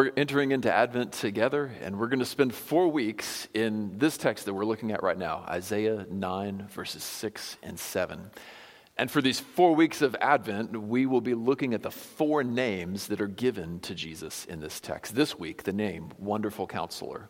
We're 0.00 0.12
entering 0.16 0.52
into 0.52 0.72
Advent 0.72 1.10
together, 1.10 1.72
and 1.82 1.98
we're 1.98 2.06
going 2.06 2.20
to 2.20 2.24
spend 2.24 2.54
four 2.54 2.86
weeks 2.86 3.48
in 3.52 3.98
this 3.98 4.16
text 4.16 4.44
that 4.44 4.54
we're 4.54 4.64
looking 4.64 4.92
at 4.92 5.02
right 5.02 5.18
now 5.18 5.44
Isaiah 5.48 6.06
9, 6.08 6.68
verses 6.70 7.02
6 7.02 7.56
and 7.64 7.76
7. 7.76 8.30
And 8.96 9.10
for 9.10 9.20
these 9.20 9.40
four 9.40 9.74
weeks 9.74 10.00
of 10.00 10.14
Advent, 10.20 10.80
we 10.80 11.06
will 11.06 11.20
be 11.20 11.34
looking 11.34 11.74
at 11.74 11.82
the 11.82 11.90
four 11.90 12.44
names 12.44 13.08
that 13.08 13.20
are 13.20 13.26
given 13.26 13.80
to 13.80 13.94
Jesus 13.96 14.44
in 14.44 14.60
this 14.60 14.78
text. 14.78 15.16
This 15.16 15.36
week, 15.36 15.64
the 15.64 15.72
name 15.72 16.10
Wonderful 16.16 16.68
Counselor, 16.68 17.28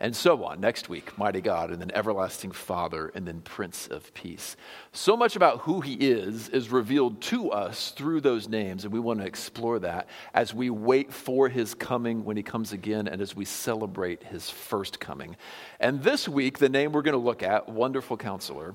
and 0.00 0.16
so 0.16 0.42
on. 0.44 0.60
Next 0.60 0.88
week, 0.88 1.16
Mighty 1.18 1.42
God, 1.42 1.70
and 1.70 1.80
then 1.80 1.90
Everlasting 1.94 2.52
Father, 2.52 3.12
and 3.14 3.26
then 3.26 3.42
Prince 3.42 3.86
of 3.86 4.12
Peace. 4.14 4.56
So 4.92 5.14
much 5.14 5.36
about 5.36 5.60
who 5.60 5.82
He 5.82 5.94
is 5.94 6.48
is 6.48 6.70
revealed 6.70 7.20
to 7.22 7.50
us 7.50 7.90
through 7.90 8.22
those 8.22 8.48
names, 8.48 8.84
and 8.84 8.92
we 8.92 8.98
want 8.98 9.20
to 9.20 9.26
explore 9.26 9.78
that 9.80 10.08
as 10.32 10.54
we 10.54 10.70
wait 10.70 11.12
for 11.12 11.50
His 11.50 11.74
coming 11.74 12.24
when 12.24 12.38
He 12.38 12.42
comes 12.42 12.72
again 12.72 13.06
and 13.08 13.20
as 13.20 13.36
we 13.36 13.44
celebrate 13.44 14.22
His 14.22 14.48
first 14.48 14.98
coming. 14.98 15.36
And 15.78 16.02
this 16.02 16.26
week, 16.26 16.58
the 16.58 16.70
name 16.70 16.92
we're 16.92 17.02
going 17.02 17.12
to 17.12 17.18
look 17.18 17.42
at, 17.42 17.68
Wonderful 17.68 18.16
Counselor, 18.16 18.74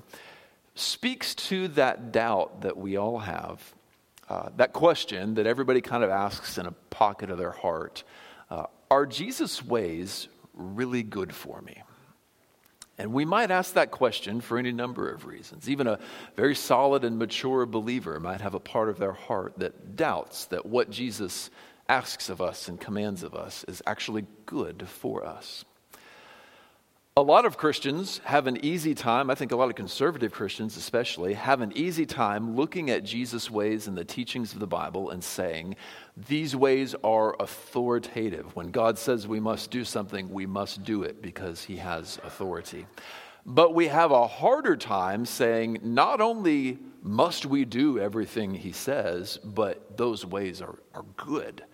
speaks 0.76 1.34
to 1.34 1.66
that 1.68 2.12
doubt 2.12 2.60
that 2.60 2.76
we 2.76 2.96
all 2.96 3.18
have, 3.18 3.74
uh, 4.28 4.50
that 4.56 4.72
question 4.72 5.34
that 5.34 5.46
everybody 5.46 5.80
kind 5.80 6.04
of 6.04 6.10
asks 6.10 6.56
in 6.56 6.66
a 6.66 6.72
pocket 6.90 7.30
of 7.30 7.38
their 7.38 7.50
heart. 7.50 8.04
Uh, 8.48 8.66
are 8.90 9.06
Jesus' 9.06 9.64
ways 9.64 10.28
really 10.56 11.02
good 11.02 11.32
for 11.32 11.60
me? 11.62 11.82
And 12.98 13.12
we 13.12 13.24
might 13.24 13.50
ask 13.50 13.74
that 13.74 13.90
question 13.90 14.40
for 14.40 14.56
any 14.56 14.72
number 14.72 15.10
of 15.10 15.26
reasons. 15.26 15.68
Even 15.68 15.86
a 15.86 15.98
very 16.34 16.54
solid 16.54 17.04
and 17.04 17.18
mature 17.18 17.66
believer 17.66 18.18
might 18.18 18.40
have 18.40 18.54
a 18.54 18.60
part 18.60 18.88
of 18.88 18.98
their 18.98 19.12
heart 19.12 19.58
that 19.58 19.96
doubts 19.96 20.46
that 20.46 20.64
what 20.64 20.90
Jesus 20.90 21.50
asks 21.88 22.28
of 22.30 22.40
us 22.40 22.68
and 22.68 22.80
commands 22.80 23.22
of 23.22 23.34
us 23.34 23.64
is 23.68 23.82
actually 23.86 24.26
good 24.46 24.88
for 24.88 25.24
us. 25.26 25.64
A 27.18 27.22
lot 27.22 27.46
of 27.46 27.56
Christians 27.56 28.20
have 28.24 28.46
an 28.46 28.62
easy 28.62 28.94
time, 28.94 29.30
I 29.30 29.34
think 29.34 29.50
a 29.50 29.56
lot 29.56 29.70
of 29.70 29.74
conservative 29.74 30.32
Christians 30.32 30.76
especially, 30.76 31.32
have 31.32 31.62
an 31.62 31.72
easy 31.74 32.04
time 32.04 32.56
looking 32.56 32.90
at 32.90 33.04
Jesus' 33.04 33.50
ways 33.50 33.88
and 33.88 33.96
the 33.96 34.04
teachings 34.04 34.52
of 34.52 34.60
the 34.60 34.66
Bible 34.66 35.08
and 35.08 35.24
saying, 35.24 35.76
these 36.14 36.54
ways 36.54 36.94
are 37.02 37.34
authoritative. 37.40 38.54
When 38.54 38.70
God 38.70 38.98
says 38.98 39.26
we 39.26 39.40
must 39.40 39.70
do 39.70 39.82
something, 39.82 40.30
we 40.30 40.44
must 40.44 40.84
do 40.84 41.04
it 41.04 41.22
because 41.22 41.64
he 41.64 41.76
has 41.76 42.20
authority. 42.22 42.86
But 43.46 43.72
we 43.72 43.86
have 43.86 44.10
a 44.10 44.26
harder 44.26 44.76
time 44.76 45.24
saying, 45.24 45.78
not 45.82 46.20
only 46.20 46.80
must 47.02 47.46
we 47.46 47.64
do 47.64 47.98
everything 47.98 48.52
he 48.52 48.72
says, 48.72 49.38
but 49.42 49.96
those 49.96 50.26
ways 50.26 50.60
are, 50.60 50.78
are 50.94 51.06
good. 51.16 51.64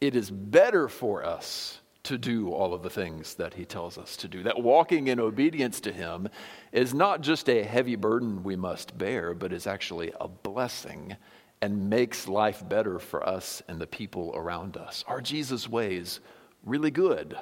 It 0.00 0.16
is 0.16 0.30
better 0.30 0.88
for 0.88 1.22
us 1.26 1.81
to 2.04 2.18
do 2.18 2.50
all 2.50 2.74
of 2.74 2.82
the 2.82 2.90
things 2.90 3.34
that 3.34 3.54
he 3.54 3.64
tells 3.64 3.96
us 3.96 4.16
to 4.16 4.28
do. 4.28 4.42
That 4.42 4.62
walking 4.62 5.06
in 5.06 5.20
obedience 5.20 5.80
to 5.82 5.92
him 5.92 6.28
is 6.72 6.92
not 6.92 7.20
just 7.20 7.48
a 7.48 7.62
heavy 7.62 7.94
burden 7.94 8.42
we 8.42 8.56
must 8.56 8.98
bear, 8.98 9.34
but 9.34 9.52
is 9.52 9.66
actually 9.66 10.12
a 10.20 10.26
blessing 10.26 11.16
and 11.60 11.88
makes 11.88 12.26
life 12.26 12.68
better 12.68 12.98
for 12.98 13.26
us 13.26 13.62
and 13.68 13.80
the 13.80 13.86
people 13.86 14.32
around 14.34 14.76
us. 14.76 15.04
Are 15.06 15.20
Jesus' 15.20 15.68
ways 15.68 16.18
really 16.64 16.90
good? 16.90 17.36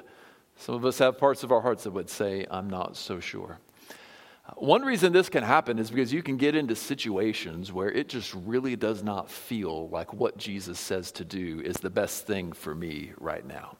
Some 0.57 0.75
of 0.75 0.85
us 0.85 0.99
have 0.99 1.17
parts 1.17 1.41
of 1.43 1.51
our 1.51 1.61
hearts 1.61 1.85
that 1.85 1.91
would 1.91 2.09
say, 2.09 2.45
I'm 2.51 2.69
not 2.69 2.95
so 2.95 3.19
sure. 3.19 3.57
One 4.57 4.83
reason 4.83 5.13
this 5.13 5.29
can 5.29 5.43
happen 5.43 5.79
is 5.79 5.89
because 5.89 6.13
you 6.13 6.21
can 6.21 6.37
get 6.37 6.55
into 6.55 6.75
situations 6.75 7.71
where 7.71 7.89
it 7.89 8.09
just 8.09 8.33
really 8.33 8.75
does 8.75 9.01
not 9.01 9.31
feel 9.31 9.89
like 9.89 10.13
what 10.13 10.37
Jesus 10.37 10.79
says 10.79 11.11
to 11.13 11.25
do 11.25 11.61
is 11.63 11.77
the 11.77 11.89
best 11.89 12.27
thing 12.27 12.51
for 12.51 12.75
me 12.75 13.13
right 13.19 13.45
now. 13.45 13.77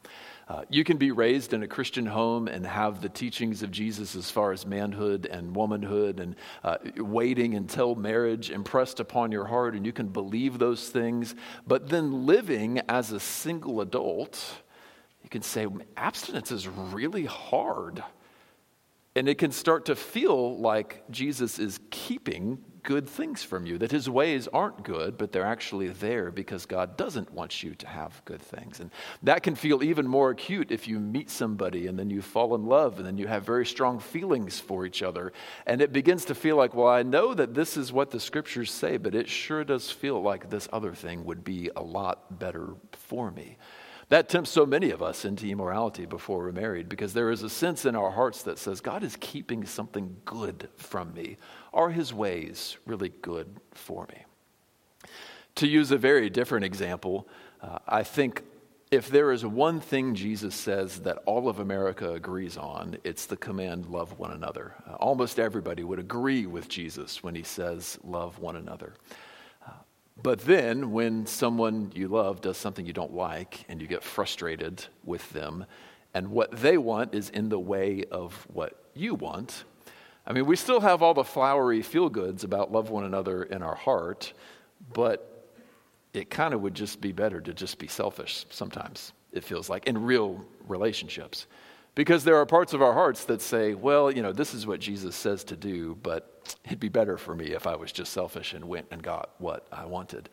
Uh, 0.51 0.65
you 0.67 0.83
can 0.83 0.97
be 0.97 1.11
raised 1.11 1.53
in 1.53 1.63
a 1.63 1.67
Christian 1.67 2.05
home 2.05 2.49
and 2.49 2.65
have 2.65 2.99
the 2.99 3.07
teachings 3.07 3.63
of 3.63 3.71
Jesus 3.71 4.17
as 4.17 4.29
far 4.29 4.51
as 4.51 4.65
manhood 4.65 5.25
and 5.25 5.55
womanhood 5.55 6.19
and 6.19 6.35
uh, 6.65 6.75
waiting 6.97 7.55
until 7.55 7.95
marriage 7.95 8.51
impressed 8.51 8.99
upon 8.99 9.31
your 9.31 9.45
heart, 9.45 9.75
and 9.75 9.85
you 9.85 9.93
can 9.93 10.09
believe 10.09 10.59
those 10.59 10.89
things. 10.89 11.35
But 11.65 11.87
then 11.87 12.25
living 12.25 12.81
as 12.89 13.13
a 13.13 13.19
single 13.21 13.79
adult, 13.79 14.61
you 15.23 15.29
can 15.29 15.41
say 15.41 15.67
abstinence 15.95 16.51
is 16.51 16.67
really 16.67 17.23
hard. 17.23 18.03
And 19.15 19.29
it 19.29 19.37
can 19.37 19.53
start 19.53 19.85
to 19.85 19.95
feel 19.95 20.57
like 20.57 21.09
Jesus 21.09 21.59
is 21.59 21.79
keeping 21.91 22.61
good 22.83 23.07
things 23.07 23.43
from 23.43 23.65
you, 23.65 23.77
that 23.77 23.91
his 23.91 24.09
ways 24.09 24.47
aren't 24.47 24.83
good, 24.83 25.17
but 25.17 25.31
they're 25.31 25.45
actually 25.45 25.89
there 25.89 26.31
because 26.31 26.65
God 26.65 26.97
doesn't 26.97 27.31
want 27.31 27.63
you 27.63 27.75
to 27.75 27.87
have 27.87 28.21
good 28.25 28.41
things. 28.41 28.79
And 28.79 28.91
that 29.23 29.43
can 29.43 29.55
feel 29.55 29.83
even 29.83 30.07
more 30.07 30.31
acute 30.31 30.71
if 30.71 30.87
you 30.87 30.99
meet 30.99 31.29
somebody 31.29 31.87
and 31.87 31.97
then 31.97 32.09
you 32.09 32.21
fall 32.21 32.55
in 32.55 32.65
love 32.65 32.97
and 32.97 33.05
then 33.05 33.17
you 33.17 33.27
have 33.27 33.43
very 33.43 33.65
strong 33.65 33.99
feelings 33.99 34.59
for 34.59 34.85
each 34.85 35.03
other. 35.03 35.33
And 35.65 35.81
it 35.81 35.93
begins 35.93 36.25
to 36.25 36.35
feel 36.35 36.55
like, 36.55 36.73
well, 36.73 36.87
I 36.87 37.03
know 37.03 37.33
that 37.33 37.53
this 37.53 37.77
is 37.77 37.91
what 37.93 38.11
the 38.11 38.19
scriptures 38.19 38.71
say, 38.71 38.97
but 38.97 39.15
it 39.15 39.29
sure 39.29 39.63
does 39.63 39.91
feel 39.91 40.21
like 40.21 40.49
this 40.49 40.67
other 40.73 40.93
thing 40.93 41.25
would 41.25 41.43
be 41.43 41.69
a 41.75 41.81
lot 41.81 42.39
better 42.39 42.75
for 42.93 43.31
me. 43.31 43.57
That 44.11 44.27
tempts 44.27 44.49
so 44.49 44.65
many 44.65 44.91
of 44.91 45.01
us 45.01 45.23
into 45.23 45.47
immorality 45.47 46.05
before 46.05 46.39
we're 46.39 46.51
married 46.51 46.89
because 46.89 47.13
there 47.13 47.31
is 47.31 47.43
a 47.43 47.49
sense 47.49 47.85
in 47.85 47.95
our 47.95 48.11
hearts 48.11 48.43
that 48.43 48.59
says, 48.59 48.81
God 48.81 49.03
is 49.03 49.15
keeping 49.21 49.63
something 49.63 50.17
good 50.25 50.67
from 50.75 51.13
me. 51.13 51.37
Are 51.73 51.91
his 51.91 52.13
ways 52.13 52.75
really 52.85 53.13
good 53.21 53.47
for 53.71 54.05
me? 54.11 54.25
To 55.55 55.65
use 55.65 55.91
a 55.91 55.97
very 55.97 56.29
different 56.29 56.65
example, 56.65 57.25
uh, 57.61 57.79
I 57.87 58.03
think 58.03 58.43
if 58.91 59.07
there 59.07 59.31
is 59.31 59.45
one 59.45 59.79
thing 59.79 60.13
Jesus 60.13 60.55
says 60.55 60.99
that 61.03 61.19
all 61.25 61.47
of 61.47 61.59
America 61.59 62.11
agrees 62.11 62.57
on, 62.57 62.97
it's 63.05 63.27
the 63.27 63.37
command, 63.37 63.85
love 63.85 64.19
one 64.19 64.31
another. 64.31 64.73
Uh, 64.89 64.95
almost 64.95 65.39
everybody 65.39 65.85
would 65.85 65.99
agree 65.99 66.45
with 66.45 66.67
Jesus 66.67 67.23
when 67.23 67.33
he 67.33 67.43
says, 67.43 67.97
love 68.03 68.39
one 68.39 68.57
another. 68.57 68.93
But 70.23 70.39
then, 70.41 70.91
when 70.91 71.25
someone 71.25 71.91
you 71.95 72.07
love 72.07 72.41
does 72.41 72.57
something 72.57 72.85
you 72.85 72.93
don't 72.93 73.13
like 73.13 73.65
and 73.69 73.81
you 73.81 73.87
get 73.87 74.03
frustrated 74.03 74.85
with 75.03 75.27
them, 75.31 75.65
and 76.13 76.29
what 76.29 76.51
they 76.51 76.77
want 76.77 77.15
is 77.15 77.29
in 77.29 77.49
the 77.49 77.59
way 77.59 78.03
of 78.11 78.47
what 78.53 78.83
you 78.93 79.15
want, 79.15 79.63
I 80.27 80.33
mean, 80.33 80.45
we 80.45 80.55
still 80.55 80.81
have 80.81 81.01
all 81.01 81.13
the 81.13 81.23
flowery 81.23 81.81
feel 81.81 82.09
goods 82.09 82.43
about 82.43 82.71
love 82.71 82.89
one 82.89 83.05
another 83.05 83.43
in 83.43 83.63
our 83.63 83.75
heart, 83.75 84.33
but 84.93 85.47
it 86.13 86.29
kind 86.29 86.53
of 86.53 86.61
would 86.61 86.75
just 86.75 87.01
be 87.01 87.11
better 87.11 87.41
to 87.41 87.53
just 87.53 87.79
be 87.79 87.87
selfish 87.87 88.45
sometimes, 88.49 89.13
it 89.31 89.43
feels 89.43 89.69
like, 89.69 89.87
in 89.87 90.03
real 90.03 90.45
relationships. 90.67 91.47
Because 91.93 92.23
there 92.23 92.37
are 92.37 92.45
parts 92.45 92.73
of 92.73 92.81
our 92.81 92.93
hearts 92.93 93.25
that 93.25 93.41
say, 93.41 93.73
well, 93.73 94.09
you 94.09 94.21
know, 94.21 94.31
this 94.31 94.53
is 94.53 94.65
what 94.65 94.79
Jesus 94.79 95.15
says 95.15 95.43
to 95.45 95.57
do, 95.57 95.97
but 96.01 96.55
it'd 96.65 96.79
be 96.79 96.89
better 96.89 97.17
for 97.17 97.35
me 97.35 97.47
if 97.47 97.67
I 97.67 97.75
was 97.75 97.91
just 97.91 98.13
selfish 98.13 98.53
and 98.53 98.65
went 98.65 98.87
and 98.91 99.03
got 99.03 99.31
what 99.39 99.67
I 99.71 99.85
wanted. 99.85 100.29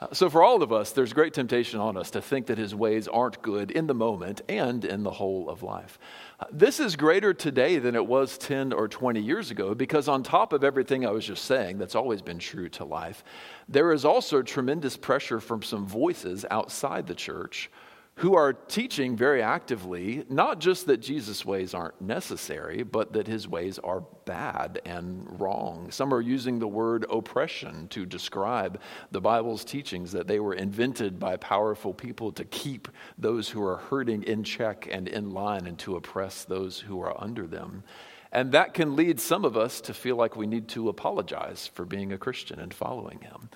Uh, 0.00 0.06
so, 0.12 0.30
for 0.30 0.44
all 0.44 0.62
of 0.62 0.72
us, 0.72 0.92
there's 0.92 1.12
great 1.12 1.34
temptation 1.34 1.80
on 1.80 1.96
us 1.96 2.12
to 2.12 2.20
think 2.20 2.46
that 2.46 2.58
his 2.58 2.72
ways 2.72 3.08
aren't 3.08 3.42
good 3.42 3.72
in 3.72 3.88
the 3.88 3.94
moment 3.94 4.40
and 4.48 4.84
in 4.84 5.02
the 5.02 5.10
whole 5.10 5.48
of 5.48 5.64
life. 5.64 5.98
Uh, 6.38 6.44
this 6.52 6.78
is 6.78 6.94
greater 6.94 7.34
today 7.34 7.80
than 7.80 7.96
it 7.96 8.06
was 8.06 8.38
10 8.38 8.72
or 8.72 8.86
20 8.86 9.20
years 9.20 9.50
ago 9.50 9.74
because, 9.74 10.06
on 10.06 10.22
top 10.22 10.52
of 10.52 10.62
everything 10.62 11.04
I 11.04 11.10
was 11.10 11.26
just 11.26 11.46
saying, 11.46 11.78
that's 11.78 11.96
always 11.96 12.22
been 12.22 12.38
true 12.38 12.68
to 12.70 12.84
life, 12.84 13.24
there 13.68 13.90
is 13.92 14.04
also 14.04 14.40
tremendous 14.40 14.96
pressure 14.96 15.40
from 15.40 15.62
some 15.62 15.84
voices 15.84 16.44
outside 16.48 17.08
the 17.08 17.14
church 17.16 17.68
who 18.18 18.34
are 18.34 18.52
teaching 18.52 19.16
very 19.16 19.40
actively 19.40 20.24
not 20.28 20.58
just 20.58 20.86
that 20.86 20.96
Jesus' 20.96 21.44
ways 21.44 21.72
aren't 21.72 22.00
necessary, 22.00 22.82
but 22.82 23.12
that 23.12 23.28
his 23.28 23.46
ways 23.46 23.78
are 23.78 24.02
bad 24.24 24.80
and 24.84 25.40
wrong. 25.40 25.88
Some 25.92 26.12
are 26.12 26.20
using 26.20 26.58
the 26.58 26.66
word 26.66 27.06
oppression 27.10 27.86
to 27.88 28.04
describe 28.04 28.80
the 29.12 29.20
Bible's 29.20 29.64
teachings, 29.64 30.10
that 30.12 30.26
they 30.26 30.40
were 30.40 30.54
invented 30.54 31.20
by 31.20 31.36
powerful 31.36 31.94
people 31.94 32.32
to 32.32 32.44
keep 32.44 32.88
those 33.18 33.48
who 33.48 33.64
are 33.64 33.76
hurting 33.76 34.24
in 34.24 34.42
check 34.42 34.88
and 34.90 35.06
in 35.06 35.30
line 35.30 35.68
and 35.68 35.78
to 35.78 35.94
oppress 35.94 36.42
those 36.42 36.80
who 36.80 37.00
are 37.00 37.14
under 37.22 37.46
them. 37.46 37.84
And 38.32 38.50
that 38.50 38.74
can 38.74 38.96
lead 38.96 39.20
some 39.20 39.44
of 39.44 39.56
us 39.56 39.80
to 39.82 39.94
feel 39.94 40.16
like 40.16 40.34
we 40.34 40.48
need 40.48 40.66
to 40.70 40.88
apologize 40.88 41.70
for 41.72 41.84
being 41.84 42.12
a 42.12 42.18
Christian 42.18 42.58
and 42.58 42.74
following 42.74 43.20
him. 43.20 43.48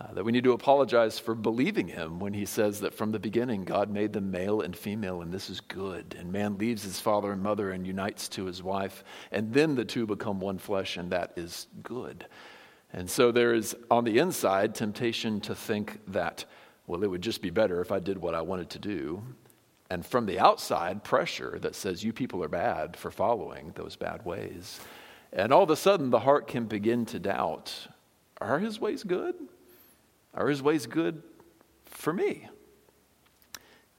Uh, 0.00 0.12
that 0.12 0.24
we 0.24 0.30
need 0.30 0.44
to 0.44 0.52
apologize 0.52 1.18
for 1.18 1.34
believing 1.34 1.88
him 1.88 2.20
when 2.20 2.32
he 2.32 2.44
says 2.44 2.78
that 2.80 2.94
from 2.94 3.10
the 3.10 3.18
beginning 3.18 3.64
God 3.64 3.90
made 3.90 4.12
them 4.12 4.30
male 4.30 4.60
and 4.60 4.76
female, 4.76 5.22
and 5.22 5.32
this 5.32 5.50
is 5.50 5.60
good. 5.60 6.14
And 6.16 6.30
man 6.30 6.56
leaves 6.56 6.84
his 6.84 7.00
father 7.00 7.32
and 7.32 7.42
mother 7.42 7.72
and 7.72 7.84
unites 7.84 8.28
to 8.30 8.44
his 8.44 8.62
wife, 8.62 9.02
and 9.32 9.52
then 9.52 9.74
the 9.74 9.84
two 9.84 10.06
become 10.06 10.38
one 10.38 10.58
flesh, 10.58 10.96
and 10.96 11.10
that 11.10 11.32
is 11.36 11.66
good. 11.82 12.26
And 12.92 13.10
so 13.10 13.32
there 13.32 13.52
is, 13.52 13.74
on 13.90 14.04
the 14.04 14.18
inside, 14.18 14.74
temptation 14.74 15.40
to 15.42 15.54
think 15.54 15.98
that, 16.06 16.44
well, 16.86 17.02
it 17.02 17.10
would 17.10 17.20
just 17.20 17.42
be 17.42 17.50
better 17.50 17.80
if 17.80 17.90
I 17.90 17.98
did 17.98 18.18
what 18.18 18.36
I 18.36 18.42
wanted 18.42 18.70
to 18.70 18.78
do. 18.78 19.22
And 19.90 20.06
from 20.06 20.26
the 20.26 20.38
outside, 20.38 21.02
pressure 21.02 21.58
that 21.60 21.74
says 21.74 22.04
you 22.04 22.12
people 22.12 22.44
are 22.44 22.48
bad 22.48 22.96
for 22.96 23.10
following 23.10 23.72
those 23.74 23.96
bad 23.96 24.24
ways. 24.24 24.78
And 25.32 25.52
all 25.52 25.64
of 25.64 25.70
a 25.70 25.76
sudden, 25.76 26.10
the 26.10 26.20
heart 26.20 26.46
can 26.46 26.66
begin 26.66 27.04
to 27.06 27.18
doubt 27.18 27.88
are 28.40 28.60
his 28.60 28.80
ways 28.80 29.02
good? 29.02 29.34
Are 30.38 30.48
his 30.48 30.62
ways 30.62 30.86
good 30.86 31.20
for 31.84 32.12
me? 32.12 32.48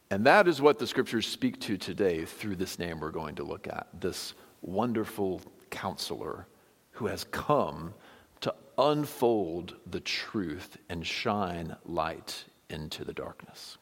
And 0.09 0.25
that 0.25 0.47
is 0.47 0.61
what 0.61 0.79
the 0.79 0.87
scriptures 0.87 1.27
speak 1.27 1.59
to 1.61 1.77
today 1.77 2.23
through 2.23 2.55
this 2.55 2.79
name 2.79 3.01
we're 3.01 3.11
going 3.11 3.35
to 3.35 3.43
look 3.43 3.67
at 3.67 3.87
this 3.99 4.33
wonderful 4.61 5.41
counselor 5.69 6.47
who 6.91 7.07
has 7.07 7.25
come 7.25 7.93
to 8.39 8.55
unfold 8.77 9.75
the 9.85 9.99
truth 9.99 10.77
and 10.87 11.05
shine 11.05 11.75
light 11.83 12.45
into 12.69 13.03
the 13.03 13.13
darkness. 13.13 13.77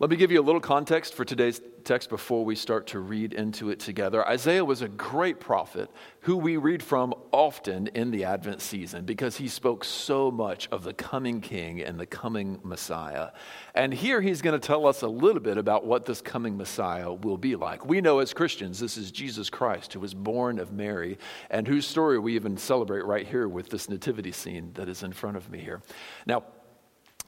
Let 0.00 0.10
me 0.10 0.16
give 0.16 0.30
you 0.30 0.40
a 0.40 0.46
little 0.46 0.60
context 0.60 1.14
for 1.14 1.24
today's 1.24 1.60
text 1.82 2.08
before 2.08 2.44
we 2.44 2.54
start 2.54 2.86
to 2.88 3.00
read 3.00 3.32
into 3.32 3.70
it 3.70 3.80
together. 3.80 4.24
Isaiah 4.28 4.64
was 4.64 4.80
a 4.80 4.86
great 4.86 5.40
prophet 5.40 5.90
who 6.20 6.36
we 6.36 6.56
read 6.56 6.84
from 6.84 7.12
often 7.32 7.88
in 7.88 8.12
the 8.12 8.22
Advent 8.22 8.60
season 8.60 9.04
because 9.04 9.38
he 9.38 9.48
spoke 9.48 9.82
so 9.82 10.30
much 10.30 10.68
of 10.68 10.84
the 10.84 10.94
coming 10.94 11.40
king 11.40 11.82
and 11.82 11.98
the 11.98 12.06
coming 12.06 12.60
Messiah. 12.62 13.30
And 13.74 13.92
here 13.92 14.20
he's 14.20 14.40
going 14.40 14.58
to 14.58 14.64
tell 14.64 14.86
us 14.86 15.02
a 15.02 15.08
little 15.08 15.42
bit 15.42 15.58
about 15.58 15.84
what 15.84 16.04
this 16.04 16.20
coming 16.20 16.56
Messiah 16.56 17.12
will 17.12 17.38
be 17.38 17.56
like. 17.56 17.84
We 17.84 18.00
know 18.00 18.20
as 18.20 18.32
Christians 18.32 18.78
this 18.78 18.96
is 18.96 19.10
Jesus 19.10 19.50
Christ 19.50 19.94
who 19.94 19.98
was 19.98 20.14
born 20.14 20.60
of 20.60 20.70
Mary 20.70 21.18
and 21.50 21.66
whose 21.66 21.88
story 21.88 22.20
we 22.20 22.36
even 22.36 22.56
celebrate 22.56 23.04
right 23.04 23.26
here 23.26 23.48
with 23.48 23.68
this 23.68 23.88
nativity 23.88 24.30
scene 24.30 24.70
that 24.74 24.88
is 24.88 25.02
in 25.02 25.12
front 25.12 25.36
of 25.36 25.50
me 25.50 25.58
here. 25.58 25.82
Now, 26.24 26.44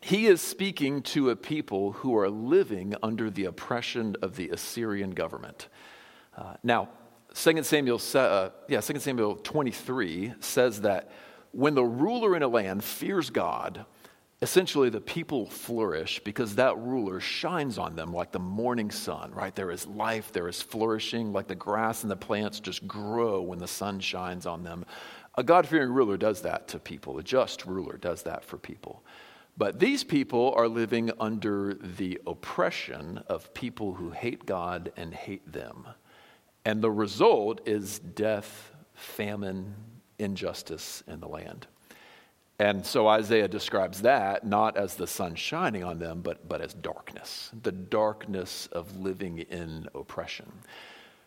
he 0.00 0.26
is 0.26 0.40
speaking 0.40 1.02
to 1.02 1.30
a 1.30 1.36
people 1.36 1.92
who 1.92 2.16
are 2.16 2.30
living 2.30 2.94
under 3.02 3.30
the 3.30 3.44
oppression 3.44 4.16
of 4.22 4.36
the 4.36 4.48
Assyrian 4.48 5.10
government. 5.10 5.68
Uh, 6.36 6.54
now, 6.62 6.88
2 7.34 7.62
Samuel, 7.62 8.00
uh, 8.14 8.50
yeah, 8.68 8.80
2 8.80 8.98
Samuel 8.98 9.36
23 9.36 10.34
says 10.40 10.80
that 10.80 11.10
when 11.52 11.74
the 11.74 11.84
ruler 11.84 12.34
in 12.34 12.42
a 12.42 12.48
land 12.48 12.82
fears 12.82 13.30
God, 13.30 13.84
essentially 14.42 14.88
the 14.88 15.00
people 15.00 15.46
flourish 15.46 16.20
because 16.24 16.54
that 16.54 16.78
ruler 16.78 17.20
shines 17.20 17.76
on 17.76 17.94
them 17.94 18.12
like 18.12 18.32
the 18.32 18.38
morning 18.38 18.90
sun, 18.90 19.32
right? 19.32 19.54
There 19.54 19.70
is 19.70 19.86
life, 19.86 20.32
there 20.32 20.48
is 20.48 20.62
flourishing, 20.62 21.32
like 21.32 21.46
the 21.46 21.54
grass 21.54 22.02
and 22.02 22.10
the 22.10 22.16
plants 22.16 22.58
just 22.60 22.86
grow 22.86 23.42
when 23.42 23.58
the 23.58 23.68
sun 23.68 24.00
shines 24.00 24.46
on 24.46 24.62
them. 24.62 24.86
A 25.36 25.42
God 25.42 25.68
fearing 25.68 25.90
ruler 25.90 26.16
does 26.16 26.42
that 26.42 26.68
to 26.68 26.78
people, 26.78 27.18
a 27.18 27.22
just 27.22 27.66
ruler 27.66 27.96
does 27.96 28.22
that 28.22 28.44
for 28.44 28.56
people. 28.56 29.04
But 29.60 29.78
these 29.78 30.04
people 30.04 30.54
are 30.56 30.68
living 30.68 31.10
under 31.20 31.74
the 31.74 32.18
oppression 32.26 33.22
of 33.28 33.52
people 33.52 33.92
who 33.92 34.08
hate 34.08 34.46
God 34.46 34.90
and 34.96 35.12
hate 35.12 35.52
them. 35.52 35.86
And 36.64 36.80
the 36.80 36.90
result 36.90 37.60
is 37.68 37.98
death, 37.98 38.72
famine, 38.94 39.74
injustice 40.18 41.02
in 41.06 41.20
the 41.20 41.28
land. 41.28 41.66
And 42.58 42.86
so 42.86 43.06
Isaiah 43.06 43.48
describes 43.48 44.00
that 44.00 44.46
not 44.46 44.78
as 44.78 44.94
the 44.94 45.06
sun 45.06 45.34
shining 45.34 45.84
on 45.84 45.98
them, 45.98 46.22
but, 46.22 46.48
but 46.48 46.62
as 46.62 46.72
darkness, 46.72 47.50
the 47.62 47.70
darkness 47.70 48.66
of 48.72 48.96
living 48.96 49.40
in 49.40 49.88
oppression. 49.94 50.50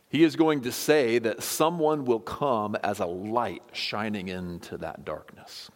He 0.09 0.23
is 0.23 0.35
going 0.35 0.61
to 0.61 0.71
say 0.71 1.19
that 1.19 1.43
someone 1.43 2.03
will 2.03 2.19
come 2.19 2.75
as 2.77 2.99
a 2.99 3.05
light 3.05 3.61
shining 3.73 4.29
into 4.29 4.75
that 4.77 5.05
darkness. 5.05 5.69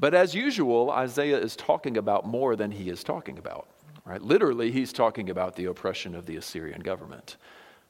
But 0.00 0.14
as 0.14 0.34
usual, 0.34 0.90
Isaiah 0.90 1.38
is 1.38 1.56
talking 1.56 1.96
about 1.96 2.26
more 2.26 2.54
than 2.56 2.70
he 2.70 2.88
is 2.88 3.02
talking 3.02 3.38
about. 3.38 3.68
Right? 4.04 4.22
Literally, 4.22 4.70
he's 4.70 4.92
talking 4.92 5.28
about 5.28 5.56
the 5.56 5.66
oppression 5.66 6.14
of 6.14 6.24
the 6.24 6.36
Assyrian 6.36 6.80
government. 6.80 7.36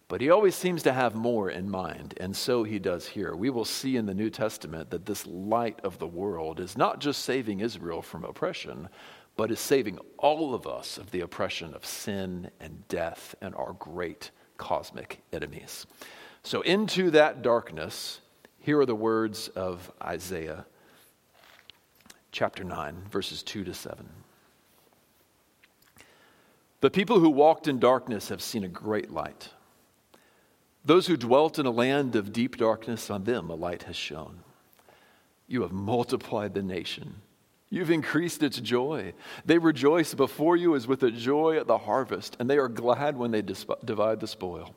But 0.09 0.23
he 0.23 0.31
always 0.31 0.55
seems 0.55 0.83
to 0.85 0.93
have 0.93 1.15
more 1.15 1.51
in 1.51 1.71
mind, 1.71 2.15
and 2.19 2.35
so 2.35 2.65
he 2.65 2.79
does 2.79 3.07
here. 3.07 3.37
We 3.37 3.51
will 3.51 3.67
see 3.67 3.97
in 3.97 4.07
the 4.07 4.15
New 4.15 4.31
Testament 4.31 4.89
that 4.91 5.05
this 5.05 5.27
light 5.27 5.79
of 5.85 5.99
the 5.99 6.07
world 6.07 6.61
is 6.61 6.79
not 6.79 6.99
just 6.99 7.25
saving 7.25 7.61
Israel 7.61 8.01
from 8.01 8.25
oppression, 8.25 8.89
but 9.37 9.51
is 9.51 9.61
saving 9.61 9.99
all 10.17 10.55
of 10.55 10.67
us 10.67 10.97
of 10.97 11.11
the 11.11 11.21
oppression 11.21 11.75
of 11.75 11.85
sin 11.85 12.51
and 12.59 12.89
death 12.89 13.35
and 13.43 13.55
our 13.55 13.75
great 13.75 14.31
cosmic 14.57 15.21
enemies. 15.31 15.87
So, 16.43 16.63
into 16.63 17.11
that 17.11 17.43
darkness, 17.43 18.21
here 18.59 18.81
are 18.81 18.87
the 18.87 18.95
words 18.95 19.49
of 19.49 19.93
Isaiah 20.03 20.65
chapter 22.39 22.63
9, 22.63 23.03
verses 23.11 23.43
2 23.43 23.65
to 23.65 23.75
7. 23.75 24.09
The 26.81 26.89
people 26.89 27.19
who 27.19 27.31
walked 27.31 27.67
in 27.67 27.81
darkness 27.81 28.29
have 28.29 28.41
seen 28.41 28.63
a 28.63 28.69
great 28.69 29.11
light. 29.11 29.49
Those 30.85 31.09
who 31.09 31.17
dwelt 31.17 31.59
in 31.59 31.67
a 31.67 31.73
land 31.73 32.15
of 32.15 32.33
deep 32.33 32.57
darkness, 32.57 33.11
on 33.11 33.25
them 33.25 33.51
a 33.51 33.57
light 33.57 33.83
has 33.83 33.97
shone. 33.97 34.45
You 35.49 35.63
have 35.63 35.73
multiplied 35.73 36.55
the 36.55 36.63
nation. 36.63 37.17
You've 37.71 37.91
increased 37.91 38.45
its 38.45 38.61
joy. 38.61 39.15
They 39.45 39.59
rejoice 39.59 40.15
before 40.15 40.57
you 40.57 40.77
as 40.77 40.87
with 40.87 41.03
a 41.03 41.11
joy 41.11 41.59
at 41.59 41.67
the 41.67 41.79
harvest, 41.79 42.37
and 42.39 42.49
they 42.49 42.59
are 42.59 42.69
glad 42.69 43.17
when 43.17 43.33
they 43.33 43.43
divide 43.43 44.21
the 44.21 44.29
spoil. 44.29 44.77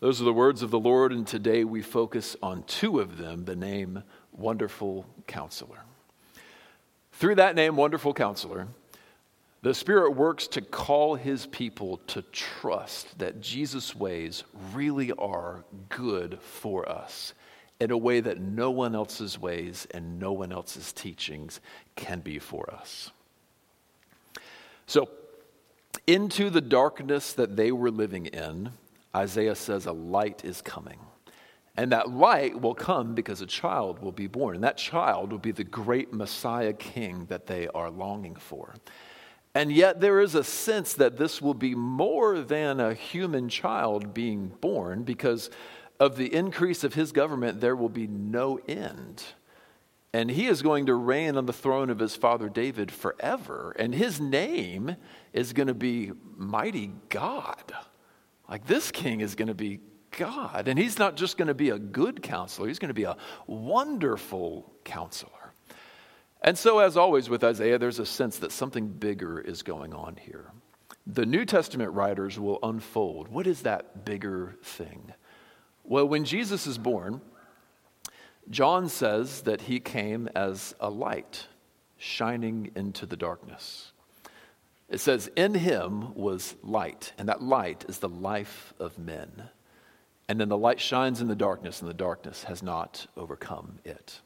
Those 0.00 0.20
are 0.20 0.24
the 0.24 0.32
words 0.32 0.62
of 0.62 0.70
the 0.70 0.78
Lord, 0.78 1.10
and 1.10 1.26
today 1.26 1.64
we 1.64 1.82
focus 1.82 2.36
on 2.40 2.62
two 2.68 3.00
of 3.00 3.18
them 3.18 3.44
the 3.46 3.56
name 3.56 4.04
Wonderful 4.30 5.04
Counselor. 5.26 5.80
Through 7.14 7.34
that 7.34 7.56
name, 7.56 7.74
Wonderful 7.74 8.14
Counselor, 8.14 8.68
the 9.62 9.74
Spirit 9.74 10.12
works 10.12 10.46
to 10.48 10.60
call 10.60 11.16
his 11.16 11.46
people 11.46 11.96
to 12.06 12.22
trust 12.30 13.18
that 13.18 13.40
Jesus' 13.40 13.96
ways 13.96 14.44
really 14.72 15.10
are 15.14 15.64
good 15.88 16.38
for 16.42 16.88
us 16.88 17.34
in 17.80 17.90
a 17.90 17.98
way 17.98 18.20
that 18.20 18.40
no 18.40 18.70
one 18.70 18.94
else's 18.94 19.36
ways 19.36 19.88
and 19.90 20.20
no 20.20 20.30
one 20.30 20.52
else's 20.52 20.92
teachings 20.92 21.60
can 21.96 22.20
be 22.20 22.38
for 22.38 22.72
us. 22.72 23.10
So, 24.86 25.08
into 26.06 26.50
the 26.50 26.60
darkness 26.60 27.32
that 27.32 27.56
they 27.56 27.72
were 27.72 27.90
living 27.90 28.26
in, 28.26 28.70
Isaiah 29.14 29.54
says 29.54 29.86
a 29.86 29.92
light 29.92 30.44
is 30.44 30.62
coming. 30.62 30.98
And 31.76 31.92
that 31.92 32.10
light 32.10 32.60
will 32.60 32.74
come 32.74 33.14
because 33.14 33.40
a 33.40 33.46
child 33.46 34.00
will 34.00 34.12
be 34.12 34.26
born. 34.26 34.56
And 34.56 34.64
that 34.64 34.76
child 34.76 35.30
will 35.30 35.38
be 35.38 35.52
the 35.52 35.64
great 35.64 36.12
Messiah 36.12 36.72
king 36.72 37.26
that 37.26 37.46
they 37.46 37.68
are 37.68 37.90
longing 37.90 38.34
for. 38.34 38.74
And 39.54 39.72
yet, 39.72 40.00
there 40.00 40.20
is 40.20 40.34
a 40.34 40.44
sense 40.44 40.92
that 40.94 41.16
this 41.16 41.40
will 41.40 41.54
be 41.54 41.74
more 41.74 42.40
than 42.40 42.80
a 42.80 42.94
human 42.94 43.48
child 43.48 44.12
being 44.12 44.48
born 44.60 45.04
because 45.04 45.50
of 46.00 46.16
the 46.16 46.32
increase 46.32 46.84
of 46.84 46.94
his 46.94 47.12
government, 47.12 47.60
there 47.60 47.76
will 47.76 47.88
be 47.88 48.06
no 48.06 48.60
end. 48.68 49.22
And 50.12 50.30
he 50.30 50.46
is 50.46 50.62
going 50.62 50.86
to 50.86 50.94
reign 50.94 51.36
on 51.36 51.46
the 51.46 51.52
throne 51.52 51.90
of 51.90 51.98
his 51.98 52.16
father 52.16 52.48
David 52.48 52.90
forever. 52.90 53.74
And 53.78 53.94
his 53.94 54.20
name 54.20 54.96
is 55.32 55.52
going 55.52 55.66
to 55.66 55.74
be 55.74 56.12
Mighty 56.36 56.92
God. 57.08 57.74
Like 58.48 58.66
this 58.66 58.90
king 58.90 59.20
is 59.20 59.34
going 59.34 59.48
to 59.48 59.54
be 59.54 59.80
God. 60.12 60.68
And 60.68 60.78
he's 60.78 60.98
not 60.98 61.16
just 61.16 61.36
going 61.36 61.48
to 61.48 61.54
be 61.54 61.70
a 61.70 61.78
good 61.78 62.22
counselor, 62.22 62.68
he's 62.68 62.78
going 62.78 62.88
to 62.88 62.94
be 62.94 63.04
a 63.04 63.16
wonderful 63.46 64.72
counselor. 64.84 65.32
And 66.40 66.56
so, 66.56 66.78
as 66.78 66.96
always 66.96 67.28
with 67.28 67.42
Isaiah, 67.42 67.78
there's 67.78 67.98
a 67.98 68.06
sense 68.06 68.38
that 68.38 68.52
something 68.52 68.88
bigger 68.88 69.40
is 69.40 69.62
going 69.62 69.92
on 69.92 70.16
here. 70.16 70.52
The 71.06 71.26
New 71.26 71.44
Testament 71.44 71.92
writers 71.92 72.38
will 72.38 72.58
unfold 72.62 73.28
what 73.28 73.46
is 73.46 73.62
that 73.62 74.04
bigger 74.04 74.56
thing? 74.62 75.12
Well, 75.82 76.06
when 76.06 76.24
Jesus 76.24 76.66
is 76.66 76.78
born, 76.78 77.20
John 78.50 78.88
says 78.88 79.42
that 79.42 79.62
he 79.62 79.80
came 79.80 80.28
as 80.34 80.74
a 80.80 80.90
light 80.90 81.46
shining 81.96 82.70
into 82.76 83.04
the 83.04 83.16
darkness. 83.16 83.92
It 84.88 85.00
says, 85.00 85.30
In 85.36 85.54
him 85.54 86.14
was 86.14 86.56
light, 86.62 87.12
and 87.18 87.28
that 87.28 87.42
light 87.42 87.84
is 87.88 87.98
the 87.98 88.08
life 88.08 88.72
of 88.78 88.98
men. 88.98 89.50
And 90.28 90.40
then 90.40 90.48
the 90.48 90.58
light 90.58 90.80
shines 90.80 91.20
in 91.20 91.28
the 91.28 91.36
darkness, 91.36 91.80
and 91.80 91.88
the 91.88 91.94
darkness 91.94 92.44
has 92.44 92.62
not 92.62 93.06
overcome 93.16 93.78
it. 93.84 94.20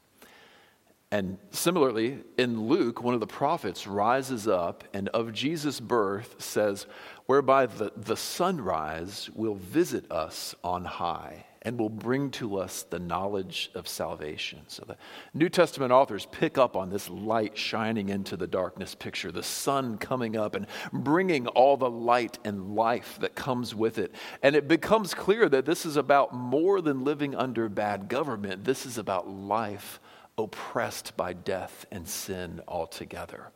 And 1.11 1.38
similarly, 1.50 2.21
in 2.38 2.69
Luke, 2.69 3.02
one 3.02 3.12
of 3.12 3.21
the 3.21 3.26
prophets 3.26 3.87
rises 3.87 4.49
up 4.49 4.83
and 4.95 5.09
of 5.11 5.33
Jesus' 5.33 5.78
birth 5.78 6.37
says, 6.38 6.87
whereby 7.26 7.66
the, 7.66 7.92
the 7.97 8.16
sunrise 8.16 9.28
will 9.35 9.57
visit 9.57 10.11
us 10.11 10.54
on 10.64 10.87
high 10.87 11.45
and 11.62 11.78
will 11.78 11.88
bring 11.88 12.31
to 12.33 12.59
us 12.59 12.83
the 12.90 12.99
knowledge 12.99 13.71
of 13.75 13.87
salvation. 13.87 14.61
So 14.66 14.85
the 14.87 14.97
New 15.33 15.49
Testament 15.49 15.92
authors 15.92 16.26
pick 16.26 16.59
up 16.59 16.76
on 16.76 16.90
this 16.90 17.09
light 17.09 17.57
shining 17.57 18.09
into 18.09 18.37
the 18.37 18.47
darkness 18.47 18.95
picture, 18.95 19.31
the 19.31 19.42
sun 19.42 19.97
coming 19.99 20.37
up 20.37 20.54
and 20.54 20.66
bringing 20.92 21.47
all 21.47 21.76
the 21.76 21.90
light 21.90 22.38
and 22.45 22.75
life 22.75 23.19
that 23.21 23.35
comes 23.35 23.75
with 23.75 23.99
it. 23.99 24.14
And 24.42 24.57
it 24.57 24.66
becomes 24.66 25.14
clear 25.14 25.49
that 25.49 25.64
this 25.64 25.87
is 25.87 25.97
about 25.97 26.35
more 26.35 26.81
than 26.81 27.04
living 27.04 27.35
under 27.35 27.69
bad 27.69 28.09
government, 28.09 28.64
this 28.64 28.85
is 28.85 28.99
about 28.99 29.28
life 29.28 30.00
oppressed 30.38 31.16
by 31.16 31.33
death 31.33 31.87
and 31.90 32.09
sin 32.09 32.61
altogether. 32.66 33.50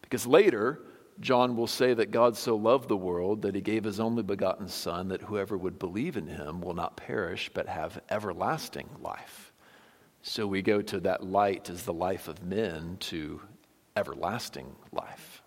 Because 0.00 0.26
later, 0.26 0.80
John 1.20 1.56
will 1.56 1.66
say 1.66 1.94
that 1.94 2.10
God 2.10 2.36
so 2.36 2.56
loved 2.56 2.88
the 2.88 2.96
world 2.96 3.42
that 3.42 3.54
he 3.54 3.60
gave 3.60 3.84
his 3.84 4.00
only 4.00 4.22
begotten 4.22 4.68
Son, 4.68 5.08
that 5.08 5.22
whoever 5.22 5.56
would 5.56 5.78
believe 5.78 6.16
in 6.16 6.26
him 6.26 6.60
will 6.60 6.74
not 6.74 6.96
perish 6.96 7.50
but 7.52 7.68
have 7.68 8.00
everlasting 8.10 8.88
life. 9.00 9.52
So 10.22 10.46
we 10.46 10.60
go 10.60 10.82
to 10.82 11.00
that 11.00 11.24
light 11.24 11.70
as 11.70 11.84
the 11.84 11.92
life 11.92 12.28
of 12.28 12.42
men 12.42 12.96
to 13.00 13.40
everlasting 13.96 14.74
life. 14.92 15.42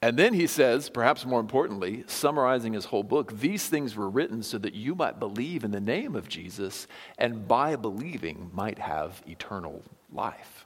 And 0.00 0.16
then 0.16 0.34
he 0.34 0.46
says, 0.46 0.90
perhaps 0.90 1.26
more 1.26 1.40
importantly, 1.40 2.04
summarizing 2.06 2.72
his 2.72 2.84
whole 2.84 3.02
book, 3.02 3.38
these 3.40 3.68
things 3.68 3.96
were 3.96 4.08
written 4.08 4.42
so 4.42 4.58
that 4.58 4.74
you 4.74 4.94
might 4.94 5.18
believe 5.18 5.64
in 5.64 5.72
the 5.72 5.80
name 5.80 6.14
of 6.14 6.28
Jesus 6.28 6.86
and 7.18 7.48
by 7.48 7.74
believing 7.74 8.50
might 8.52 8.78
have 8.78 9.22
eternal 9.26 9.82
life. 10.12 10.57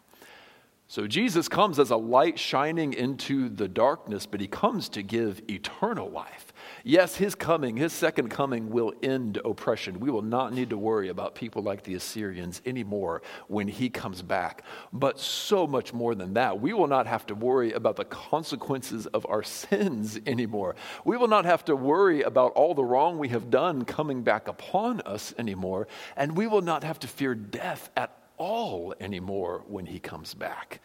So 0.93 1.07
Jesus 1.07 1.49
comes 1.49 1.79
as 1.79 1.91
a 1.91 1.97
light 1.97 2.39
shining 2.39 2.93
into 2.93 3.49
the 3.49 3.67
darkness, 3.67 4.27
but 4.27 4.43
he 4.43 4.47
comes 4.47 4.91
to 4.91 5.03
give 5.03 5.41
eternal 5.49 6.11
life. 6.11 6.53
Yes, 6.85 7.17
his 7.17 7.35
coming, 7.35 7.79
his 7.79 7.95
second 7.95 8.29
coming, 8.29 8.69
will 8.69 8.93
end 9.03 9.41
oppression. 9.43 10.01
We 10.01 10.11
will 10.11 10.21
not 10.21 10.53
need 10.53 10.69
to 10.69 10.77
worry 10.77 11.09
about 11.09 11.35
people 11.35 11.63
like 11.63 11.85
the 11.85 11.95
Assyrians 11.95 12.61
anymore 12.67 13.23
when 13.49 13.69
he 13.69 13.89
comes 13.89 14.21
back. 14.21 14.65
But 14.93 15.19
so 15.19 15.67
much 15.67 15.95
more 15.95 16.15
than 16.15 16.35
that, 16.35 16.61
we 16.61 16.75
will 16.75 16.89
not 16.89 17.07
have 17.07 17.25
to 17.29 17.35
worry 17.35 17.73
about 17.73 17.97
the 17.97 18.05
consequences 18.05 19.07
of 19.07 19.25
our 19.31 19.43
sins 19.43 20.21
anymore. 20.27 20.77
We 21.07 21.17
will 21.17 21.27
not 21.27 21.47
have 21.47 21.65
to 21.65 21.75
worry 21.75 22.21
about 22.21 22.53
all 22.53 22.75
the 22.75 22.85
wrong 22.85 23.17
we 23.17 23.31
have 23.31 23.49
done 23.49 23.87
coming 23.87 24.25
back 24.25 24.47
upon 24.47 25.01
us 25.01 25.33
anymore. 25.39 25.89
And 26.19 26.37
we 26.37 26.47
will 26.47 26.61
not 26.61 26.85
have 26.85 26.99
to 26.99 27.09
fear 27.09 27.35
death 27.35 27.89
at 27.97 28.22
all 28.39 28.95
anymore 29.01 29.65
when 29.67 29.87
he 29.87 29.99
comes 29.99 30.35
back. 30.35 30.81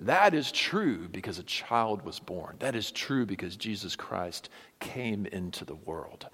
That 0.00 0.34
is 0.34 0.50
true 0.50 1.08
because 1.08 1.38
a 1.38 1.44
child 1.44 2.02
was 2.02 2.18
born. 2.18 2.56
That 2.58 2.74
is 2.74 2.90
true 2.90 3.26
because 3.26 3.56
Jesus 3.56 3.94
Christ 3.94 4.48
came 4.80 5.26
into 5.26 5.64
the 5.64 5.74
world. 5.74 6.28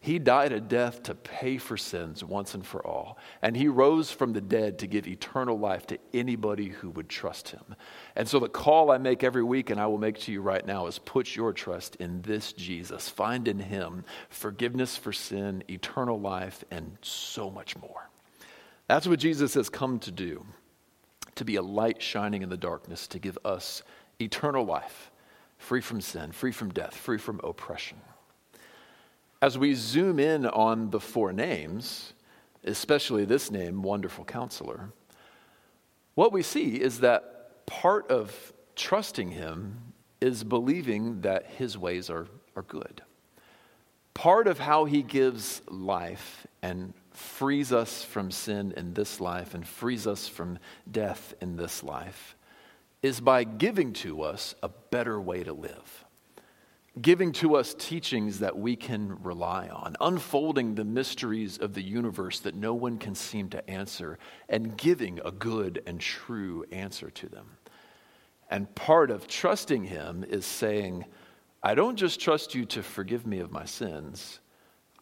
He 0.00 0.18
died 0.18 0.52
a 0.52 0.60
death 0.60 1.02
to 1.04 1.14
pay 1.14 1.56
for 1.56 1.78
sins 1.78 2.22
once 2.22 2.52
and 2.52 2.66
for 2.66 2.86
all. 2.86 3.16
And 3.40 3.56
he 3.56 3.68
rose 3.68 4.10
from 4.10 4.34
the 4.34 4.40
dead 4.42 4.78
to 4.80 4.86
give 4.86 5.08
eternal 5.08 5.58
life 5.58 5.86
to 5.86 5.98
anybody 6.12 6.68
who 6.68 6.90
would 6.90 7.08
trust 7.08 7.48
him. 7.48 7.74
And 8.14 8.28
so 8.28 8.38
the 8.38 8.50
call 8.50 8.90
I 8.90 8.98
make 8.98 9.24
every 9.24 9.42
week 9.42 9.70
and 9.70 9.80
I 9.80 9.86
will 9.86 9.96
make 9.96 10.18
to 10.20 10.32
you 10.32 10.42
right 10.42 10.66
now 10.66 10.88
is 10.88 10.98
put 10.98 11.34
your 11.34 11.54
trust 11.54 11.96
in 11.96 12.20
this 12.20 12.52
Jesus. 12.52 13.08
Find 13.08 13.48
in 13.48 13.58
him 13.58 14.04
forgiveness 14.28 14.94
for 14.98 15.10
sin, 15.10 15.64
eternal 15.70 16.20
life, 16.20 16.64
and 16.70 16.98
so 17.00 17.50
much 17.50 17.74
more. 17.78 18.10
That's 18.86 19.06
what 19.06 19.18
Jesus 19.18 19.54
has 19.54 19.68
come 19.68 19.98
to 20.00 20.10
do 20.10 20.44
to 21.36 21.44
be 21.44 21.56
a 21.56 21.62
light 21.62 22.00
shining 22.00 22.42
in 22.42 22.48
the 22.48 22.56
darkness, 22.56 23.06
to 23.08 23.18
give 23.18 23.38
us 23.44 23.82
eternal 24.20 24.64
life, 24.64 25.10
free 25.58 25.80
from 25.80 26.00
sin, 26.00 26.30
free 26.30 26.52
from 26.52 26.70
death, 26.70 26.94
free 26.96 27.18
from 27.18 27.40
oppression. 27.42 27.98
As 29.42 29.58
we 29.58 29.74
zoom 29.74 30.18
in 30.18 30.46
on 30.46 30.90
the 30.90 31.00
four 31.00 31.32
names, 31.32 32.12
especially 32.64 33.24
this 33.24 33.50
name, 33.50 33.82
Wonderful 33.82 34.24
Counselor, 34.24 34.90
what 36.14 36.32
we 36.32 36.42
see 36.42 36.80
is 36.80 37.00
that 37.00 37.66
part 37.66 38.10
of 38.10 38.52
trusting 38.76 39.30
Him 39.32 39.78
is 40.20 40.44
believing 40.44 41.20
that 41.22 41.46
His 41.46 41.76
ways 41.76 42.08
are, 42.08 42.28
are 42.54 42.62
good. 42.62 43.02
Part 44.14 44.46
of 44.46 44.60
how 44.60 44.84
He 44.84 45.02
gives 45.02 45.62
life 45.68 46.46
and 46.62 46.94
frees 47.16 47.72
us 47.72 48.02
from 48.02 48.30
sin 48.30 48.74
in 48.76 48.94
this 48.94 49.20
life 49.20 49.54
and 49.54 49.66
frees 49.66 50.06
us 50.06 50.28
from 50.28 50.58
death 50.90 51.34
in 51.40 51.56
this 51.56 51.82
life 51.82 52.36
is 53.02 53.20
by 53.20 53.44
giving 53.44 53.92
to 53.92 54.22
us 54.22 54.54
a 54.62 54.68
better 54.90 55.20
way 55.20 55.44
to 55.44 55.52
live. 55.52 56.04
Giving 57.00 57.32
to 57.32 57.56
us 57.56 57.74
teachings 57.74 58.38
that 58.38 58.56
we 58.56 58.76
can 58.76 59.22
rely 59.22 59.68
on, 59.68 59.96
unfolding 60.00 60.74
the 60.74 60.84
mysteries 60.84 61.58
of 61.58 61.74
the 61.74 61.82
universe 61.82 62.40
that 62.40 62.54
no 62.54 62.72
one 62.72 62.98
can 62.98 63.14
seem 63.14 63.50
to 63.50 63.68
answer, 63.68 64.18
and 64.48 64.76
giving 64.76 65.20
a 65.24 65.32
good 65.32 65.82
and 65.86 66.00
true 66.00 66.64
answer 66.70 67.10
to 67.10 67.28
them. 67.28 67.58
And 68.48 68.72
part 68.74 69.10
of 69.10 69.26
trusting 69.26 69.84
Him 69.84 70.24
is 70.26 70.46
saying, 70.46 71.04
I 71.62 71.74
don't 71.74 71.96
just 71.96 72.20
trust 72.20 72.54
you 72.54 72.64
to 72.66 72.82
forgive 72.82 73.26
me 73.26 73.40
of 73.40 73.50
my 73.50 73.64
sins, 73.64 74.38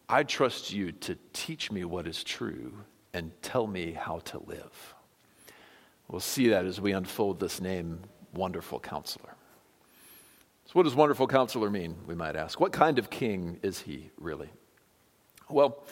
I 0.09 0.23
trust 0.23 0.73
you 0.73 0.91
to 0.91 1.17
teach 1.31 1.71
me 1.71 1.85
what 1.85 2.07
is 2.07 2.23
true 2.23 2.73
and 3.13 3.31
tell 3.41 3.67
me 3.67 3.91
how 3.91 4.19
to 4.19 4.39
live. 4.39 4.95
We'll 6.07 6.19
see 6.19 6.49
that 6.49 6.65
as 6.65 6.81
we 6.81 6.91
unfold 6.91 7.39
this 7.39 7.61
name, 7.61 7.99
Wonderful 8.33 8.79
Counselor. 8.79 9.35
So, 10.65 10.71
what 10.73 10.83
does 10.83 10.95
Wonderful 10.95 11.27
Counselor 11.27 11.69
mean, 11.69 11.95
we 12.05 12.15
might 12.15 12.35
ask? 12.35 12.59
What 12.59 12.71
kind 12.71 12.99
of 12.99 13.09
king 13.09 13.59
is 13.63 13.79
he 13.79 14.09
really? 14.17 14.49
Well, 15.49 15.83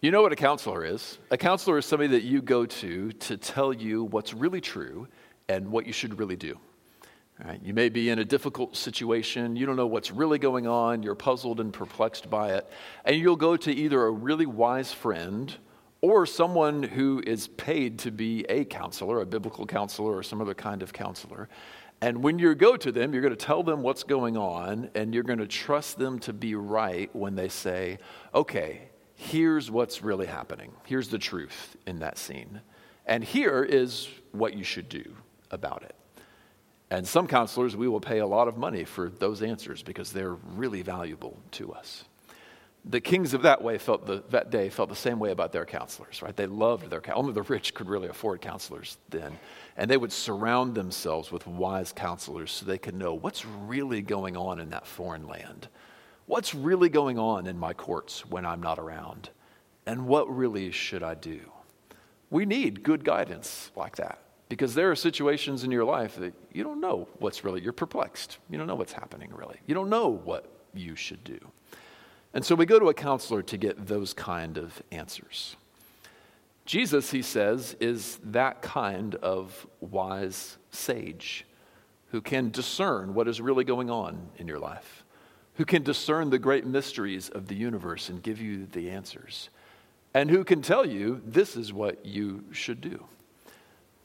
you 0.00 0.10
know 0.10 0.22
what 0.22 0.32
a 0.32 0.36
counselor 0.36 0.84
is. 0.84 1.18
A 1.30 1.36
counselor 1.36 1.78
is 1.78 1.86
somebody 1.86 2.08
that 2.10 2.22
you 2.22 2.40
go 2.40 2.64
to 2.64 3.12
to 3.12 3.36
tell 3.36 3.72
you 3.72 4.04
what's 4.04 4.32
really 4.32 4.60
true 4.60 5.06
and 5.48 5.70
what 5.70 5.86
you 5.86 5.92
should 5.92 6.18
really 6.18 6.36
do. 6.36 6.58
Right? 7.44 7.60
You 7.64 7.72
may 7.72 7.88
be 7.88 8.10
in 8.10 8.18
a 8.18 8.24
difficult 8.24 8.76
situation. 8.76 9.56
You 9.56 9.64
don't 9.64 9.76
know 9.76 9.86
what's 9.86 10.10
really 10.10 10.38
going 10.38 10.66
on. 10.66 11.02
You're 11.02 11.14
puzzled 11.14 11.58
and 11.58 11.72
perplexed 11.72 12.28
by 12.28 12.54
it. 12.54 12.70
And 13.04 13.16
you'll 13.16 13.36
go 13.36 13.56
to 13.56 13.72
either 13.72 14.04
a 14.04 14.10
really 14.10 14.44
wise 14.46 14.92
friend 14.92 15.56
or 16.02 16.26
someone 16.26 16.82
who 16.82 17.22
is 17.26 17.48
paid 17.48 17.98
to 18.00 18.10
be 18.10 18.44
a 18.48 18.64
counselor, 18.64 19.20
a 19.20 19.26
biblical 19.26 19.66
counselor, 19.66 20.16
or 20.16 20.22
some 20.22 20.40
other 20.40 20.54
kind 20.54 20.82
of 20.82 20.92
counselor. 20.92 21.48
And 22.02 22.22
when 22.22 22.38
you 22.38 22.54
go 22.54 22.76
to 22.76 22.92
them, 22.92 23.12
you're 23.12 23.22
going 23.22 23.36
to 23.36 23.46
tell 23.46 23.62
them 23.62 23.82
what's 23.82 24.02
going 24.02 24.36
on, 24.36 24.90
and 24.94 25.14
you're 25.14 25.22
going 25.22 25.38
to 25.38 25.46
trust 25.46 25.98
them 25.98 26.18
to 26.20 26.32
be 26.32 26.54
right 26.54 27.14
when 27.14 27.36
they 27.36 27.48
say, 27.48 27.98
okay, 28.34 28.88
here's 29.14 29.70
what's 29.70 30.02
really 30.02 30.26
happening. 30.26 30.72
Here's 30.84 31.08
the 31.08 31.18
truth 31.18 31.76
in 31.86 31.98
that 31.98 32.16
scene. 32.16 32.62
And 33.06 33.22
here 33.22 33.62
is 33.62 34.08
what 34.32 34.54
you 34.54 34.64
should 34.64 34.88
do 34.88 35.14
about 35.50 35.82
it. 35.82 35.94
And 36.90 37.06
some 37.06 37.28
counselors, 37.28 37.76
we 37.76 37.86
will 37.86 38.00
pay 38.00 38.18
a 38.18 38.26
lot 38.26 38.48
of 38.48 38.56
money 38.56 38.84
for 38.84 39.08
those 39.08 39.42
answers 39.42 39.82
because 39.82 40.12
they're 40.12 40.34
really 40.34 40.82
valuable 40.82 41.38
to 41.52 41.72
us. 41.72 42.04
The 42.84 43.00
kings 43.00 43.34
of 43.34 43.42
that 43.42 43.62
way 43.62 43.78
felt 43.78 44.06
the, 44.06 44.24
that 44.30 44.50
day 44.50 44.70
felt 44.70 44.88
the 44.88 44.96
same 44.96 45.18
way 45.18 45.30
about 45.30 45.52
their 45.52 45.66
counselors, 45.66 46.22
right? 46.22 46.34
They 46.34 46.46
loved 46.46 46.88
their 46.88 47.02
only 47.14 47.32
the 47.32 47.42
rich 47.42 47.74
could 47.74 47.88
really 47.88 48.08
afford 48.08 48.40
counselors 48.40 48.96
then, 49.10 49.38
and 49.76 49.90
they 49.90 49.98
would 49.98 50.12
surround 50.12 50.74
themselves 50.74 51.30
with 51.30 51.46
wise 51.46 51.92
counselors 51.92 52.50
so 52.50 52.64
they 52.64 52.78
could 52.78 52.94
know 52.94 53.12
what's 53.12 53.44
really 53.44 54.00
going 54.00 54.36
on 54.36 54.58
in 54.58 54.70
that 54.70 54.86
foreign 54.86 55.28
land, 55.28 55.68
what's 56.24 56.54
really 56.54 56.88
going 56.88 57.18
on 57.18 57.46
in 57.46 57.58
my 57.58 57.74
courts 57.74 58.24
when 58.24 58.46
I'm 58.46 58.62
not 58.62 58.78
around, 58.78 59.28
and 59.86 60.06
what 60.06 60.34
really 60.34 60.70
should 60.70 61.02
I 61.02 61.14
do. 61.14 61.40
We 62.30 62.46
need 62.46 62.82
good 62.82 63.04
guidance 63.04 63.70
like 63.76 63.96
that. 63.96 64.20
Because 64.50 64.74
there 64.74 64.90
are 64.90 64.96
situations 64.96 65.62
in 65.62 65.70
your 65.70 65.84
life 65.84 66.16
that 66.16 66.34
you 66.52 66.64
don't 66.64 66.80
know 66.80 67.08
what's 67.20 67.44
really, 67.44 67.62
you're 67.62 67.72
perplexed. 67.72 68.38
You 68.50 68.58
don't 68.58 68.66
know 68.66 68.74
what's 68.74 68.92
happening 68.92 69.30
really. 69.32 69.60
You 69.64 69.74
don't 69.76 69.88
know 69.88 70.08
what 70.08 70.50
you 70.74 70.96
should 70.96 71.22
do. 71.24 71.38
And 72.34 72.44
so 72.44 72.56
we 72.56 72.66
go 72.66 72.80
to 72.80 72.88
a 72.88 72.94
counselor 72.94 73.42
to 73.42 73.56
get 73.56 73.86
those 73.86 74.12
kind 74.12 74.58
of 74.58 74.82
answers. 74.90 75.56
Jesus, 76.66 77.12
he 77.12 77.22
says, 77.22 77.76
is 77.78 78.18
that 78.24 78.60
kind 78.60 79.14
of 79.16 79.68
wise 79.80 80.58
sage 80.70 81.46
who 82.08 82.20
can 82.20 82.50
discern 82.50 83.14
what 83.14 83.28
is 83.28 83.40
really 83.40 83.64
going 83.64 83.88
on 83.88 84.30
in 84.36 84.48
your 84.48 84.58
life, 84.58 85.04
who 85.54 85.64
can 85.64 85.84
discern 85.84 86.30
the 86.30 86.40
great 86.40 86.66
mysteries 86.66 87.28
of 87.28 87.46
the 87.46 87.54
universe 87.54 88.08
and 88.08 88.20
give 88.20 88.40
you 88.40 88.66
the 88.66 88.90
answers, 88.90 89.48
and 90.12 90.28
who 90.28 90.42
can 90.42 90.60
tell 90.60 90.84
you 90.84 91.22
this 91.24 91.56
is 91.56 91.72
what 91.72 92.04
you 92.04 92.42
should 92.50 92.80
do. 92.80 93.04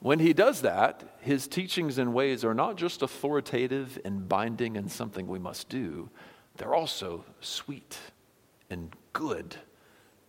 When 0.05 0.19
he 0.19 0.33
does 0.33 0.61
that, 0.61 1.01
his 1.21 1.47
teachings 1.47 1.97
and 1.97 2.13
ways 2.13 2.45
are 2.45 2.53
not 2.53 2.75
just 2.75 3.01
authoritative 3.01 3.97
and 4.05 4.29
binding 4.29 4.77
and 4.77 4.91
something 4.91 5.25
we 5.25 5.39
must 5.39 5.67
do, 5.67 6.11
they're 6.57 6.75
also 6.75 7.25
sweet 7.41 7.97
and 8.69 8.95
good 9.13 9.55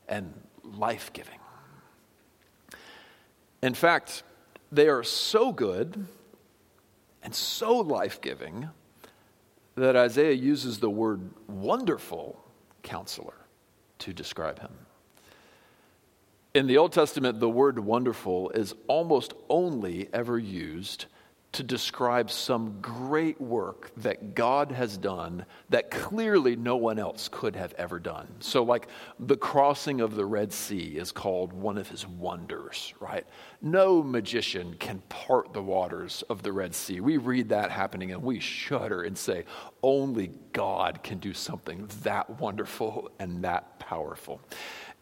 and 0.09 0.33
life 0.65 1.13
giving. 1.13 1.39
In 3.61 3.75
fact, 3.75 4.23
they 4.73 4.89
are 4.89 5.03
so 5.03 5.53
good 5.53 6.07
and 7.23 7.35
so 7.35 7.77
life 7.77 8.23
giving 8.23 8.71
that 9.75 9.95
Isaiah 9.95 10.33
uses 10.33 10.79
the 10.79 10.89
word 10.89 11.21
wonderful 11.49 12.43
counselor 12.83 13.45
to 13.99 14.15
describe 14.15 14.59
him. 14.59 14.86
In 16.57 16.67
the 16.67 16.79
Old 16.79 16.93
Testament, 16.93 17.39
the 17.39 17.51
word 17.51 17.79
wonderful 17.79 18.49
is 18.49 18.73
almost 18.87 19.35
only 19.51 20.09
ever 20.15 20.39
used 20.39 21.05
to 21.53 21.63
describe 21.63 22.31
some 22.31 22.81
great 22.81 23.39
work 23.39 23.91
that 23.99 24.35
God 24.35 24.73
has 24.73 24.97
done 24.97 25.45
that 25.69 25.91
clearly 25.91 26.57
no 26.57 26.77
one 26.77 26.99
else 26.99 27.29
could 27.31 27.57
have 27.57 27.75
ever 27.75 27.99
done. 27.99 28.27
So, 28.41 28.63
like 28.63 28.89
the 29.19 29.37
crossing 29.37 30.01
of 30.01 30.15
the 30.15 30.25
Red 30.25 30.51
Sea 30.51 30.97
is 30.97 31.13
called 31.13 31.53
one 31.53 31.77
of 31.77 31.91
his 31.91 32.07
wonders, 32.07 32.95
right? 33.01 33.27
No 33.61 34.03
magician 34.03 34.77
can 34.79 35.01
part 35.11 35.53
the 35.53 35.63
waters 35.63 36.25
of 36.31 36.43
the 36.43 36.53
Red 36.53 36.75
Sea. 36.75 37.01
We 37.01 37.19
read 37.19 37.51
that 37.51 37.71
happening 37.71 38.13
and 38.13 38.23
we 38.23 38.41
shudder 38.41 39.03
and 39.03 39.17
say, 39.17 39.45
only 39.83 40.31
God 40.55 41.03
can 41.03 41.19
do 41.19 41.35
something 41.35 41.87
that 42.03 42.41
wonderful 42.41 43.11
and 43.19 43.45
that 43.45 43.79
powerful. 43.79 44.41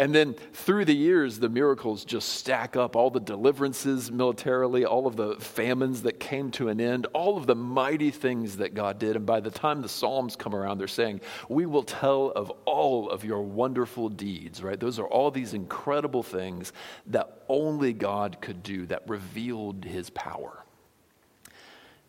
And 0.00 0.12
then 0.12 0.34
through 0.52 0.86
the 0.86 0.94
years, 0.94 1.38
the 1.38 1.48
miracles 1.48 2.04
just 2.04 2.30
stack 2.30 2.74
up 2.74 2.96
all 2.96 3.10
the 3.10 3.20
deliverances 3.20 4.10
militarily, 4.10 4.84
all 4.84 5.06
of 5.06 5.14
the 5.14 5.36
famines 5.36 6.02
that 6.02 6.18
came 6.18 6.50
to 6.52 6.68
an 6.68 6.80
end, 6.80 7.06
all 7.12 7.36
of 7.36 7.46
the 7.46 7.54
mighty 7.54 8.10
things 8.10 8.56
that 8.56 8.74
God 8.74 8.98
did. 8.98 9.14
And 9.14 9.24
by 9.24 9.38
the 9.38 9.52
time 9.52 9.82
the 9.82 9.88
Psalms 9.88 10.34
come 10.34 10.52
around, 10.52 10.78
they're 10.78 10.88
saying, 10.88 11.20
We 11.48 11.64
will 11.66 11.84
tell 11.84 12.32
of 12.34 12.50
all 12.64 13.08
of 13.08 13.24
your 13.24 13.42
wonderful 13.42 14.08
deeds, 14.08 14.64
right? 14.64 14.80
Those 14.80 14.98
are 14.98 15.06
all 15.06 15.30
these 15.30 15.54
incredible 15.54 16.24
things 16.24 16.72
that 17.06 17.44
only 17.48 17.92
God 17.92 18.38
could 18.40 18.64
do 18.64 18.86
that 18.86 19.08
revealed 19.08 19.84
his 19.84 20.10
power. 20.10 20.64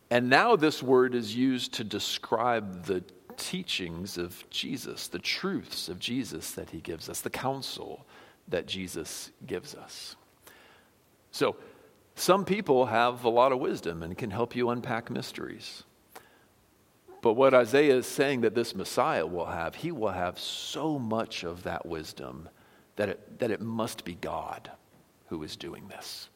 And 0.09 0.27
now 0.27 0.55
this 0.55 0.81
word 0.81 1.13
is 1.13 1.35
used 1.35 1.73
to 1.73 1.83
describe 1.83 2.85
the 2.85 3.03
teachings 3.37 4.17
of 4.17 4.49
Jesus, 4.49 5.07
the 5.07 5.19
truths 5.19 5.89
of 5.89 5.99
Jesus 5.99 6.51
that 6.51 6.69
he 6.71 6.79
gives 6.79 7.09
us, 7.09 7.21
the 7.21 7.29
counsel 7.29 8.05
that 8.47 8.67
Jesus 8.67 9.31
gives 9.45 9.75
us. 9.75 10.15
So, 11.31 11.55
some 12.15 12.45
people 12.45 12.85
have 12.85 13.25
a 13.25 13.29
lot 13.29 13.51
of 13.51 13.59
wisdom 13.59 14.01
and 14.01 14.17
can 14.17 14.31
help 14.31 14.55
you 14.55 14.69
unpack 14.69 15.09
mysteries. 15.09 15.83
But 17.21 17.33
what 17.33 17.53
Isaiah 17.53 17.95
is 17.95 18.05
saying 18.05 18.41
that 18.41 18.55
this 18.55 18.75
Messiah 18.75 19.25
will 19.25 19.47
have, 19.47 19.75
he 19.75 19.91
will 19.91 20.11
have 20.11 20.39
so 20.39 20.97
much 20.97 21.43
of 21.43 21.63
that 21.63 21.85
wisdom 21.85 22.47
that 22.95 23.09
it, 23.09 23.39
that 23.39 23.51
it 23.51 23.61
must 23.61 24.05
be 24.05 24.13
God 24.13 24.71
who 25.27 25.43
is 25.43 25.55
doing 25.55 25.87
this. 25.87 26.29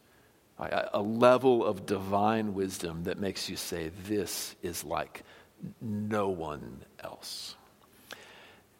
A 0.58 1.02
level 1.02 1.64
of 1.64 1.86
divine 1.86 2.54
wisdom 2.54 3.04
that 3.06 3.18
makes 3.18 3.50
you 3.50 3.56
say, 3.56 3.92
This 4.06 4.56
is 4.62 4.84
like 4.84 5.24
no 5.82 6.30
one 6.30 6.84
else. 7.04 7.56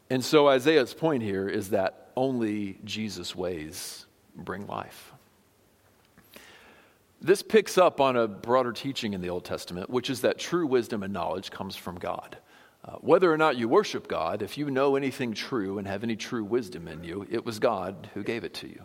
And 0.10 0.24
so 0.24 0.48
Isaiah's 0.48 0.94
point 0.94 1.22
here 1.22 1.48
is 1.48 1.70
that 1.70 2.10
only 2.16 2.80
Jesus' 2.84 3.36
ways 3.36 4.06
bring 4.36 4.66
life. 4.68 5.14
This 7.22 7.42
picks 7.42 7.78
up 7.78 8.00
on 8.00 8.16
a 8.16 8.28
broader 8.28 8.72
teaching 8.72 9.14
in 9.14 9.22
the 9.22 9.30
Old 9.30 9.44
Testament, 9.44 9.90
which 9.90 10.10
is 10.10 10.22
that 10.22 10.40
true 10.40 10.66
wisdom 10.66 11.04
and 11.04 11.14
knowledge 11.14 11.52
comes 11.52 11.76
from 11.76 12.00
God. 12.00 12.38
Uh, 12.86 12.94
whether 13.02 13.32
or 13.32 13.38
not 13.38 13.58
you 13.58 13.68
worship 13.68 14.08
God, 14.08 14.42
if 14.42 14.58
you 14.58 14.72
know 14.72 14.96
anything 14.96 15.34
true 15.34 15.80
and 15.80 15.88
have 15.88 16.04
any 16.04 16.16
true 16.16 16.46
wisdom 16.46 16.88
in 16.88 17.04
you, 17.04 17.28
it 17.30 17.46
was 17.46 17.60
God 17.60 18.10
who 18.14 18.24
gave 18.24 18.46
it 18.46 18.54
to 18.56 18.68
you. 18.68 18.82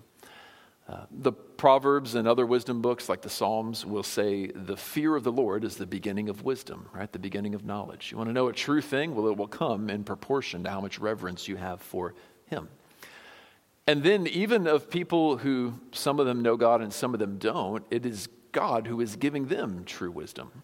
The 1.11 1.33
Proverbs 1.33 2.15
and 2.15 2.29
other 2.29 2.45
wisdom 2.45 2.83
books, 2.83 3.09
like 3.09 3.23
the 3.23 3.31
Psalms, 3.31 3.87
will 3.87 4.03
say 4.03 4.49
the 4.49 4.77
fear 4.77 5.17
of 5.17 5.25
the 5.25 5.33
Lord 5.33 5.65
is 5.65 5.77
the 5.77 5.87
beginning 5.87 6.29
of 6.29 6.43
wisdom, 6.43 6.89
right? 6.93 7.11
The 7.11 7.19
beginning 7.19 7.55
of 7.55 7.65
knowledge. 7.65 8.11
You 8.11 8.19
want 8.19 8.29
to 8.29 8.35
know 8.35 8.49
a 8.49 8.53
true 8.53 8.83
thing? 8.83 9.15
Well, 9.15 9.29
it 9.29 9.37
will 9.37 9.49
come 9.49 9.89
in 9.89 10.05
proportion 10.05 10.65
to 10.65 10.71
how 10.71 10.81
much 10.83 10.99
reverence 10.99 11.49
you 11.49 11.57
have 11.57 11.81
for 11.81 12.15
Him. 12.47 12.69
And 13.87 14.03
then, 14.03 14.27
even 14.27 14.67
of 14.67 14.91
people 14.91 15.39
who 15.39 15.75
some 15.93 16.21
of 16.21 16.27
them 16.27 16.43
know 16.43 16.57
God 16.57 16.83
and 16.83 16.93
some 16.93 17.15
of 17.15 17.21
them 17.21 17.39
don't, 17.39 17.85
it 17.91 18.05
is 18.05 18.29
God 18.53 18.87
who 18.87 19.01
is 19.01 19.17
giving 19.17 19.47
them 19.47 19.85
true 19.85 20.11
wisdom. 20.11 20.63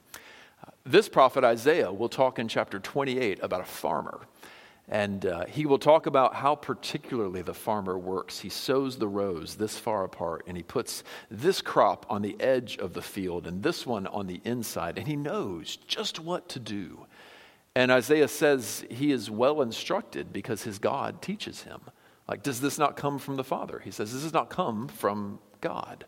Uh, 0.66 0.70
this 0.84 1.08
prophet 1.08 1.44
Isaiah 1.44 1.92
will 1.92 2.08
talk 2.08 2.38
in 2.38 2.48
chapter 2.48 2.78
28 2.78 3.38
about 3.42 3.60
a 3.60 3.64
farmer 3.64 4.26
and 4.90 5.24
uh, 5.24 5.46
he 5.46 5.66
will 5.66 5.78
talk 5.78 6.06
about 6.06 6.34
how 6.34 6.56
particularly 6.56 7.42
the 7.42 7.54
farmer 7.54 7.96
works. 7.96 8.40
He 8.40 8.48
sows 8.48 8.98
the 8.98 9.06
rows 9.06 9.54
this 9.54 9.78
far 9.78 10.02
apart, 10.02 10.42
and 10.48 10.56
he 10.56 10.64
puts 10.64 11.04
this 11.30 11.62
crop 11.62 12.04
on 12.10 12.22
the 12.22 12.36
edge 12.40 12.76
of 12.76 12.92
the 12.92 13.00
field 13.00 13.46
and 13.46 13.62
this 13.62 13.86
one 13.86 14.08
on 14.08 14.26
the 14.26 14.40
inside, 14.44 14.98
and 14.98 15.06
he 15.06 15.14
knows 15.14 15.76
just 15.76 16.18
what 16.18 16.48
to 16.48 16.58
do. 16.58 17.06
And 17.76 17.92
Isaiah 17.92 18.26
says 18.26 18.84
he 18.90 19.12
is 19.12 19.30
well 19.30 19.62
instructed 19.62 20.32
because 20.32 20.64
his 20.64 20.80
God 20.80 21.22
teaches 21.22 21.62
him. 21.62 21.80
Like, 22.26 22.42
does 22.42 22.60
this 22.60 22.76
not 22.76 22.96
come 22.96 23.20
from 23.20 23.36
the 23.36 23.44
Father? 23.44 23.80
He 23.84 23.92
says, 23.92 24.12
This 24.12 24.22
does 24.22 24.32
not 24.32 24.50
come 24.50 24.88
from 24.88 25.38
God. 25.60 26.04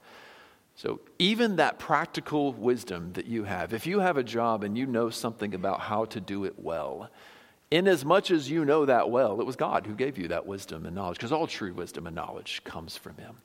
So, 0.74 1.00
even 1.20 1.56
that 1.56 1.78
practical 1.78 2.52
wisdom 2.52 3.12
that 3.12 3.26
you 3.26 3.44
have, 3.44 3.72
if 3.72 3.86
you 3.86 4.00
have 4.00 4.16
a 4.16 4.24
job 4.24 4.64
and 4.64 4.76
you 4.76 4.86
know 4.86 5.10
something 5.10 5.54
about 5.54 5.80
how 5.80 6.06
to 6.06 6.20
do 6.20 6.44
it 6.44 6.54
well, 6.58 7.10
Inasmuch 7.72 8.30
as 8.30 8.50
you 8.50 8.66
know 8.66 8.84
that 8.84 9.08
well, 9.08 9.40
it 9.40 9.46
was 9.46 9.56
God 9.56 9.86
who 9.86 9.94
gave 9.94 10.18
you 10.18 10.28
that 10.28 10.46
wisdom 10.46 10.84
and 10.84 10.94
knowledge, 10.94 11.16
because 11.16 11.32
all 11.32 11.46
true 11.46 11.72
wisdom 11.72 12.06
and 12.06 12.14
knowledge 12.14 12.62
comes 12.64 12.98
from 12.98 13.16
Him. 13.16 13.38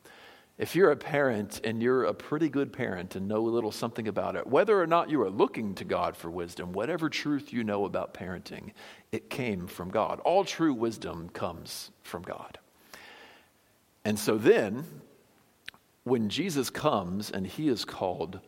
If 0.58 0.76
you're 0.76 0.92
a 0.92 0.98
parent 0.98 1.62
and 1.64 1.82
you're 1.82 2.04
a 2.04 2.14
pretty 2.14 2.50
good 2.50 2.74
parent 2.74 3.16
and 3.16 3.30
know 3.30 3.48
a 3.48 3.48
little 3.48 3.72
something 3.72 4.06
about 4.10 4.36
it, 4.36 4.46
whether 4.46 4.82
or 4.82 4.86
not 4.86 5.10
you 5.10 5.22
are 5.22 5.30
looking 5.30 5.76
to 5.76 5.86
God 5.86 6.18
for 6.18 6.30
wisdom, 6.30 6.74
whatever 6.74 7.10
truth 7.10 7.54
you 7.54 7.64
know 7.64 7.86
about 7.86 8.14
parenting, 8.14 8.72
it 9.14 9.30
came 9.30 9.66
from 9.66 9.90
God. 9.90 10.20
All 10.20 10.44
true 10.44 10.74
wisdom 10.74 11.30
comes 11.30 11.92
from 12.02 12.24
God. 12.24 12.58
And 14.04 14.20
so 14.20 14.38
then, 14.38 14.84
when 16.04 16.28
Jesus 16.28 16.70
comes 16.70 17.32
and 17.32 17.48
he 17.48 17.70
is 17.70 17.86
called 17.86 18.42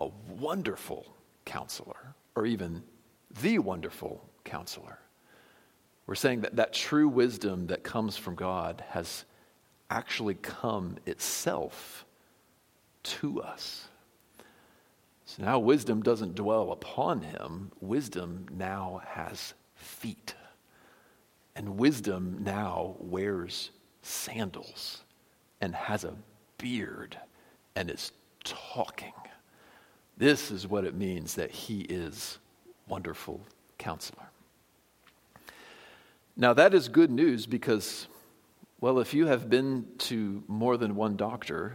a 0.00 0.08
wonderful 0.38 1.14
counselor, 1.44 2.14
or 2.34 2.46
even 2.46 2.82
the 3.42 3.58
wonderful 3.58 4.26
counselor, 4.44 5.00
we're 6.08 6.14
saying 6.14 6.40
that 6.40 6.56
that 6.56 6.72
true 6.72 7.06
wisdom 7.06 7.66
that 7.66 7.82
comes 7.84 8.16
from 8.16 8.34
God 8.34 8.82
has 8.88 9.26
actually 9.90 10.34
come 10.36 10.96
itself 11.04 12.06
to 13.02 13.42
us. 13.42 13.88
So 15.26 15.42
now 15.44 15.58
wisdom 15.58 16.02
doesn't 16.02 16.34
dwell 16.34 16.72
upon 16.72 17.20
him, 17.20 17.72
wisdom 17.82 18.46
now 18.50 19.02
has 19.06 19.52
feet. 19.74 20.34
And 21.54 21.76
wisdom 21.76 22.38
now 22.40 22.96
wears 23.00 23.70
sandals 24.00 25.02
and 25.60 25.74
has 25.74 26.04
a 26.04 26.14
beard 26.56 27.18
and 27.76 27.90
is 27.90 28.12
talking. 28.44 29.12
This 30.16 30.50
is 30.50 30.66
what 30.66 30.86
it 30.86 30.94
means 30.94 31.34
that 31.34 31.50
he 31.50 31.82
is 31.82 32.38
wonderful 32.88 33.42
counselor. 33.76 34.27
Now, 36.40 36.54
that 36.54 36.72
is 36.72 36.88
good 36.88 37.10
news 37.10 37.46
because, 37.46 38.06
well, 38.80 39.00
if 39.00 39.12
you 39.12 39.26
have 39.26 39.50
been 39.50 39.86
to 39.98 40.44
more 40.46 40.76
than 40.76 40.94
one 40.94 41.16
doctor, 41.16 41.74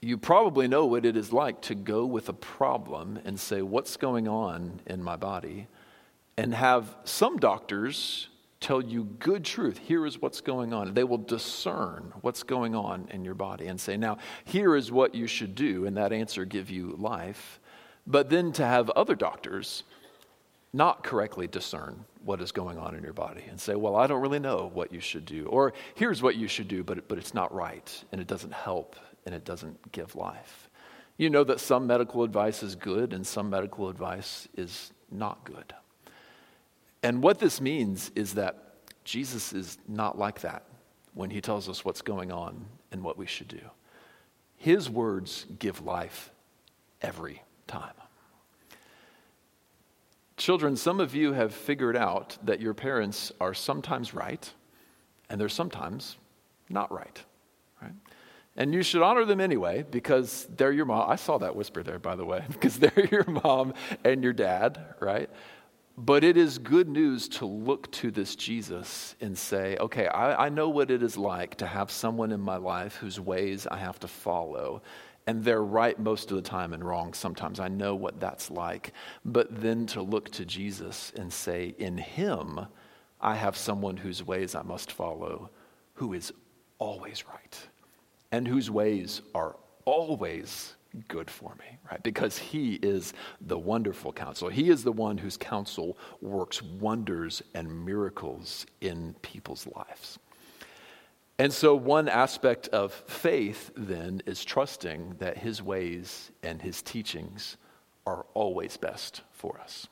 you 0.00 0.16
probably 0.16 0.66
know 0.66 0.86
what 0.86 1.04
it 1.04 1.14
is 1.14 1.30
like 1.30 1.60
to 1.62 1.74
go 1.74 2.06
with 2.06 2.30
a 2.30 2.32
problem 2.32 3.20
and 3.26 3.38
say, 3.38 3.60
What's 3.60 3.98
going 3.98 4.28
on 4.28 4.80
in 4.86 5.02
my 5.02 5.16
body? 5.16 5.68
And 6.38 6.54
have 6.54 6.96
some 7.04 7.36
doctors 7.36 8.28
tell 8.60 8.80
you 8.80 9.04
good 9.04 9.44
truth. 9.44 9.76
Here 9.76 10.06
is 10.06 10.22
what's 10.22 10.40
going 10.40 10.72
on. 10.72 10.94
They 10.94 11.04
will 11.04 11.18
discern 11.18 12.14
what's 12.22 12.42
going 12.42 12.74
on 12.74 13.08
in 13.10 13.26
your 13.26 13.34
body 13.34 13.66
and 13.66 13.78
say, 13.78 13.98
Now, 13.98 14.16
here 14.46 14.74
is 14.74 14.90
what 14.90 15.14
you 15.14 15.26
should 15.26 15.54
do, 15.54 15.84
and 15.84 15.98
that 15.98 16.14
answer 16.14 16.46
give 16.46 16.70
you 16.70 16.96
life. 16.98 17.60
But 18.06 18.30
then 18.30 18.52
to 18.52 18.64
have 18.64 18.88
other 18.90 19.14
doctors 19.14 19.84
not 20.72 21.04
correctly 21.04 21.46
discern 21.46 22.06
what 22.24 22.40
is 22.40 22.52
going 22.52 22.78
on 22.78 22.94
in 22.94 23.02
your 23.02 23.12
body 23.12 23.44
and 23.48 23.60
say, 23.60 23.74
Well, 23.74 23.96
I 23.96 24.06
don't 24.06 24.20
really 24.20 24.38
know 24.38 24.70
what 24.72 24.92
you 24.92 25.00
should 25.00 25.24
do. 25.24 25.46
Or 25.46 25.72
here's 25.94 26.22
what 26.22 26.36
you 26.36 26.48
should 26.48 26.68
do, 26.68 26.84
but, 26.84 27.08
but 27.08 27.18
it's 27.18 27.34
not 27.34 27.52
right 27.54 28.04
and 28.12 28.20
it 28.20 28.26
doesn't 28.26 28.52
help 28.52 28.96
and 29.26 29.34
it 29.34 29.44
doesn't 29.44 29.92
give 29.92 30.14
life. 30.14 30.68
You 31.16 31.30
know 31.30 31.44
that 31.44 31.60
some 31.60 31.86
medical 31.86 32.22
advice 32.22 32.62
is 32.62 32.74
good 32.74 33.12
and 33.12 33.26
some 33.26 33.50
medical 33.50 33.88
advice 33.88 34.48
is 34.56 34.92
not 35.10 35.44
good. 35.44 35.74
And 37.02 37.22
what 37.22 37.38
this 37.38 37.60
means 37.60 38.10
is 38.14 38.34
that 38.34 38.74
Jesus 39.04 39.52
is 39.52 39.78
not 39.88 40.18
like 40.18 40.40
that 40.40 40.64
when 41.14 41.30
he 41.30 41.40
tells 41.40 41.68
us 41.68 41.84
what's 41.84 42.02
going 42.02 42.32
on 42.32 42.64
and 42.90 43.02
what 43.02 43.18
we 43.18 43.26
should 43.26 43.48
do. 43.48 43.60
His 44.56 44.88
words 44.88 45.46
give 45.58 45.84
life 45.84 46.30
every 47.00 47.42
time. 47.66 47.94
Children, 50.36 50.76
some 50.76 51.00
of 51.00 51.14
you 51.14 51.32
have 51.32 51.54
figured 51.54 51.96
out 51.96 52.38
that 52.44 52.60
your 52.60 52.74
parents 52.74 53.32
are 53.40 53.54
sometimes 53.54 54.14
right 54.14 54.50
and 55.28 55.40
they're 55.40 55.48
sometimes 55.48 56.16
not 56.68 56.90
right, 56.92 57.22
right? 57.80 57.92
And 58.56 58.74
you 58.74 58.82
should 58.82 59.02
honor 59.02 59.24
them 59.24 59.40
anyway 59.40 59.84
because 59.90 60.46
they're 60.56 60.72
your 60.72 60.84
mom. 60.84 61.10
I 61.10 61.16
saw 61.16 61.38
that 61.38 61.56
whisper 61.56 61.82
there, 61.82 61.98
by 61.98 62.16
the 62.16 62.24
way, 62.24 62.44
because 62.50 62.78
they're 62.78 63.08
your 63.10 63.24
mom 63.24 63.74
and 64.04 64.22
your 64.22 64.32
dad, 64.32 64.78
right? 65.00 65.30
But 65.96 66.24
it 66.24 66.36
is 66.38 66.58
good 66.58 66.88
news 66.88 67.28
to 67.28 67.46
look 67.46 67.90
to 67.92 68.10
this 68.10 68.34
Jesus 68.34 69.14
and 69.20 69.36
say, 69.36 69.76
okay, 69.76 70.06
I, 70.06 70.46
I, 70.46 70.48
know 70.48 70.70
what 70.70 70.90
it 70.90 71.02
is 71.02 71.18
like 71.18 71.56
to 71.56 71.66
have 71.66 71.90
someone 71.90 72.32
in 72.32 72.40
my 72.40 72.56
life 72.56 72.96
whose 72.96 73.20
ways 73.20 73.66
I 73.66 73.76
have 73.76 74.00
to 74.00 74.08
follow. 74.08 74.82
And 75.26 75.44
they're 75.44 75.62
right 75.62 75.98
most 75.98 76.30
of 76.30 76.36
the 76.36 76.42
time 76.42 76.72
and 76.72 76.84
wrong 76.84 77.14
sometimes. 77.14 77.60
I 77.60 77.68
know 77.68 77.94
what 77.94 78.18
that's 78.18 78.50
like. 78.50 78.92
But 79.24 79.60
then 79.60 79.86
to 79.88 80.02
look 80.02 80.30
to 80.32 80.44
Jesus 80.44 81.12
and 81.16 81.32
say, 81.32 81.74
in 81.78 81.96
him, 81.96 82.66
I 83.20 83.36
have 83.36 83.56
someone 83.56 83.96
whose 83.96 84.24
ways 84.24 84.54
I 84.54 84.62
must 84.62 84.90
follow, 84.90 85.50
who 85.94 86.12
is 86.12 86.32
always 86.78 87.24
right 87.28 87.68
and 88.32 88.48
whose 88.48 88.70
ways 88.70 89.22
are 89.34 89.56
always 89.84 90.74
good 91.08 91.30
for 91.30 91.54
me, 91.54 91.78
right? 91.90 92.02
Because 92.02 92.36
he 92.36 92.74
is 92.82 93.14
the 93.40 93.58
wonderful 93.58 94.12
counselor. 94.12 94.50
He 94.50 94.68
is 94.70 94.82
the 94.82 94.92
one 94.92 95.18
whose 95.18 95.36
counsel 95.36 95.96
works 96.20 96.62
wonders 96.62 97.42
and 97.54 97.84
miracles 97.84 98.66
in 98.80 99.14
people's 99.22 99.66
lives. 99.68 100.18
And 101.42 101.52
so, 101.52 101.74
one 101.74 102.08
aspect 102.08 102.68
of 102.68 102.92
faith 102.92 103.72
then 103.76 104.22
is 104.26 104.44
trusting 104.44 105.16
that 105.18 105.38
his 105.38 105.60
ways 105.60 106.30
and 106.40 106.62
his 106.62 106.82
teachings 106.82 107.56
are 108.06 108.26
always 108.32 108.76
best 108.76 109.22
for 109.32 109.58
us. 109.58 109.88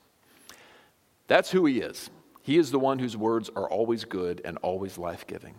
That's 1.27 1.51
who 1.51 1.67
he 1.67 1.81
is. 1.81 2.09
He 2.41 2.57
is 2.57 2.71
the 2.71 2.79
one 2.79 3.01
whose 3.01 3.17
words 3.17 3.51
are 3.57 3.69
always 3.69 4.05
good 4.05 4.41
and 4.45 4.59
always 4.59 4.97
life 4.97 5.27
giving. 5.27 5.57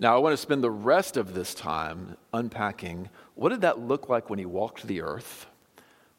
Now, 0.00 0.16
I 0.16 0.18
want 0.18 0.32
to 0.32 0.36
spend 0.36 0.64
the 0.64 0.70
rest 0.72 1.16
of 1.16 1.32
this 1.32 1.54
time 1.54 2.16
unpacking 2.32 3.08
what 3.36 3.50
did 3.50 3.60
that 3.60 3.78
look 3.78 4.08
like 4.08 4.28
when 4.28 4.40
he 4.40 4.46
walked 4.46 4.88
the 4.88 5.00
earth? 5.00 5.46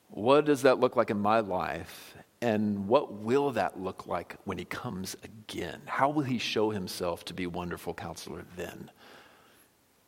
What 0.09 0.45
does 0.45 0.61
that 0.61 0.79
look 0.79 0.95
like 0.95 1.09
in 1.09 1.19
my 1.19 1.41
life? 1.41 2.15
And 2.41 2.87
what 2.87 3.13
will 3.13 3.51
that 3.51 3.79
look 3.79 4.05
like 4.05 4.35
when 4.45 4.57
he 4.57 4.65
comes 4.65 5.15
again? 5.23 5.81
How 5.85 6.09
will 6.09 6.23
he 6.23 6.37
show 6.37 6.69
himself 6.69 7.25
to 7.25 7.33
be 7.33 7.47
wonderful 7.47 7.93
counselor 7.93 8.45
then? 8.55 8.91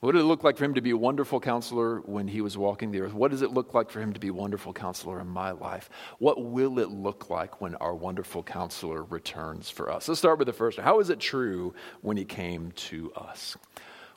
What 0.02 0.14
did 0.14 0.22
it 0.22 0.26
look 0.26 0.46
like 0.46 0.56
for 0.56 0.64
him 0.64 0.76
to 0.76 0.82
be 0.82 0.92
a 0.92 0.98
wonderful 0.98 1.42
counselor 1.42 2.00
when 2.02 2.30
he 2.30 2.40
was 2.40 2.58
walking 2.58 2.92
the 2.92 3.02
earth? 3.02 3.14
What 3.14 3.32
does 3.32 3.42
it 3.42 3.52
look 3.52 3.74
like 3.74 3.90
for 3.90 4.00
him 4.00 4.14
to 4.14 4.20
be 4.20 4.30
a 4.30 4.34
wonderful 4.34 4.72
counselor 4.72 5.20
in 5.20 5.28
my 5.28 5.52
life? 5.52 5.90
What 6.20 6.42
will 6.46 6.80
it 6.80 6.90
look 6.90 7.30
like 7.30 7.60
when 7.60 7.76
our 7.76 7.94
wonderful 7.94 8.42
counselor 8.42 9.04
returns 9.04 9.70
for 9.70 9.92
us? 9.92 10.08
Let's 10.08 10.20
start 10.20 10.40
with 10.40 10.46
the 10.46 10.54
first 10.54 10.78
one. 10.78 10.86
How 10.86 11.02
is 11.02 11.10
it 11.10 11.20
true 11.20 11.74
when 12.02 12.16
he 12.16 12.24
came 12.24 12.72
to 12.72 13.12
us? 13.14 13.58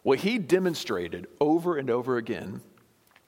Well, 0.05 0.19
he 0.19 0.39
demonstrated 0.39 1.27
over 1.41 1.77
and 1.77 1.91
over 1.91 2.17
again, 2.17 2.61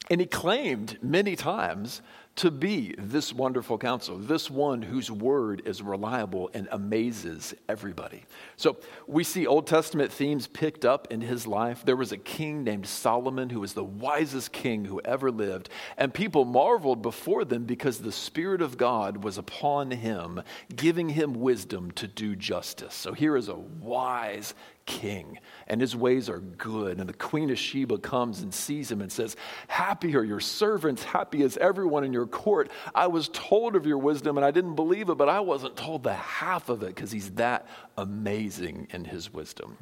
and 0.08 0.20
he 0.20 0.26
claimed 0.26 0.98
many 1.02 1.34
times 1.34 2.02
to 2.36 2.50
be 2.50 2.94
this 2.98 3.32
wonderful 3.32 3.78
counselor, 3.78 4.18
this 4.18 4.50
one 4.50 4.82
whose 4.82 5.10
word 5.10 5.62
is 5.66 5.80
reliable 5.80 6.50
and 6.52 6.66
amazes 6.72 7.54
everybody. 7.68 8.24
So 8.56 8.76
we 9.06 9.22
see 9.22 9.46
Old 9.46 9.68
Testament 9.68 10.10
themes 10.10 10.48
picked 10.48 10.84
up 10.84 11.06
in 11.12 11.20
his 11.20 11.46
life. 11.46 11.84
There 11.84 11.96
was 11.96 12.10
a 12.10 12.18
king 12.18 12.64
named 12.64 12.86
Solomon 12.86 13.50
who 13.50 13.60
was 13.60 13.74
the 13.74 13.84
wisest 13.84 14.52
king 14.52 14.84
who 14.84 15.00
ever 15.04 15.30
lived, 15.30 15.68
and 15.96 16.12
people 16.12 16.44
marveled 16.44 17.02
before 17.02 17.44
them 17.44 17.64
because 17.64 17.98
the 17.98 18.12
Spirit 18.12 18.62
of 18.62 18.76
God 18.76 19.22
was 19.22 19.38
upon 19.38 19.92
him, 19.92 20.42
giving 20.74 21.10
him 21.10 21.34
wisdom 21.34 21.92
to 21.92 22.08
do 22.08 22.34
justice. 22.34 22.94
So 22.94 23.12
here 23.12 23.36
is 23.36 23.48
a 23.48 23.54
wise 23.54 24.54
king, 24.86 25.38
and 25.66 25.80
his 25.80 25.96
ways 25.96 26.28
are 26.28 26.40
good. 26.40 26.98
And 26.98 27.08
the 27.08 27.14
queen 27.14 27.50
of 27.50 27.58
Sheba 27.58 27.98
comes 27.98 28.40
and 28.40 28.52
sees 28.52 28.90
him 28.90 29.00
and 29.00 29.10
says, 29.10 29.36
Happy 29.68 30.14
are 30.16 30.24
your 30.24 30.40
servants, 30.40 31.02
happy 31.02 31.42
is 31.42 31.56
everyone 31.56 32.04
in 32.04 32.12
your 32.12 32.26
court. 32.26 32.70
I 32.94 33.06
was 33.06 33.28
told 33.32 33.76
of 33.76 33.86
your 33.86 33.98
wisdom 33.98 34.36
and 34.36 34.44
I 34.44 34.50
didn't 34.50 34.74
believe 34.74 35.08
it, 35.08 35.16
but 35.16 35.28
I 35.28 35.40
wasn't 35.40 35.76
told 35.76 36.02
the 36.02 36.14
half 36.14 36.68
of 36.68 36.82
it 36.82 36.94
because 36.94 37.10
he's 37.10 37.30
that 37.32 37.66
amazing 37.96 38.88
in 38.92 39.04
his 39.04 39.32
wisdom. 39.32 39.76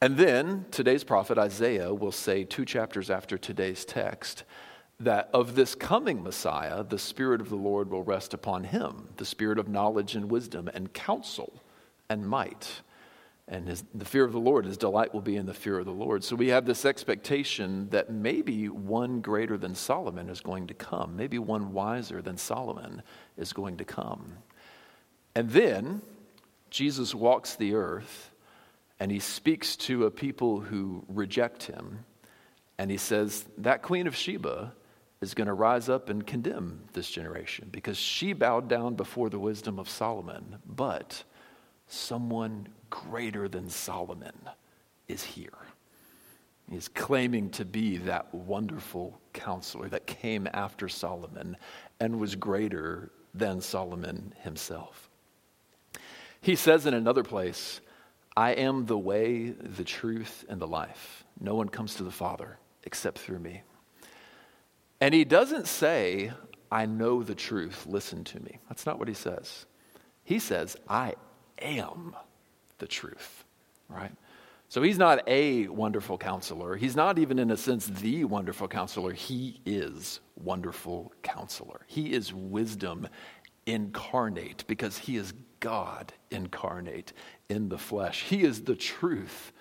And 0.00 0.16
then 0.16 0.66
today's 0.70 1.04
prophet 1.04 1.38
Isaiah 1.38 1.94
will 1.94 2.12
say, 2.12 2.44
two 2.44 2.64
chapters 2.64 3.10
after 3.10 3.38
today's 3.38 3.84
text, 3.84 4.44
that 4.98 5.30
of 5.32 5.54
this 5.54 5.74
coming 5.74 6.22
Messiah, 6.22 6.84
the 6.84 6.98
Spirit 6.98 7.40
of 7.40 7.48
the 7.48 7.56
Lord 7.56 7.90
will 7.90 8.02
rest 8.02 8.34
upon 8.34 8.64
him, 8.64 9.08
the 9.16 9.24
Spirit 9.24 9.58
of 9.58 9.68
knowledge 9.68 10.14
and 10.14 10.30
wisdom 10.30 10.68
and 10.72 10.92
counsel 10.92 11.52
and 12.08 12.26
might 12.26 12.82
and 13.52 13.68
his, 13.68 13.84
the 13.94 14.06
fear 14.06 14.24
of 14.24 14.32
the 14.32 14.40
Lord, 14.40 14.64
his 14.64 14.78
delight 14.78 15.12
will 15.12 15.20
be 15.20 15.36
in 15.36 15.44
the 15.44 15.52
fear 15.52 15.78
of 15.78 15.84
the 15.84 15.92
Lord. 15.92 16.24
So 16.24 16.34
we 16.34 16.48
have 16.48 16.64
this 16.64 16.86
expectation 16.86 17.86
that 17.90 18.10
maybe 18.10 18.70
one 18.70 19.20
greater 19.20 19.58
than 19.58 19.74
Solomon 19.74 20.30
is 20.30 20.40
going 20.40 20.68
to 20.68 20.74
come. 20.74 21.16
Maybe 21.16 21.38
one 21.38 21.74
wiser 21.74 22.22
than 22.22 22.38
Solomon 22.38 23.02
is 23.36 23.52
going 23.52 23.76
to 23.76 23.84
come. 23.84 24.38
And 25.34 25.50
then 25.50 26.00
Jesus 26.70 27.14
walks 27.14 27.54
the 27.54 27.74
earth 27.74 28.30
and 28.98 29.12
he 29.12 29.18
speaks 29.18 29.76
to 29.76 30.06
a 30.06 30.10
people 30.10 30.60
who 30.60 31.04
reject 31.06 31.64
him. 31.64 32.06
And 32.78 32.90
he 32.90 32.96
says, 32.96 33.44
That 33.58 33.82
queen 33.82 34.06
of 34.06 34.16
Sheba 34.16 34.72
is 35.20 35.34
going 35.34 35.48
to 35.48 35.52
rise 35.52 35.90
up 35.90 36.08
and 36.08 36.26
condemn 36.26 36.84
this 36.94 37.10
generation 37.10 37.68
because 37.70 37.98
she 37.98 38.32
bowed 38.32 38.68
down 38.68 38.94
before 38.94 39.28
the 39.28 39.38
wisdom 39.38 39.78
of 39.78 39.90
Solomon. 39.90 40.56
But 40.64 41.22
someone 41.86 42.68
greater 42.92 43.48
than 43.48 43.70
Solomon 43.70 44.38
is 45.08 45.24
here. 45.24 45.58
He's 46.70 46.88
claiming 46.88 47.48
to 47.52 47.64
be 47.64 47.96
that 47.98 48.32
wonderful 48.34 49.18
counselor 49.32 49.88
that 49.88 50.06
came 50.06 50.46
after 50.52 50.90
Solomon 50.90 51.56
and 52.00 52.20
was 52.20 52.36
greater 52.36 53.10
than 53.32 53.62
Solomon 53.62 54.34
himself. 54.42 55.08
He 56.42 56.54
says 56.54 56.84
in 56.84 56.92
another 56.92 57.22
place, 57.22 57.80
I 58.36 58.50
am 58.50 58.84
the 58.84 58.98
way, 58.98 59.50
the 59.50 59.84
truth, 59.84 60.44
and 60.50 60.60
the 60.60 60.66
life. 60.66 61.24
No 61.40 61.54
one 61.54 61.70
comes 61.70 61.94
to 61.94 62.02
the 62.02 62.10
Father 62.10 62.58
except 62.84 63.18
through 63.18 63.38
me. 63.38 63.62
And 65.00 65.14
he 65.14 65.24
doesn't 65.24 65.66
say, 65.66 66.32
I 66.70 66.84
know 66.84 67.22
the 67.22 67.34
truth, 67.34 67.86
listen 67.86 68.22
to 68.24 68.40
me. 68.40 68.58
That's 68.68 68.84
not 68.84 68.98
what 68.98 69.08
he 69.08 69.14
says. 69.14 69.64
He 70.24 70.38
says, 70.38 70.76
I 70.88 71.14
am 71.58 72.14
the 72.82 72.88
truth, 72.88 73.44
right? 73.88 74.10
So 74.68 74.82
he's 74.82 74.98
not 74.98 75.22
a 75.28 75.68
wonderful 75.68 76.18
counselor. 76.18 76.74
He's 76.74 76.96
not 76.96 77.16
even, 77.16 77.38
in 77.38 77.52
a 77.52 77.56
sense, 77.56 77.86
the 77.86 78.24
wonderful 78.24 78.66
counselor. 78.66 79.12
He 79.12 79.60
is 79.64 80.18
wonderful 80.34 81.12
counselor. 81.22 81.82
He 81.86 82.12
is 82.12 82.34
wisdom 82.34 83.06
incarnate 83.66 84.64
because 84.66 84.98
he 84.98 85.16
is 85.16 85.32
God 85.60 86.12
incarnate 86.32 87.12
in 87.48 87.68
the 87.68 87.78
flesh. 87.78 88.24
He 88.24 88.42
is 88.42 88.62
the 88.62 88.74
truth 88.74 89.52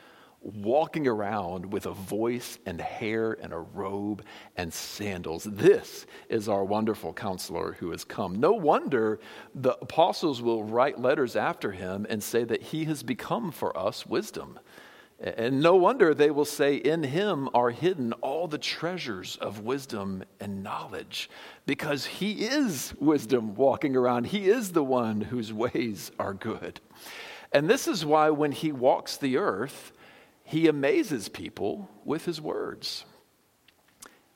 walking 0.41 1.07
around 1.07 1.71
with 1.71 1.85
a 1.85 1.91
voice 1.91 2.57
and 2.65 2.81
hair 2.81 3.37
and 3.41 3.53
a 3.53 3.59
robe 3.59 4.23
and 4.57 4.73
sandals. 4.73 5.43
This 5.43 6.07
is 6.29 6.49
our 6.49 6.63
wonderful 6.63 7.13
counselor 7.13 7.73
who 7.73 7.91
has 7.91 8.03
come. 8.03 8.35
No 8.35 8.51
wonder 8.51 9.19
the 9.53 9.77
apostles 9.81 10.41
will 10.41 10.63
write 10.63 10.99
letters 10.99 11.35
after 11.35 11.71
him 11.71 12.07
and 12.09 12.23
say 12.23 12.43
that 12.43 12.63
he 12.63 12.85
has 12.85 13.03
become 13.03 13.51
for 13.51 13.77
us 13.77 14.05
wisdom. 14.05 14.59
And 15.19 15.61
no 15.61 15.75
wonder 15.75 16.15
they 16.15 16.31
will 16.31 16.45
say, 16.45 16.77
In 16.77 17.03
him 17.03 17.47
are 17.53 17.69
hidden 17.69 18.11
all 18.13 18.47
the 18.47 18.57
treasures 18.57 19.37
of 19.39 19.59
wisdom 19.59 20.23
and 20.39 20.63
knowledge, 20.63 21.29
because 21.67 22.07
he 22.07 22.45
is 22.45 22.95
wisdom 22.99 23.53
walking 23.53 23.95
around. 23.95 24.25
He 24.25 24.49
is 24.49 24.71
the 24.71 24.83
one 24.83 25.21
whose 25.21 25.53
ways 25.53 26.11
are 26.17 26.33
good. 26.33 26.81
And 27.51 27.69
this 27.69 27.87
is 27.87 28.03
why 28.03 28.31
when 28.31 28.51
he 28.51 28.71
walks 28.71 29.17
the 29.17 29.37
earth, 29.37 29.91
he 30.43 30.67
amazes 30.67 31.29
people 31.29 31.89
with 32.03 32.25
his 32.25 32.41
words. 32.41 33.05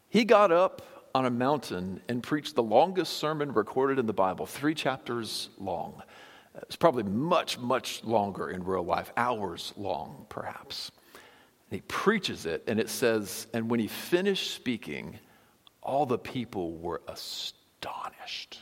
He 0.09 0.23
got 0.23 0.51
up 0.51 0.81
on 1.13 1.25
a 1.25 1.29
mountain 1.29 2.01
and 2.07 2.21
preached 2.21 2.55
the 2.55 2.63
longest 2.63 3.13
sermon 3.13 3.53
recorded 3.53 3.99
in 3.99 4.05
the 4.05 4.13
Bible, 4.13 4.45
three 4.45 4.73
chapters 4.73 5.49
long. 5.57 6.01
It's 6.63 6.75
probably 6.75 7.03
much, 7.03 7.57
much 7.57 8.03
longer 8.03 8.49
in 8.49 8.63
real 8.63 8.83
life, 8.83 9.11
hours 9.17 9.73
long, 9.75 10.25
perhaps. 10.29 10.91
And 11.69 11.79
he 11.79 11.81
preaches 11.87 12.45
it, 12.45 12.63
and 12.67 12.79
it 12.79 12.89
says, 12.89 13.47
and 13.53 13.69
when 13.69 13.79
he 13.79 13.87
finished 13.87 14.53
speaking, 14.53 15.19
all 15.81 16.05
the 16.05 16.17
people 16.17 16.77
were 16.77 17.01
astonished 17.07 18.59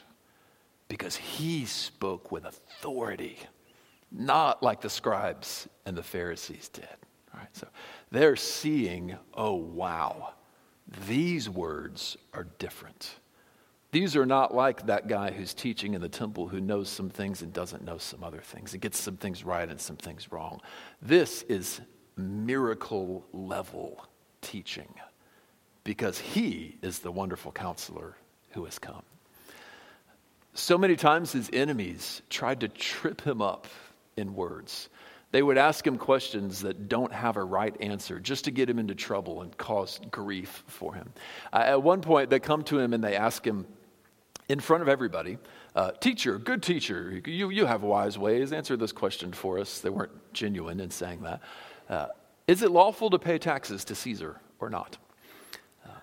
because 0.88 1.15
he 1.15 1.65
spoke 1.65 2.32
with 2.32 2.45
authority, 2.45 3.38
not 4.12 4.62
like 4.62 4.82
the 4.82 4.89
scribes 4.89 5.67
and 5.86 5.95
the 5.95 6.03
Pharisees 6.03 6.69
did. 6.69 6.88
So 7.54 7.67
they're 8.12 8.36
seeing, 8.36 9.17
oh, 9.34 9.54
wow, 9.54 10.34
these 11.08 11.50
words 11.50 12.17
are 12.34 12.48
different. 12.60 13.15
These 13.91 14.15
are 14.15 14.26
not 14.26 14.56
like 14.56 14.88
that 14.88 15.08
guy 15.08 15.32
who's 15.32 15.54
teaching 15.54 15.93
in 15.93 16.02
the 16.02 16.10
temple 16.10 16.48
who 16.48 16.60
knows 16.60 16.89
some 16.89 17.10
things 17.10 17.43
and 17.43 17.54
doesn't 17.54 17.84
know 17.84 18.00
some 18.00 18.24
other 18.24 18.41
things 18.41 18.74
and 18.74 18.82
gets 18.82 19.00
some 19.00 19.17
things 19.17 19.43
right 19.43 19.69
and 19.69 19.80
some 19.80 19.98
things 19.98 20.32
wrong. 20.32 20.62
This 21.02 21.43
is 21.43 21.80
miracle 22.17 23.24
level 23.34 24.04
teaching 24.41 24.91
because 25.84 26.17
he 26.17 26.78
is 26.82 27.00
the 27.00 27.12
wonderful 27.12 27.52
counselor 27.52 28.15
who 28.52 28.65
has 28.65 28.80
come. 28.80 29.04
So 30.56 30.78
many 30.78 30.96
times 30.96 31.32
his 31.32 31.50
enemies 31.54 32.22
tried 32.30 32.62
to 32.62 32.67
trip 32.67 33.22
him 33.22 33.41
up 33.41 33.67
in 34.17 34.34
words. 34.36 34.89
They 35.34 35.41
would 35.41 35.58
ask 35.58 35.86
him 35.86 35.98
questions 35.98 36.62
that 36.62 36.88
don't 36.88 37.12
have 37.12 37.38
a 37.38 37.43
right 37.43 37.76
answer 37.82 38.19
just 38.19 38.46
to 38.46 38.52
get 38.52 38.69
him 38.69 38.78
into 38.78 38.93
trouble 38.93 39.41
and 39.41 39.58
cause 39.58 40.00
grief 40.12 40.63
for 40.67 40.93
him. 40.93 41.12
Uh, 41.52 41.63
at 41.65 41.82
one 41.82 42.02
point, 42.02 42.30
they 42.30 42.39
come 42.39 42.62
to 42.65 42.78
him 42.78 42.93
and 42.93 43.04
they 43.04 43.15
ask 43.15 43.43
him 43.43 43.65
in 44.48 44.60
front 44.60 44.84
of 44.84 44.89
everybody, 44.89 45.39
uh, 45.76 45.89
Teacher, 45.93 46.38
good 46.38 46.62
teacher, 46.62 47.19
you, 47.26 47.50
you 47.50 47.65
have 47.65 47.82
wise 47.82 48.15
ways. 48.15 48.54
Answer 48.54 48.78
this 48.78 48.91
question 48.91 49.34
for 49.34 49.58
us. 49.58 49.80
They 49.80 49.89
weren't 49.89 50.12
genuine 50.34 50.80
in 50.80 50.91
saying 50.91 51.24
that. 51.24 51.41
Uh, 51.89 52.08
is 52.48 52.62
it 52.62 52.69
lawful 52.69 53.10
to 53.10 53.17
pay 53.17 53.39
taxes 53.39 53.84
to 53.86 53.96
Caesar 53.96 54.39
or 54.60 54.69
not? 54.69 54.98
Uh, 55.84 55.93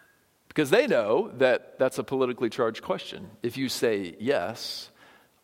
because 0.49 0.71
they 0.71 0.89
know 0.89 1.31
that 1.39 1.79
that's 1.79 1.99
a 1.99 2.03
politically 2.03 2.51
charged 2.51 2.83
question. 2.83 3.31
If 3.45 3.57
you 3.57 3.69
say 3.69 4.17
yes, 4.19 4.90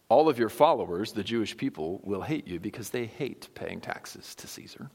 all 0.09 0.29
of 0.29 0.39
your 0.39 0.49
followers, 0.49 1.13
the 1.13 1.25
Jewish 1.25 1.57
people, 1.57 2.01
will 2.05 2.23
hate 2.23 2.47
you 2.47 2.61
because 2.61 2.91
they 2.91 3.07
hate 3.07 3.49
paying 3.55 3.81
taxes 3.81 4.35
to 4.37 4.47
Caesar. 4.47 4.91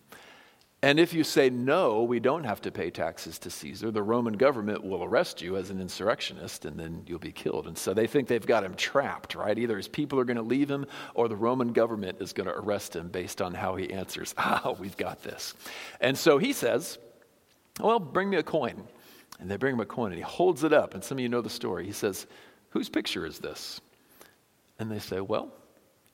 And 0.84 1.00
if 1.00 1.13
you 1.13 1.24
say, 1.24 1.52
no, 1.52 2.02
we 2.02 2.19
don't 2.19 2.43
have 2.43 2.62
to 2.62 2.71
pay 2.71 2.89
taxes 2.89 3.38
to 3.39 3.52
Caesar, 3.52 3.91
the 3.91 4.02
Roman 4.02 4.34
government 4.34 4.84
will 4.84 5.04
arrest 5.04 5.39
you 5.39 5.56
as 5.56 5.69
an 5.69 5.80
insurrectionist 5.80 6.65
and 6.65 6.80
then 6.80 7.04
you'll 7.06 7.19
be 7.19 7.32
killed. 7.32 7.67
And 7.67 7.78
so 7.78 7.93
they 7.93 8.08
think 8.08 8.28
they've 8.28 8.43
got 8.43 8.63
him 8.63 8.74
trapped, 8.74 9.36
right? 9.36 9.58
Either 9.60 9.78
his 9.78 9.88
people 9.88 10.19
are 10.19 10.24
going 10.24 10.38
to 10.38 10.43
leave 10.43 10.71
him 10.71 10.88
or 11.13 11.28
the 11.28 11.36
Roman 11.36 11.71
government 11.71 12.17
is 12.19 12.34
going 12.34 12.47
to 12.47 12.56
arrest 12.56 12.95
him 12.95 13.10
based 13.10 13.43
on 13.43 13.54
how 13.54 13.76
he 13.76 13.93
answers, 13.93 14.34
ah, 14.39 14.74
we've 14.80 14.97
got 14.97 15.21
this. 15.21 15.54
And 16.00 16.17
so 16.17 16.39
he 16.39 16.52
says, 16.52 16.97
well, 17.80 18.00
bring 18.00 18.32
me 18.32 18.38
a 18.38 18.43
coin. 18.43 18.84
And 19.39 19.52
they 19.52 19.58
bring 19.58 19.76
him 19.76 19.82
a 19.82 19.86
coin 19.86 20.12
and 20.12 20.17
he 20.17 20.24
holds 20.24 20.63
it 20.63 20.74
up. 20.74 20.95
And 20.95 21.04
some 21.04 21.19
of 21.19 21.21
you 21.21 21.30
know 21.30 21.41
the 21.41 21.50
story. 21.50 21.86
He 21.86 21.91
says, 21.91 22.26
whose 22.69 22.89
picture 22.89 23.28
is 23.28 23.38
this? 23.38 23.82
And 24.81 24.91
they 24.91 24.99
say, 24.99 25.21
well, 25.21 25.53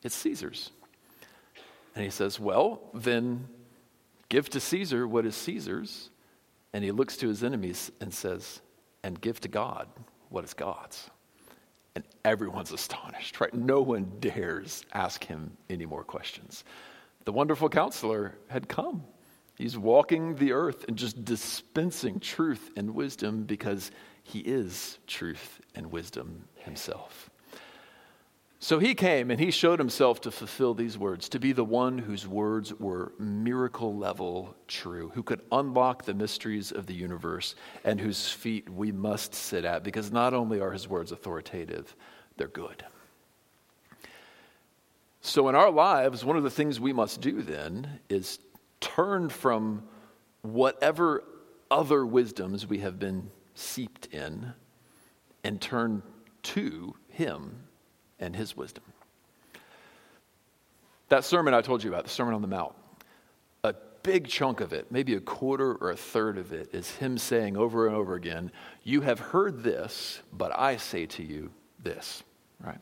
it's 0.03 0.15
Caesar's. 0.15 0.69
And 1.95 2.03
he 2.03 2.11
says, 2.11 2.39
well, 2.39 2.81
then 2.93 3.47
Give 4.29 4.49
to 4.49 4.59
Caesar 4.59 5.07
what 5.07 5.25
is 5.25 5.35
Caesar's. 5.35 6.09
And 6.73 6.83
he 6.83 6.91
looks 6.91 7.17
to 7.17 7.27
his 7.27 7.43
enemies 7.43 7.91
and 8.01 8.13
says, 8.13 8.61
And 9.03 9.19
give 9.19 9.39
to 9.41 9.47
God 9.47 9.87
what 10.29 10.43
is 10.43 10.53
God's. 10.53 11.09
And 11.95 12.03
everyone's 12.25 12.71
astonished, 12.73 13.39
right? 13.39 13.53
No 13.53 13.81
one 13.81 14.11
dares 14.19 14.83
ask 14.93 15.23
him 15.23 15.55
any 15.69 15.85
more 15.85 16.03
questions. 16.03 16.63
The 17.25 17.31
wonderful 17.31 17.69
counselor 17.69 18.35
had 18.47 18.67
come. 18.67 19.03
He's 19.57 19.77
walking 19.77 20.35
the 20.35 20.51
earth 20.51 20.85
and 20.87 20.95
just 20.97 21.25
dispensing 21.25 22.19
truth 22.19 22.69
and 22.75 22.93
wisdom 22.93 23.43
because 23.43 23.89
he 24.21 24.39
is 24.39 24.99
truth 25.07 25.61
and 25.73 25.91
wisdom 25.91 26.43
himself. 26.57 27.31
So 28.59 28.79
he 28.79 28.95
came 28.95 29.29
and 29.29 29.39
he 29.39 29.51
showed 29.51 29.77
himself 29.77 30.19
to 30.21 30.31
fulfill 30.31 30.73
these 30.73 30.97
words, 30.97 31.29
to 31.29 31.39
be 31.39 31.51
the 31.51 31.63
one 31.63 31.99
whose 31.99 32.27
words 32.27 32.73
were 32.73 33.13
miracle 33.19 33.95
level 33.95 34.55
true, 34.67 35.11
who 35.13 35.21
could 35.21 35.41
unlock 35.51 36.05
the 36.05 36.15
mysteries 36.15 36.71
of 36.71 36.87
the 36.87 36.95
universe 36.95 37.53
and 37.83 38.01
whose 38.01 38.29
feet 38.29 38.67
we 38.67 38.91
must 38.91 39.35
sit 39.35 39.63
at, 39.63 39.83
because 39.83 40.11
not 40.11 40.33
only 40.33 40.59
are 40.59 40.71
his 40.71 40.87
words 40.87 41.11
authoritative, 41.11 41.95
they're 42.35 42.47
good. 42.47 42.83
So 45.21 45.49
in 45.49 45.55
our 45.55 45.69
lives, 45.69 46.25
one 46.25 46.37
of 46.37 46.43
the 46.43 46.49
things 46.49 46.79
we 46.79 46.93
must 46.93 47.21
do 47.21 47.43
then 47.43 47.99
is 48.09 48.39
turn 48.79 49.29
from 49.29 49.83
whatever 50.41 51.23
other 51.69 52.05
wisdoms 52.05 52.65
we 52.65 52.79
have 52.79 52.97
been 52.97 53.29
seeped 53.53 54.07
in 54.07 54.53
and 55.43 55.61
turn 55.61 56.01
to 56.43 56.95
him 57.09 57.66
and 58.19 58.35
his 58.35 58.55
wisdom. 58.55 58.83
That 61.09 61.23
sermon 61.23 61.53
I 61.53 61.61
told 61.61 61.83
you 61.83 61.89
about, 61.89 62.03
the 62.03 62.09
Sermon 62.09 62.33
on 62.33 62.41
the 62.41 62.47
Mount, 62.47 62.73
a 63.63 63.73
big 64.03 64.27
chunk 64.27 64.59
of 64.59 64.73
it, 64.73 64.91
maybe 64.91 65.15
a 65.15 65.21
quarter 65.21 65.73
or 65.75 65.91
a 65.91 65.97
third 65.97 66.37
of 66.37 66.51
it, 66.51 66.69
is 66.73 66.95
him 66.95 67.17
saying 67.17 67.55
over 67.55 67.87
and 67.87 67.95
over 67.95 68.15
again, 68.15 68.51
You 68.83 69.01
have 69.01 69.19
heard 69.19 69.63
this, 69.63 70.21
but 70.33 70.51
I 70.57 70.77
say 70.77 71.05
to 71.05 71.23
you 71.23 71.51
this, 71.81 72.23
right? 72.59 72.79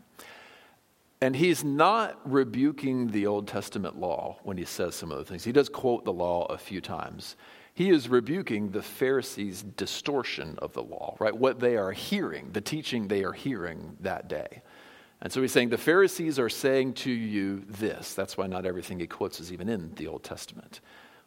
And 1.21 1.35
he's 1.35 1.63
not 1.63 2.19
rebuking 2.29 3.07
the 3.07 3.27
Old 3.27 3.47
Testament 3.47 3.97
law 3.97 4.37
when 4.43 4.57
he 4.57 4.65
says 4.65 4.95
some 4.95 5.11
of 5.11 5.17
the 5.17 5.25
things. 5.25 5.43
He 5.43 5.51
does 5.51 5.69
quote 5.69 6.03
the 6.03 6.13
law 6.13 6.45
a 6.45 6.57
few 6.57 6.81
times. 6.81 7.35
He 7.73 7.89
is 7.89 8.09
rebuking 8.09 8.71
the 8.71 8.81
Pharisees' 8.81 9.63
distortion 9.63 10.57
of 10.59 10.73
the 10.73 10.83
law, 10.83 11.15
right? 11.19 11.35
What 11.35 11.59
they 11.59 11.77
are 11.77 11.91
hearing, 11.91 12.51
the 12.51 12.61
teaching 12.61 13.07
they 13.07 13.23
are 13.23 13.33
hearing 13.33 13.97
that 14.01 14.27
day. 14.27 14.61
And 15.25 15.33
so 15.33 15.41
he's 15.41 15.51
saying, 15.51 15.69
The 15.69 15.79
Pharisees 15.79 16.37
are 16.37 16.49
saying 16.49 16.93
to 16.93 17.09
you 17.09 17.63
this. 17.67 18.13
That's 18.13 18.37
why 18.37 18.45
not 18.45 18.67
everything 18.67 18.99
he 18.99 19.07
quotes 19.07 19.39
is 19.39 19.51
even 19.51 19.69
in 19.69 19.91
the 19.95 20.05
Old 20.05 20.23
Testament. 20.23 20.81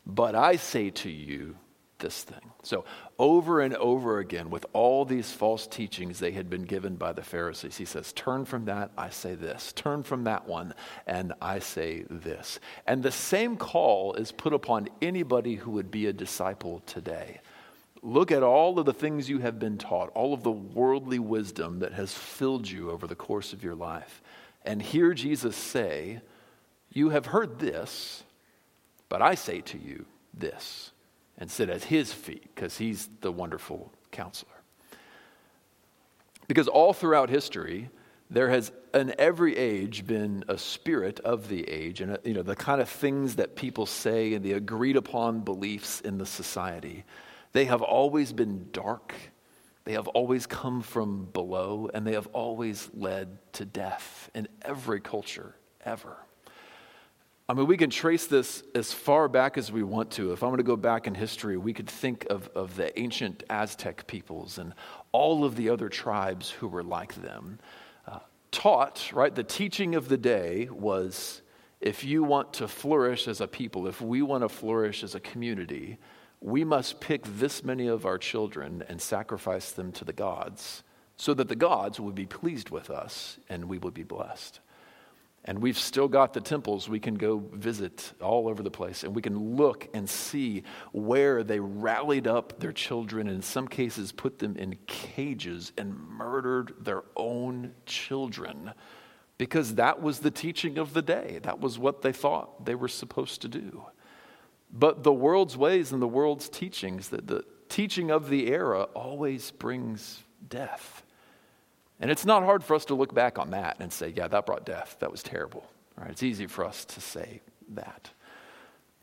But 0.07 0.37
I 0.37 0.55
say 0.55 0.91
to 0.91 1.11
you 1.11 1.57
this 1.99 2.23
thing. 2.23 2.53
So, 2.63 2.85
over 3.19 3.61
and 3.61 3.75
over 3.75 4.21
again, 4.21 4.51
with 4.51 4.65
all 4.73 5.05
these 5.05 5.33
false 5.33 5.67
teachings 5.67 6.21
they 6.21 6.31
had 6.31 6.49
been 6.49 6.63
given 6.63 6.95
by 6.95 7.13
the 7.13 7.25
Pharisees, 7.25 7.77
he 7.77 7.85
says, 7.85 8.13
Turn 8.13 8.45
from 8.45 8.67
that, 8.67 8.93
I 8.97 9.11
say 9.11 9.35
this. 9.35 9.73
Turn 9.73 10.05
from 10.05 10.23
that 10.23 10.47
one, 10.47 10.75
and 11.09 11.33
I 11.43 11.59
say 11.59 12.05
this. 12.09 12.61
And 12.87 13.03
the 13.03 13.11
same 13.11 13.57
call 13.57 14.15
is 14.15 14.31
put 14.31 14.53
upon 14.53 14.91
anybody 15.03 15.57
who 15.57 15.73
would 15.73 15.91
be 15.91 16.07
a 16.07 16.13
disciple 16.13 16.85
today. 16.87 17.41
Look 18.03 18.31
at 18.31 18.43
all 18.43 18.79
of 18.79 18.87
the 18.87 18.93
things 18.93 19.29
you 19.29 19.39
have 19.41 19.59
been 19.59 19.79
taught, 19.79 20.11
all 20.15 20.33
of 20.33 20.43
the 20.43 20.51
worldly 20.51 21.19
wisdom 21.19 21.81
that 21.81 21.93
has 21.93 22.13
filled 22.15 22.69
you 22.69 22.91
over 22.91 23.07
the 23.07 23.15
course 23.15 23.53
of 23.53 23.65
your 23.65 23.75
life, 23.75 24.23
and 24.65 24.81
hear 24.81 25.15
Jesus 25.15 25.57
say, 25.57 26.21
You 26.93 27.11
have 27.11 27.27
heard 27.27 27.59
this, 27.59 28.23
but 29.09 29.23
I 29.23 29.35
say 29.35 29.61
to 29.63 29.79
you 29.79 30.07
this, 30.35 30.93
and 31.39 31.51
sit 31.51 31.71
at 31.71 31.85
his 31.85 32.13
feet, 32.13 32.55
because 32.55 32.79
he's 32.79 33.09
the 33.21 33.33
wonderful 33.33 33.93
counselor. 34.11 34.53
Because 36.47 36.69
all 36.69 36.93
throughout 36.93 37.31
history, 37.31 37.91
there 38.31 38.49
has 38.49 38.73
in 38.95 39.15
every 39.19 39.57
age 39.57 40.07
been 40.07 40.45
a 40.49 40.59
spirit 40.59 41.21
of 41.21 41.49
the 41.49 41.69
age 41.69 42.01
and 42.01 42.13
uh, 42.13 42.17
you 42.25 42.35
know 42.35 42.43
the 42.43 42.57
kind 42.57 42.81
of 42.81 42.89
things 42.89 43.37
that 43.37 43.57
people 43.57 43.87
say 43.87 44.35
and 44.35 44.45
the 44.45 44.53
agreed 44.53 44.97
upon 44.97 45.41
beliefs 45.41 46.01
in 46.01 46.19
the 46.19 46.27
society 46.27 47.05
they 47.59 47.65
have 47.65 47.83
always 47.83 48.33
been 48.33 48.69
dark, 48.71 49.13
they 49.83 49.95
have 49.95 50.07
always 50.07 50.47
come 50.47 50.81
from 50.81 51.25
below, 51.33 51.91
and 51.93 52.07
they 52.07 52.13
have 52.13 52.29
always 52.29 52.89
led 52.95 53.37
to 53.55 53.65
death 53.65 54.31
in 54.33 54.47
every 54.63 55.01
culture 55.01 55.57
ever. 55.85 56.19
I 57.49 57.55
mean, 57.55 57.67
we 57.67 57.77
can 57.77 57.91
trace 57.91 58.29
this 58.29 58.63
as 58.77 58.93
far 58.93 59.27
back 59.27 59.59
as 59.59 59.73
we 59.73 59.83
want 59.83 60.13
to. 60.13 60.31
If 60.31 60.45
I'm 60.45 60.51
going 60.51 60.59
to 60.59 60.63
go 60.63 60.77
back 60.77 61.09
in 61.09 61.17
history, 61.17 61.57
we 61.57 61.73
could 61.73 61.91
think 61.91 62.29
of, 62.31 62.49
of 62.55 62.77
the 62.77 62.97
ancient 62.97 63.43
Aztec 63.51 64.07
peoples 64.07 64.59
and 64.59 64.73
all 65.11 65.45
of 65.45 65.57
the 65.57 65.69
other 65.69 65.89
tribes 65.89 66.49
who 66.49 66.69
were 66.69 66.85
like 66.85 67.13
them. 67.17 67.59
Uh, 68.07 68.21
taught, 68.53 69.11
right? 69.13 69.35
The 69.35 69.43
teaching 69.43 69.97
of 69.97 70.09
the 70.09 70.17
day 70.17 70.69
was 70.71 71.43
if 71.81 72.05
you 72.05 72.23
want 72.23 72.53
to 72.53 72.69
flourish 72.69 73.27
as 73.27 73.41
a 73.41 73.49
people, 73.49 73.89
if 73.89 74.01
we 74.01 74.23
want 74.23 74.45
to 74.45 74.49
flourish 74.49 75.03
as 75.03 75.17
a 75.17 75.21
community, 75.21 75.99
we 76.41 76.65
must 76.65 77.01
pick 77.01 77.23
this 77.25 77.65
many 77.65 77.87
of 77.87 78.07
our 78.07 78.19
children 78.19 78.85
and 78.89 79.01
sacrifice 79.01 79.73
them 79.73 79.93
to 79.93 80.05
the 80.05 80.13
gods 80.13 80.83
so 81.17 81.35
that 81.35 81.49
the 81.49 81.57
gods 81.57 81.99
would 81.99 82.15
be 82.15 82.27
pleased 82.27 82.71
with 82.71 82.91
us 82.91 83.39
and 83.49 83.65
we 83.65 83.79
would 83.79 83.95
be 83.95 84.05
blessed. 84.05 84.61
And 85.45 85.61
we've 85.61 85.79
still 85.79 86.09
got 86.09 86.35
the 86.35 86.41
temples 86.41 86.89
we 86.89 87.01
can 87.01 87.15
go 87.15 87.39
visit 87.53 88.13
all 88.21 88.49
over 88.49 88.63
the 88.63 88.71
place, 88.71 89.03
and 89.03 89.15
we 89.15 89.23
can 89.23 89.57
look 89.57 89.89
and 89.95 90.09
see 90.09 90.63
where 90.93 91.43
they 91.43 91.59
rallied 91.59 92.27
up 92.27 92.61
their 92.61 92.73
children, 92.73 93.29
and 93.29 93.37
in 93.37 93.43
some 93.43 93.67
cases 93.67 94.13
put 94.13 94.41
them 94.41 94.57
in 94.57 94.77
cages 94.87 95.73
and 95.79 95.97
murdered 95.97 96.75
their 96.81 97.05
own 97.17 97.73
children 97.87 98.73
because 99.39 99.77
that 99.77 100.03
was 100.03 100.19
the 100.19 100.31
teaching 100.31 100.77
of 100.77 100.93
the 100.93 101.03
day. 101.03 101.39
That 101.43 101.61
was 101.61 101.79
what 101.79 102.03
they 102.03 102.13
thought 102.13 102.67
they 102.67 102.75
were 102.75 102.89
supposed 102.89 103.41
to 103.43 103.49
do. 103.49 103.85
But 104.71 105.03
the 105.03 105.13
world's 105.13 105.57
ways 105.57 105.93
and 105.93 106.03
the 106.03 106.09
world's 106.09 106.49
teachings, 106.49 107.09
that 107.09 107.27
the 107.27 107.45
teaching 107.69 108.11
of 108.11 108.29
the 108.29 108.49
era 108.49 108.83
always 108.95 109.51
brings 109.51 110.23
death. 110.49 111.03
And 112.01 112.11
it's 112.11 112.25
not 112.25 112.45
hard 112.45 112.63
for 112.63 112.75
us 112.75 112.85
to 112.87 112.95
look 112.95 113.15
back 113.15 113.39
on 113.39 113.51
that 113.51 113.77
and 113.81 113.93
say, 113.93 114.13
yeah, 114.15 114.29
that 114.29 114.47
brought 114.47 114.65
death. 114.65 114.97
That 115.01 115.11
was 115.11 115.23
terrible. 115.23 115.67
Right? 115.97 116.11
It's 116.11 116.23
easy 116.23 116.47
for 116.47 116.65
us 116.65 116.85
to 116.87 117.01
say 117.01 117.41
that. 117.71 118.11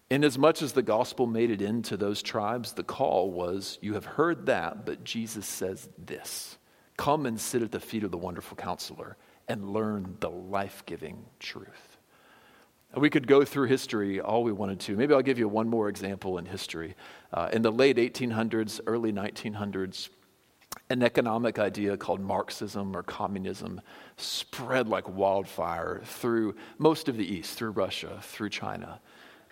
Inasmuch 0.10 0.62
as 0.62 0.73
the 0.73 0.84
gospel 0.84 1.25
made 1.25 1.49
it 1.49 1.62
into 1.62 1.97
those 1.97 2.21
tribes, 2.21 2.73
the 2.73 2.84
call 2.84 3.32
was, 3.32 3.80
You 3.82 3.95
have 3.95 4.06
heard 4.06 4.45
that, 4.45 4.86
but 4.86 5.04
Jesus 5.04 5.47
says 5.47 5.89
this 5.97 6.58
Come 6.95 7.25
and 7.25 7.39
sit 7.39 7.63
at 7.63 7.71
the 7.71 7.80
feet 7.80 8.04
of 8.04 8.12
the 8.12 8.17
wonderful 8.17 8.56
counselor 8.56 9.17
and 9.47 9.71
learn 9.71 10.17
the 10.19 10.30
life 10.30 10.84
giving 10.86 11.25
truth. 11.39 11.94
We 12.97 13.10
could 13.10 13.27
go 13.27 13.43
through 13.43 13.67
history 13.67 14.21
all 14.21 14.43
we 14.43 14.53
wanted 14.53 14.79
to. 14.81 14.95
Maybe 14.95 15.13
I'll 15.13 15.21
give 15.21 15.38
you 15.38 15.49
one 15.49 15.67
more 15.67 15.89
example 15.89 16.38
in 16.38 16.45
history. 16.45 16.95
Uh, 17.34 17.49
in 17.51 17.62
the 17.62 17.71
late 17.71 17.97
1800s, 17.97 18.79
early 18.88 19.12
1900s, 19.12 20.10
an 20.89 21.03
economic 21.03 21.60
idea 21.60 21.97
called 21.97 22.21
Marxism 22.21 22.95
or 22.95 23.03
communism 23.03 23.81
spread 24.17 24.88
like 24.88 25.10
wildfire 25.10 26.01
through 26.05 26.55
most 26.77 27.10
of 27.10 27.17
the 27.17 27.25
East, 27.25 27.58
through 27.58 27.71
Russia, 27.71 28.19
through 28.21 28.49
China. 28.49 28.99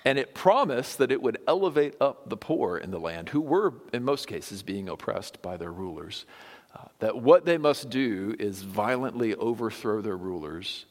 And 0.05 0.17
it 0.17 0.33
promised 0.33 0.97
that 0.97 1.11
it 1.11 1.21
would 1.21 1.37
elevate 1.47 1.95
up 1.99 2.29
the 2.29 2.37
poor 2.37 2.77
in 2.77 2.91
the 2.91 2.99
land, 2.99 3.29
who 3.29 3.41
were, 3.41 3.73
in 3.93 4.03
most 4.03 4.27
cases, 4.27 4.61
being 4.61 4.89
oppressed 4.89 5.41
by 5.41 5.57
their 5.57 5.71
rulers. 5.71 6.25
Uh, 6.75 6.85
that 6.99 7.21
what 7.21 7.45
they 7.45 7.57
must 7.57 7.89
do 7.89 8.35
is 8.39 8.61
violently 8.61 9.35
overthrow 9.35 10.01
their 10.01 10.17
rulers 10.17 10.85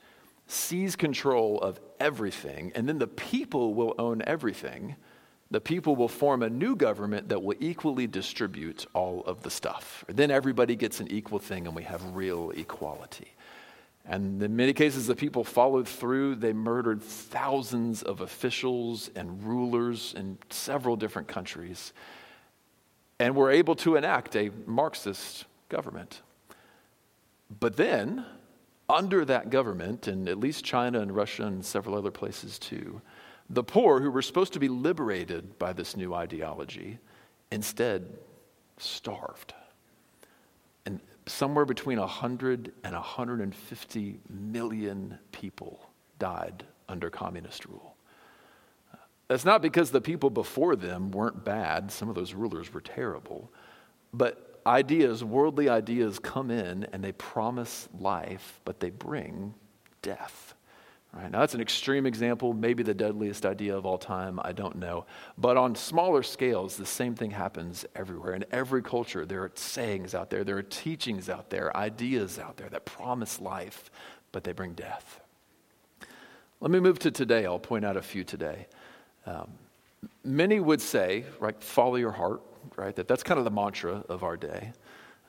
seize 0.52 0.96
control 0.96 1.58
of 1.60 1.80
everything, 1.98 2.72
and 2.74 2.88
then 2.88 2.98
the 2.98 3.06
people 3.06 3.74
will 3.74 3.94
own 3.98 4.22
everything. 4.26 4.96
The 5.50 5.60
people 5.60 5.96
will 5.96 6.08
form 6.08 6.42
a 6.42 6.50
new 6.50 6.76
government 6.76 7.28
that 7.28 7.42
will 7.42 7.56
equally 7.60 8.06
distribute 8.06 8.86
all 8.94 9.22
of 9.26 9.42
the 9.42 9.50
stuff. 9.50 10.04
Then 10.08 10.30
everybody 10.30 10.76
gets 10.76 11.00
an 11.00 11.08
equal 11.10 11.38
thing, 11.38 11.66
and 11.66 11.76
we 11.76 11.82
have 11.82 12.14
real 12.14 12.50
equality. 12.50 13.34
And 14.04 14.42
in 14.42 14.56
many 14.56 14.72
cases, 14.72 15.06
the 15.06 15.14
people 15.14 15.44
followed 15.44 15.86
through. 15.86 16.36
They 16.36 16.52
murdered 16.52 17.02
thousands 17.02 18.02
of 18.02 18.20
officials 18.20 19.10
and 19.14 19.42
rulers 19.44 20.14
in 20.16 20.38
several 20.50 20.96
different 20.96 21.28
countries 21.28 21.92
and 23.18 23.36
were 23.36 23.50
able 23.50 23.76
to 23.76 23.94
enact 23.96 24.34
a 24.34 24.50
Marxist 24.66 25.44
government. 25.68 26.22
But 27.60 27.76
then, 27.76 28.24
under 28.92 29.24
that 29.24 29.50
government, 29.50 30.06
and 30.06 30.28
at 30.28 30.38
least 30.38 30.64
China 30.64 31.00
and 31.00 31.14
Russia 31.14 31.44
and 31.44 31.64
several 31.64 31.96
other 31.96 32.10
places 32.10 32.58
too, 32.58 33.00
the 33.48 33.64
poor, 33.64 34.00
who 34.00 34.10
were 34.10 34.22
supposed 34.22 34.52
to 34.52 34.60
be 34.60 34.68
liberated 34.68 35.58
by 35.58 35.72
this 35.72 35.96
new 35.96 36.14
ideology, 36.14 36.98
instead 37.50 38.06
starved. 38.78 39.54
And 40.86 41.00
somewhere 41.26 41.64
between 41.64 41.98
100 41.98 42.72
and 42.84 42.94
150 42.94 44.20
million 44.28 45.18
people 45.32 45.90
died 46.18 46.64
under 46.88 47.10
communist 47.10 47.66
rule. 47.66 47.96
That's 49.28 49.44
not 49.44 49.62
because 49.62 49.90
the 49.90 50.00
people 50.00 50.30
before 50.30 50.76
them 50.76 51.10
weren't 51.10 51.44
bad, 51.44 51.90
some 51.90 52.08
of 52.08 52.14
those 52.14 52.34
rulers 52.34 52.72
were 52.72 52.80
terrible, 52.80 53.50
but 54.12 54.51
ideas, 54.66 55.24
worldly 55.24 55.68
ideas, 55.68 56.18
come 56.18 56.50
in 56.50 56.86
and 56.92 57.02
they 57.02 57.12
promise 57.12 57.88
life, 57.98 58.60
but 58.64 58.80
they 58.80 58.90
bring 58.90 59.54
death. 60.02 60.54
Right? 61.12 61.30
Now, 61.30 61.40
that's 61.40 61.52
an 61.54 61.60
extreme 61.60 62.06
example, 62.06 62.54
maybe 62.54 62.82
the 62.82 62.94
deadliest 62.94 63.44
idea 63.44 63.76
of 63.76 63.84
all 63.84 63.98
time, 63.98 64.40
I 64.42 64.52
don't 64.52 64.76
know. 64.76 65.04
But 65.36 65.58
on 65.58 65.74
smaller 65.74 66.22
scales, 66.22 66.76
the 66.76 66.86
same 66.86 67.14
thing 67.14 67.30
happens 67.30 67.84
everywhere. 67.94 68.34
In 68.34 68.46
every 68.50 68.82
culture, 68.82 69.26
there 69.26 69.42
are 69.42 69.52
sayings 69.54 70.14
out 70.14 70.30
there, 70.30 70.42
there 70.42 70.56
are 70.56 70.62
teachings 70.62 71.28
out 71.28 71.50
there, 71.50 71.76
ideas 71.76 72.38
out 72.38 72.56
there 72.56 72.70
that 72.70 72.86
promise 72.86 73.40
life, 73.40 73.90
but 74.32 74.42
they 74.42 74.52
bring 74.52 74.72
death. 74.72 75.20
Let 76.60 76.70
me 76.70 76.80
move 76.80 76.98
to 77.00 77.10
today. 77.10 77.44
I'll 77.44 77.58
point 77.58 77.84
out 77.84 77.96
a 77.98 78.02
few 78.02 78.24
today. 78.24 78.66
Um, 79.26 79.50
many 80.24 80.60
would 80.60 80.80
say, 80.80 81.24
right, 81.40 81.60
follow 81.62 81.96
your 81.96 82.12
heart 82.12 82.40
right? 82.76 82.94
That 82.96 83.08
that's 83.08 83.22
kind 83.22 83.38
of 83.38 83.44
the 83.44 83.50
mantra 83.50 84.04
of 84.08 84.22
our 84.22 84.36
day. 84.36 84.72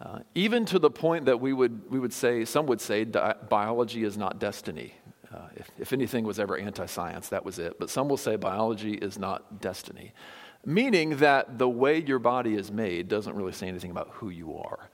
Uh, 0.01 0.19
even 0.35 0.65
to 0.65 0.79
the 0.79 0.89
point 0.89 1.25
that 1.25 1.39
we 1.39 1.53
would, 1.53 1.89
we 1.89 1.99
would 1.99 2.13
say, 2.13 2.43
some 2.45 2.65
would 2.65 2.81
say, 2.81 3.05
di- 3.05 3.35
biology 3.49 4.03
is 4.03 4.17
not 4.17 4.39
destiny. 4.39 4.93
Uh, 5.33 5.47
if, 5.55 5.71
if 5.79 5.93
anything 5.93 6.25
was 6.25 6.39
ever 6.39 6.57
anti 6.57 6.85
science, 6.85 7.29
that 7.29 7.45
was 7.45 7.59
it. 7.59 7.79
But 7.79 7.89
some 7.89 8.09
will 8.09 8.17
say 8.17 8.35
biology 8.35 8.93
is 8.93 9.17
not 9.17 9.61
destiny, 9.61 10.13
meaning 10.65 11.17
that 11.17 11.57
the 11.57 11.69
way 11.69 12.01
your 12.01 12.19
body 12.19 12.55
is 12.55 12.71
made 12.71 13.07
doesn't 13.07 13.35
really 13.35 13.51
say 13.51 13.67
anything 13.67 13.91
about 13.91 14.09
who 14.11 14.29
you 14.29 14.57
are. 14.57 14.89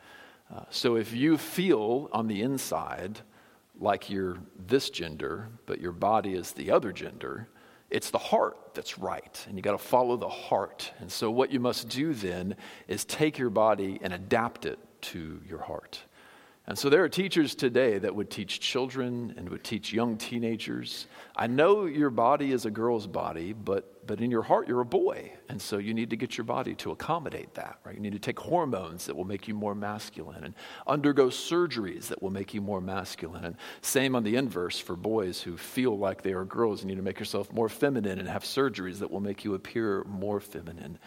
Uh, 0.54 0.63
so 0.69 0.95
if 0.95 1.13
you 1.13 1.38
feel 1.38 2.10
on 2.12 2.28
the 2.28 2.41
inside 2.41 3.21
like 3.80 4.10
you're 4.10 4.38
this 4.67 4.89
gender, 4.89 5.49
but 5.65 5.80
your 5.80 5.91
body 5.91 6.34
is 6.34 6.52
the 6.52 6.71
other 6.71 6.91
gender, 6.91 7.47
it's 7.89 8.12
the 8.12 8.17
heart 8.17 8.73
that's 8.73 8.99
right, 8.99 9.45
and 9.47 9.58
you 9.58 9.62
got 9.62 9.71
to 9.71 9.78
follow 9.78 10.15
the 10.17 10.30
heart. 10.30 10.91
And 10.99 11.12
so, 11.12 11.32
what 11.32 11.52
you 11.52 11.60
must 11.60 11.89
do 11.89 12.13
then 12.13 12.56
is 12.88 13.06
take 13.06 13.38
your 13.38 13.49
body 13.49 13.99
and 14.02 14.13
adapt 14.13 14.65
it 14.65 14.80
to 15.02 15.41
your 15.47 15.60
heart. 15.60 16.04
And 16.70 16.78
so 16.78 16.88
there 16.88 17.04
are 17.04 17.10
teachers 17.10 17.56
today 17.56 17.98
that 17.98 18.14
would 18.14 18.30
teach 18.30 18.60
children 18.60 19.34
and 19.36 19.50
would 19.50 19.64
teach 19.64 19.92
young 19.92 20.18
teenagers. 20.18 21.08
I 21.36 21.48
know 21.48 21.86
your 21.86 22.12
body 22.12 22.52
is 22.52 22.66
a 22.66 22.70
girl's 22.70 23.08
body, 23.08 23.54
but, 23.54 24.06
but 24.06 24.22
in 24.22 24.30
your 24.30 24.44
heart 24.44 24.68
you're 24.68 24.82
a 24.82 24.86
boy. 24.86 25.34
And 25.50 25.60
so 25.60 25.80
you 25.80 25.96
need 25.96 26.12
to 26.12 26.16
get 26.16 26.38
your 26.38 26.46
body 26.46 26.76
to 26.76 26.92
accommodate 26.92 27.56
that, 27.56 27.80
right? 27.84 27.96
You 27.96 28.02
need 28.02 28.14
to 28.14 28.20
take 28.20 28.40
hormones 28.40 29.08
that 29.08 29.16
will 29.16 29.26
make 29.26 29.48
you 29.48 29.56
more 29.56 29.74
masculine 29.74 30.44
and 30.44 30.54
undergo 30.86 31.30
surgeries 31.30 32.06
that 32.10 32.22
will 32.22 32.30
make 32.30 32.54
you 32.54 32.62
more 32.62 32.82
masculine. 32.82 33.46
And 33.46 33.56
same 33.82 34.16
on 34.16 34.24
the 34.24 34.36
inverse 34.36 34.78
for 34.78 34.96
boys 34.96 35.42
who 35.42 35.58
feel 35.58 35.98
like 35.98 36.22
they 36.22 36.34
are 36.34 36.46
girls. 36.46 36.82
You 36.82 36.90
need 36.90 36.98
to 36.98 37.02
make 37.02 37.18
yourself 37.18 37.52
more 37.52 37.70
feminine 37.70 38.20
and 38.20 38.30
have 38.30 38.44
surgeries 38.44 39.00
that 39.00 39.10
will 39.10 39.22
make 39.22 39.44
you 39.44 39.56
appear 39.56 40.04
more 40.04 40.40
feminine. 40.40 41.00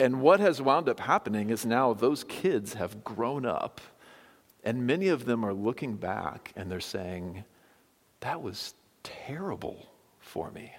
And 0.00 0.20
what 0.20 0.40
has 0.40 0.60
wound 0.60 0.88
up 0.88 0.98
happening 0.98 1.50
is 1.50 1.64
now 1.64 1.94
those 1.94 2.24
kids 2.24 2.74
have 2.74 3.04
grown 3.04 3.46
up 3.46 3.80
and 4.64 4.86
many 4.86 5.08
of 5.08 5.24
them 5.24 5.44
are 5.44 5.54
looking 5.54 5.96
back 5.96 6.52
and 6.56 6.70
they're 6.70 6.80
saying, 6.80 7.44
that 8.20 8.40
was 8.42 8.74
terrible 9.02 9.88
for 10.20 10.50
me. 10.50 10.72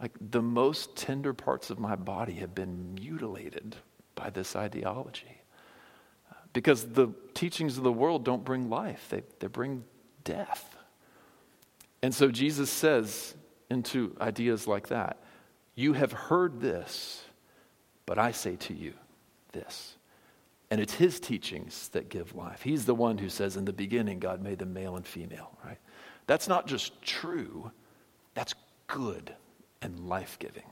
Like 0.00 0.12
the 0.20 0.42
most 0.42 0.96
tender 0.96 1.32
parts 1.32 1.70
of 1.70 1.78
my 1.78 1.96
body 1.96 2.34
have 2.34 2.54
been 2.54 2.94
mutilated 2.94 3.76
by 4.14 4.30
this 4.30 4.56
ideology. 4.56 5.42
Because 6.52 6.84
the 6.92 7.08
teachings 7.34 7.78
of 7.78 7.84
the 7.84 7.92
world 7.92 8.24
don't 8.24 8.44
bring 8.44 8.68
life, 8.68 9.06
they, 9.10 9.22
they 9.38 9.46
bring 9.46 9.84
death. 10.24 10.76
And 12.02 12.14
so 12.14 12.30
Jesus 12.30 12.70
says 12.70 13.34
into 13.70 14.16
ideas 14.20 14.66
like 14.66 14.88
that, 14.88 15.18
You 15.74 15.92
have 15.92 16.12
heard 16.12 16.60
this, 16.60 17.22
but 18.06 18.18
I 18.18 18.32
say 18.32 18.56
to 18.56 18.74
you 18.74 18.94
this. 19.52 19.97
And 20.70 20.80
it's 20.80 20.94
his 20.94 21.18
teachings 21.18 21.88
that 21.88 22.10
give 22.10 22.34
life. 22.34 22.62
He's 22.62 22.84
the 22.84 22.94
one 22.94 23.18
who 23.18 23.30
says, 23.30 23.56
In 23.56 23.64
the 23.64 23.72
beginning, 23.72 24.18
God 24.18 24.42
made 24.42 24.58
them 24.58 24.74
male 24.74 24.96
and 24.96 25.06
female, 25.06 25.56
right? 25.64 25.78
That's 26.26 26.48
not 26.48 26.66
just 26.66 27.00
true, 27.00 27.72
that's 28.34 28.54
good 28.86 29.34
and 29.80 30.08
life 30.08 30.38
giving. 30.38 30.64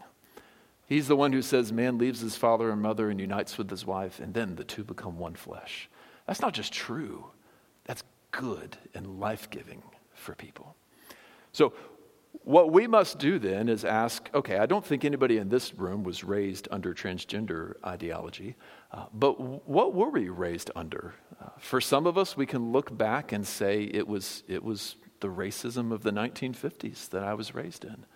He's 0.86 1.08
the 1.08 1.16
one 1.16 1.32
who 1.32 1.42
says, 1.42 1.72
Man 1.72 1.96
leaves 1.98 2.20
his 2.20 2.36
father 2.36 2.70
and 2.70 2.82
mother 2.82 3.10
and 3.10 3.18
unites 3.18 3.56
with 3.56 3.70
his 3.70 3.86
wife, 3.86 4.20
and 4.20 4.34
then 4.34 4.56
the 4.56 4.64
two 4.64 4.84
become 4.84 5.18
one 5.18 5.34
flesh. 5.34 5.88
That's 6.26 6.40
not 6.40 6.52
just 6.52 6.72
true, 6.72 7.30
that's 7.84 8.02
good 8.30 8.76
and 8.94 9.18
life 9.18 9.48
giving 9.48 9.82
for 10.14 10.34
people. 10.34 10.76
So, 11.52 11.72
what 12.44 12.72
we 12.72 12.86
must 12.86 13.18
do 13.18 13.38
then 13.38 13.68
is 13.68 13.84
ask 13.84 14.28
okay, 14.34 14.58
I 14.58 14.66
don't 14.66 14.84
think 14.84 15.04
anybody 15.04 15.38
in 15.38 15.48
this 15.48 15.74
room 15.74 16.04
was 16.04 16.24
raised 16.24 16.68
under 16.70 16.94
transgender 16.94 17.74
ideology, 17.84 18.56
uh, 18.92 19.06
but 19.12 19.40
what 19.68 19.94
were 19.94 20.10
we 20.10 20.28
raised 20.28 20.70
under? 20.74 21.14
Uh, 21.40 21.48
for 21.58 21.80
some 21.80 22.06
of 22.06 22.16
us, 22.16 22.36
we 22.36 22.46
can 22.46 22.72
look 22.72 22.96
back 22.96 23.32
and 23.32 23.46
say 23.46 23.84
it 23.84 24.06
was, 24.06 24.42
it 24.48 24.62
was 24.62 24.96
the 25.20 25.28
racism 25.28 25.92
of 25.92 26.02
the 26.02 26.12
1950s 26.12 27.08
that 27.10 27.22
I 27.22 27.34
was 27.34 27.54
raised 27.54 27.84
in. 27.84 28.06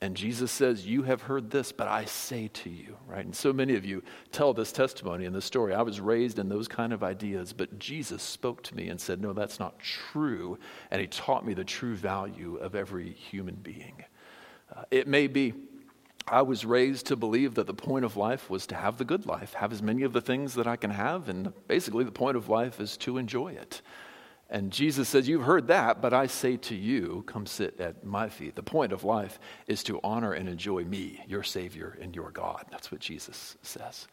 And 0.00 0.14
Jesus 0.14 0.52
says, 0.52 0.86
You 0.86 1.02
have 1.04 1.22
heard 1.22 1.50
this, 1.50 1.72
but 1.72 1.88
I 1.88 2.04
say 2.04 2.48
to 2.48 2.70
you, 2.70 2.96
right? 3.06 3.24
And 3.24 3.34
so 3.34 3.52
many 3.52 3.76
of 3.76 3.84
you 3.84 4.02
tell 4.30 4.52
this 4.52 4.72
testimony 4.72 5.24
in 5.24 5.32
this 5.32 5.44
story. 5.44 5.74
I 5.74 5.82
was 5.82 6.00
raised 6.00 6.38
in 6.38 6.48
those 6.48 6.68
kind 6.68 6.92
of 6.92 7.02
ideas, 7.02 7.52
but 7.52 7.78
Jesus 7.78 8.22
spoke 8.22 8.62
to 8.64 8.76
me 8.76 8.88
and 8.88 9.00
said, 9.00 9.22
No, 9.22 9.32
that's 9.32 9.58
not 9.58 9.78
true. 9.78 10.58
And 10.90 11.00
he 11.00 11.06
taught 11.06 11.46
me 11.46 11.54
the 11.54 11.64
true 11.64 11.96
value 11.96 12.56
of 12.56 12.74
every 12.74 13.12
human 13.12 13.54
being. 13.54 14.04
Uh, 14.74 14.82
it 14.90 15.08
may 15.08 15.28
be 15.28 15.54
I 16.28 16.42
was 16.42 16.64
raised 16.64 17.06
to 17.06 17.16
believe 17.16 17.54
that 17.54 17.68
the 17.68 17.74
point 17.74 18.04
of 18.04 18.16
life 18.16 18.50
was 18.50 18.66
to 18.66 18.74
have 18.74 18.98
the 18.98 19.04
good 19.04 19.26
life, 19.26 19.54
have 19.54 19.72
as 19.72 19.80
many 19.80 20.02
of 20.02 20.12
the 20.12 20.20
things 20.20 20.54
that 20.54 20.66
I 20.66 20.74
can 20.74 20.90
have, 20.90 21.28
and 21.28 21.52
basically 21.68 22.02
the 22.02 22.10
point 22.10 22.36
of 22.36 22.48
life 22.48 22.80
is 22.80 22.96
to 22.98 23.16
enjoy 23.16 23.52
it. 23.52 23.80
And 24.48 24.70
Jesus 24.70 25.08
says, 25.08 25.28
You've 25.28 25.42
heard 25.42 25.68
that, 25.68 26.00
but 26.00 26.14
I 26.14 26.26
say 26.28 26.56
to 26.58 26.74
you, 26.74 27.24
come 27.26 27.46
sit 27.46 27.80
at 27.80 28.04
my 28.04 28.28
feet. 28.28 28.54
The 28.54 28.62
point 28.62 28.92
of 28.92 29.02
life 29.02 29.40
is 29.66 29.82
to 29.84 30.00
honor 30.04 30.32
and 30.32 30.48
enjoy 30.48 30.84
me, 30.84 31.24
your 31.26 31.42
Savior 31.42 31.98
and 32.00 32.14
your 32.14 32.30
God. 32.30 32.64
That's 32.70 32.92
what 32.92 33.00
Jesus 33.00 33.56
says. 33.62 34.06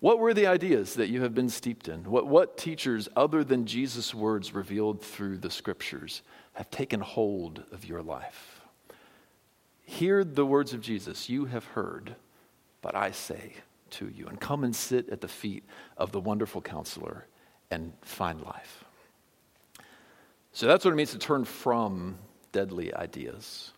What 0.00 0.18
were 0.18 0.34
the 0.34 0.46
ideas 0.46 0.94
that 0.94 1.10
you 1.10 1.22
have 1.22 1.34
been 1.34 1.50
steeped 1.50 1.86
in? 1.86 2.04
What, 2.04 2.26
what 2.26 2.56
teachers, 2.56 3.08
other 3.14 3.44
than 3.44 3.66
Jesus' 3.66 4.14
words 4.14 4.54
revealed 4.54 5.02
through 5.02 5.38
the 5.38 5.50
scriptures, 5.50 6.22
have 6.54 6.70
taken 6.70 7.00
hold 7.00 7.62
of 7.70 7.84
your 7.84 8.02
life? 8.02 8.62
Hear 9.84 10.24
the 10.24 10.46
words 10.46 10.72
of 10.72 10.80
Jesus 10.80 11.28
you 11.28 11.44
have 11.44 11.64
heard, 11.64 12.16
but 12.80 12.94
I 12.94 13.10
say 13.10 13.54
to 13.90 14.08
you, 14.08 14.26
and 14.26 14.40
come 14.40 14.64
and 14.64 14.74
sit 14.74 15.10
at 15.10 15.20
the 15.20 15.28
feet 15.28 15.64
of 15.96 16.12
the 16.12 16.20
wonderful 16.20 16.62
counselor 16.62 17.26
and 17.70 17.92
find 18.02 18.40
life. 18.40 18.84
So 20.60 20.66
that's 20.66 20.84
what 20.84 20.90
it 20.90 20.96
means 20.96 21.12
to 21.12 21.18
turn 21.18 21.46
from 21.46 22.18
deadly 22.52 22.92
ideas. 22.92 23.72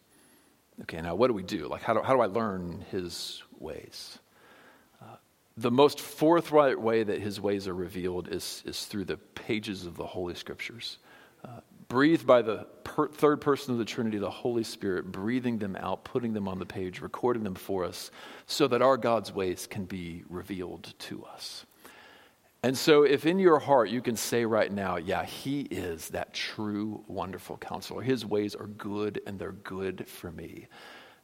Okay, 0.80 1.00
now 1.00 1.14
what 1.14 1.28
do 1.28 1.32
we 1.32 1.44
do? 1.44 1.68
Like, 1.68 1.82
how 1.82 1.94
do, 1.94 2.02
how 2.02 2.12
do 2.12 2.20
I 2.20 2.26
learn 2.26 2.84
his 2.90 3.40
ways? 3.60 4.18
Uh, 5.00 5.14
the 5.56 5.70
most 5.70 6.00
forthright 6.00 6.80
way 6.80 7.04
that 7.04 7.20
his 7.20 7.40
ways 7.40 7.68
are 7.68 7.74
revealed 7.74 8.26
is, 8.32 8.64
is 8.66 8.84
through 8.86 9.04
the 9.04 9.16
pages 9.16 9.86
of 9.86 9.96
the 9.96 10.06
Holy 10.06 10.34
Scriptures. 10.34 10.98
Uh, 11.44 11.60
breathed 11.86 12.26
by 12.26 12.42
the 12.42 12.66
per- 12.82 13.10
third 13.10 13.40
person 13.40 13.70
of 13.70 13.78
the 13.78 13.84
Trinity, 13.84 14.18
the 14.18 14.28
Holy 14.28 14.64
Spirit, 14.64 15.12
breathing 15.12 15.58
them 15.58 15.76
out, 15.76 16.02
putting 16.02 16.32
them 16.32 16.48
on 16.48 16.58
the 16.58 16.66
page, 16.66 17.00
recording 17.00 17.44
them 17.44 17.54
for 17.54 17.84
us, 17.84 18.10
so 18.46 18.66
that 18.66 18.82
our 18.82 18.96
God's 18.96 19.32
ways 19.32 19.68
can 19.68 19.84
be 19.84 20.24
revealed 20.28 20.94
to 20.98 21.24
us. 21.26 21.64
And 22.64 22.78
so, 22.78 23.02
if 23.02 23.26
in 23.26 23.40
your 23.40 23.58
heart 23.58 23.90
you 23.90 24.00
can 24.00 24.14
say 24.14 24.44
right 24.44 24.70
now, 24.70 24.96
yeah, 24.96 25.24
he 25.24 25.62
is 25.62 26.10
that 26.10 26.32
true, 26.32 27.02
wonderful 27.08 27.56
counselor, 27.56 28.02
his 28.02 28.24
ways 28.24 28.54
are 28.54 28.68
good 28.68 29.20
and 29.26 29.36
they're 29.36 29.50
good 29.50 30.06
for 30.06 30.30
me. 30.30 30.68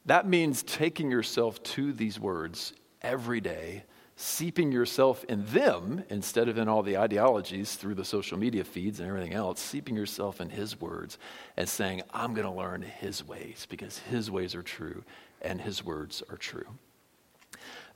That 0.05 0.27
means 0.27 0.63
taking 0.63 1.09
yourself 1.09 1.63
to 1.63 1.93
these 1.93 2.19
words 2.19 2.73
every 3.01 3.39
day, 3.39 3.85
seeping 4.17 4.69
yourself 4.69 5.23
in 5.25 5.45
them 5.45 6.03
instead 6.09 6.49
of 6.49 6.57
in 6.57 6.67
all 6.67 6.83
the 6.83 6.97
ideologies 6.97 7.75
through 7.75 7.95
the 7.95 8.03
social 8.03 8.37
media 8.37 8.65
feeds 8.65 8.99
and 8.99 9.07
everything 9.07 9.33
else, 9.33 9.61
seeping 9.61 9.95
yourself 9.95 10.41
in 10.41 10.49
his 10.49 10.81
words 10.81 11.17
and 11.55 11.69
saying, 11.69 12.01
I'm 12.13 12.33
going 12.33 12.47
to 12.47 12.53
learn 12.53 12.81
his 12.81 13.25
ways 13.25 13.65
because 13.69 13.99
his 13.99 14.29
ways 14.29 14.55
are 14.55 14.63
true 14.63 15.05
and 15.41 15.61
his 15.61 15.85
words 15.85 16.21
are 16.29 16.37
true. 16.37 16.67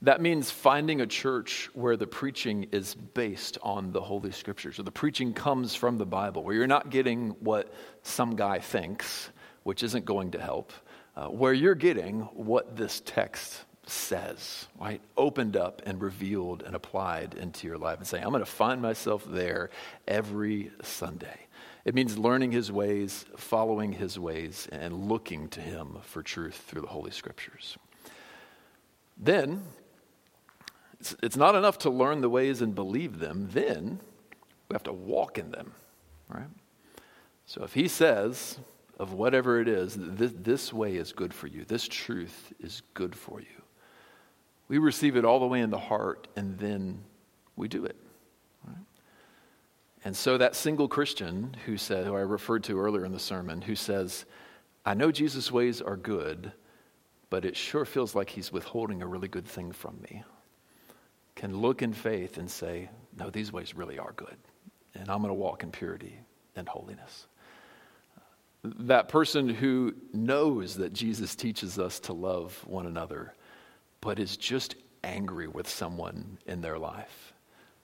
That 0.02 0.20
means 0.20 0.50
finding 0.50 1.00
a 1.00 1.06
church 1.06 1.70
where 1.72 1.96
the 1.96 2.06
preaching 2.06 2.68
is 2.72 2.94
based 2.94 3.58
on 3.62 3.92
the 3.92 4.00
Holy 4.00 4.32
Scriptures, 4.32 4.78
or 4.78 4.82
the 4.82 4.90
preaching 4.90 5.32
comes 5.32 5.74
from 5.74 5.98
the 5.98 6.06
Bible, 6.06 6.42
where 6.42 6.54
you're 6.54 6.66
not 6.66 6.90
getting 6.90 7.30
what 7.40 7.72
some 8.02 8.36
guy 8.36 8.58
thinks, 8.58 9.30
which 9.62 9.82
isn't 9.82 10.04
going 10.04 10.32
to 10.32 10.40
help, 10.40 10.72
uh, 11.16 11.26
where 11.28 11.52
you're 11.52 11.74
getting 11.74 12.20
what 12.32 12.76
this 12.76 13.00
text 13.04 13.64
says, 13.86 14.66
right? 14.78 15.00
Opened 15.16 15.56
up 15.56 15.82
and 15.86 16.00
revealed 16.00 16.62
and 16.62 16.74
applied 16.74 17.34
into 17.34 17.66
your 17.66 17.78
life 17.78 17.98
and 17.98 18.06
saying, 18.06 18.24
I'm 18.24 18.30
going 18.30 18.44
to 18.44 18.50
find 18.50 18.80
myself 18.80 19.24
there 19.26 19.70
every 20.08 20.70
Sunday. 20.82 21.38
It 21.84 21.94
means 21.94 22.16
learning 22.16 22.52
his 22.52 22.72
ways, 22.72 23.26
following 23.36 23.92
his 23.92 24.18
ways, 24.18 24.68
and 24.72 25.08
looking 25.08 25.48
to 25.50 25.60
him 25.60 25.98
for 26.02 26.22
truth 26.22 26.62
through 26.66 26.80
the 26.80 26.88
Holy 26.88 27.10
Scriptures. 27.10 27.76
Then, 29.18 29.62
it's, 31.04 31.14
it's 31.22 31.36
not 31.36 31.54
enough 31.54 31.76
to 31.80 31.90
learn 31.90 32.22
the 32.22 32.30
ways 32.30 32.62
and 32.62 32.74
believe 32.74 33.18
them. 33.18 33.50
Then, 33.52 34.00
we 34.70 34.74
have 34.74 34.84
to 34.84 34.92
walk 34.92 35.36
in 35.36 35.50
them, 35.50 35.74
right? 36.30 36.48
So 37.44 37.62
if 37.62 37.74
he 37.74 37.88
says, 37.88 38.58
of 38.98 39.12
whatever 39.12 39.60
it 39.60 39.68
is, 39.68 39.96
this, 39.98 40.32
this 40.34 40.72
way 40.72 40.96
is 40.96 41.12
good 41.12 41.34
for 41.34 41.46
you, 41.46 41.66
this 41.66 41.86
truth 41.86 42.54
is 42.58 42.80
good 42.94 43.14
for 43.14 43.40
you, 43.40 43.62
we 44.68 44.78
receive 44.78 45.14
it 45.16 45.26
all 45.26 45.40
the 45.40 45.46
way 45.46 45.60
in 45.60 45.68
the 45.68 45.78
heart 45.78 46.26
and 46.36 46.58
then 46.58 47.04
we 47.54 47.68
do 47.68 47.84
it. 47.84 47.96
And 50.06 50.16
so 50.16 50.38
that 50.38 50.56
single 50.56 50.88
Christian 50.88 51.54
who 51.66 51.76
said, 51.76 52.06
who 52.06 52.14
I 52.14 52.20
referred 52.20 52.64
to 52.64 52.80
earlier 52.80 53.04
in 53.04 53.12
the 53.12 53.18
sermon, 53.18 53.60
who 53.60 53.74
says, 53.74 54.24
I 54.86 54.94
know 54.94 55.10
Jesus' 55.12 55.52
ways 55.52 55.82
are 55.82 55.96
good, 55.96 56.52
but 57.28 57.44
it 57.44 57.56
sure 57.56 57.84
feels 57.84 58.14
like 58.14 58.30
he's 58.30 58.52
withholding 58.52 59.02
a 59.02 59.06
really 59.06 59.28
good 59.28 59.46
thing 59.46 59.72
from 59.72 60.00
me, 60.02 60.22
can 61.34 61.56
look 61.56 61.82
in 61.82 61.92
faith 61.92 62.38
and 62.38 62.50
say, 62.50 62.90
No, 63.16 63.30
these 63.30 63.52
ways 63.52 63.74
really 63.74 63.98
are 63.98 64.12
good, 64.12 64.36
and 64.94 65.10
I'm 65.10 65.18
going 65.18 65.28
to 65.28 65.34
walk 65.34 65.62
in 65.62 65.70
purity 65.70 66.18
and 66.56 66.68
holiness. 66.68 67.26
That 68.62 69.08
person 69.08 69.48
who 69.48 69.94
knows 70.12 70.76
that 70.76 70.92
Jesus 70.92 71.34
teaches 71.34 71.78
us 71.78 72.00
to 72.00 72.12
love 72.12 72.58
one 72.66 72.86
another, 72.86 73.34
but 74.00 74.18
is 74.18 74.36
just 74.36 74.74
angry 75.02 75.48
with 75.48 75.68
someone 75.68 76.38
in 76.46 76.62
their 76.62 76.78
life, 76.78 77.34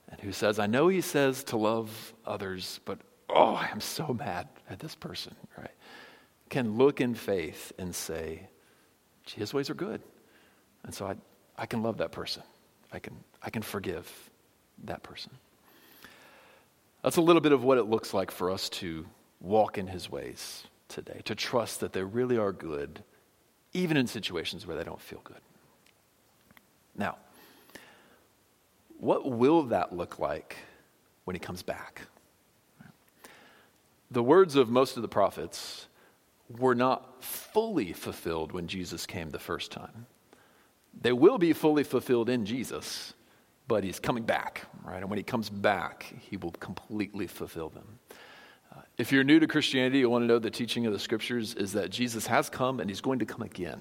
and 0.08 0.20
who 0.20 0.32
says, 0.32 0.58
I 0.58 0.66
know 0.66 0.88
he 0.88 1.02
says 1.02 1.44
to 1.44 1.56
love 1.56 2.14
others, 2.24 2.80
but 2.84 2.98
oh, 3.28 3.54
I'm 3.54 3.80
so 3.80 4.14
mad 4.14 4.48
at 4.68 4.78
this 4.78 4.94
person, 4.94 5.34
right? 5.56 5.70
Can 6.48 6.76
look 6.76 7.00
in 7.00 7.14
faith 7.14 7.72
and 7.78 7.94
say, 7.94 8.48
his 9.26 9.54
ways 9.54 9.70
are 9.70 9.74
good. 9.74 10.02
And 10.84 10.94
so 10.94 11.06
I, 11.06 11.14
I 11.56 11.66
can 11.66 11.82
love 11.82 11.98
that 11.98 12.12
person. 12.12 12.42
I 12.92 12.98
can, 12.98 13.16
I 13.42 13.50
can 13.50 13.62
forgive 13.62 14.10
that 14.84 15.02
person. 15.02 15.30
That's 17.02 17.16
a 17.16 17.22
little 17.22 17.40
bit 17.40 17.52
of 17.52 17.64
what 17.64 17.78
it 17.78 17.84
looks 17.84 18.12
like 18.12 18.30
for 18.30 18.50
us 18.50 18.68
to 18.70 19.06
walk 19.40 19.78
in 19.78 19.86
his 19.86 20.10
ways 20.10 20.64
today, 20.88 21.22
to 21.24 21.34
trust 21.34 21.80
that 21.80 21.92
they 21.92 22.02
really 22.02 22.36
are 22.36 22.52
good, 22.52 23.02
even 23.72 23.96
in 23.96 24.06
situations 24.06 24.66
where 24.66 24.76
they 24.76 24.84
don't 24.84 25.00
feel 25.00 25.20
good. 25.24 25.40
Now, 26.96 27.16
what 28.98 29.30
will 29.30 29.62
that 29.64 29.96
look 29.96 30.18
like 30.18 30.56
when 31.24 31.34
he 31.34 31.40
comes 31.40 31.62
back? 31.62 32.02
The 34.10 34.22
words 34.22 34.56
of 34.56 34.68
most 34.68 34.96
of 34.96 35.02
the 35.02 35.08
prophets 35.08 35.86
were 36.58 36.74
not 36.74 37.22
fully 37.22 37.92
fulfilled 37.92 38.52
when 38.52 38.66
Jesus 38.66 39.06
came 39.06 39.30
the 39.30 39.38
first 39.38 39.70
time. 39.70 40.06
They 41.00 41.12
will 41.12 41.38
be 41.38 41.52
fully 41.52 41.84
fulfilled 41.84 42.28
in 42.28 42.44
Jesus, 42.44 43.14
but 43.70 43.84
he's 43.84 44.00
coming 44.00 44.24
back, 44.24 44.62
right? 44.82 44.98
And 44.98 45.08
when 45.08 45.16
he 45.16 45.22
comes 45.22 45.48
back, 45.48 46.12
he 46.28 46.36
will 46.36 46.50
completely 46.50 47.28
fulfill 47.28 47.68
them. 47.68 48.00
Uh, 48.74 48.80
if 48.98 49.12
you're 49.12 49.22
new 49.22 49.38
to 49.38 49.46
Christianity, 49.46 50.00
you 50.00 50.10
want 50.10 50.24
to 50.24 50.26
know 50.26 50.40
the 50.40 50.50
teaching 50.50 50.86
of 50.86 50.92
the 50.92 50.98
scriptures 50.98 51.54
is 51.54 51.74
that 51.74 51.88
Jesus 51.90 52.26
has 52.26 52.50
come 52.50 52.80
and 52.80 52.90
he's 52.90 53.00
going 53.00 53.20
to 53.20 53.24
come 53.24 53.42
again. 53.42 53.80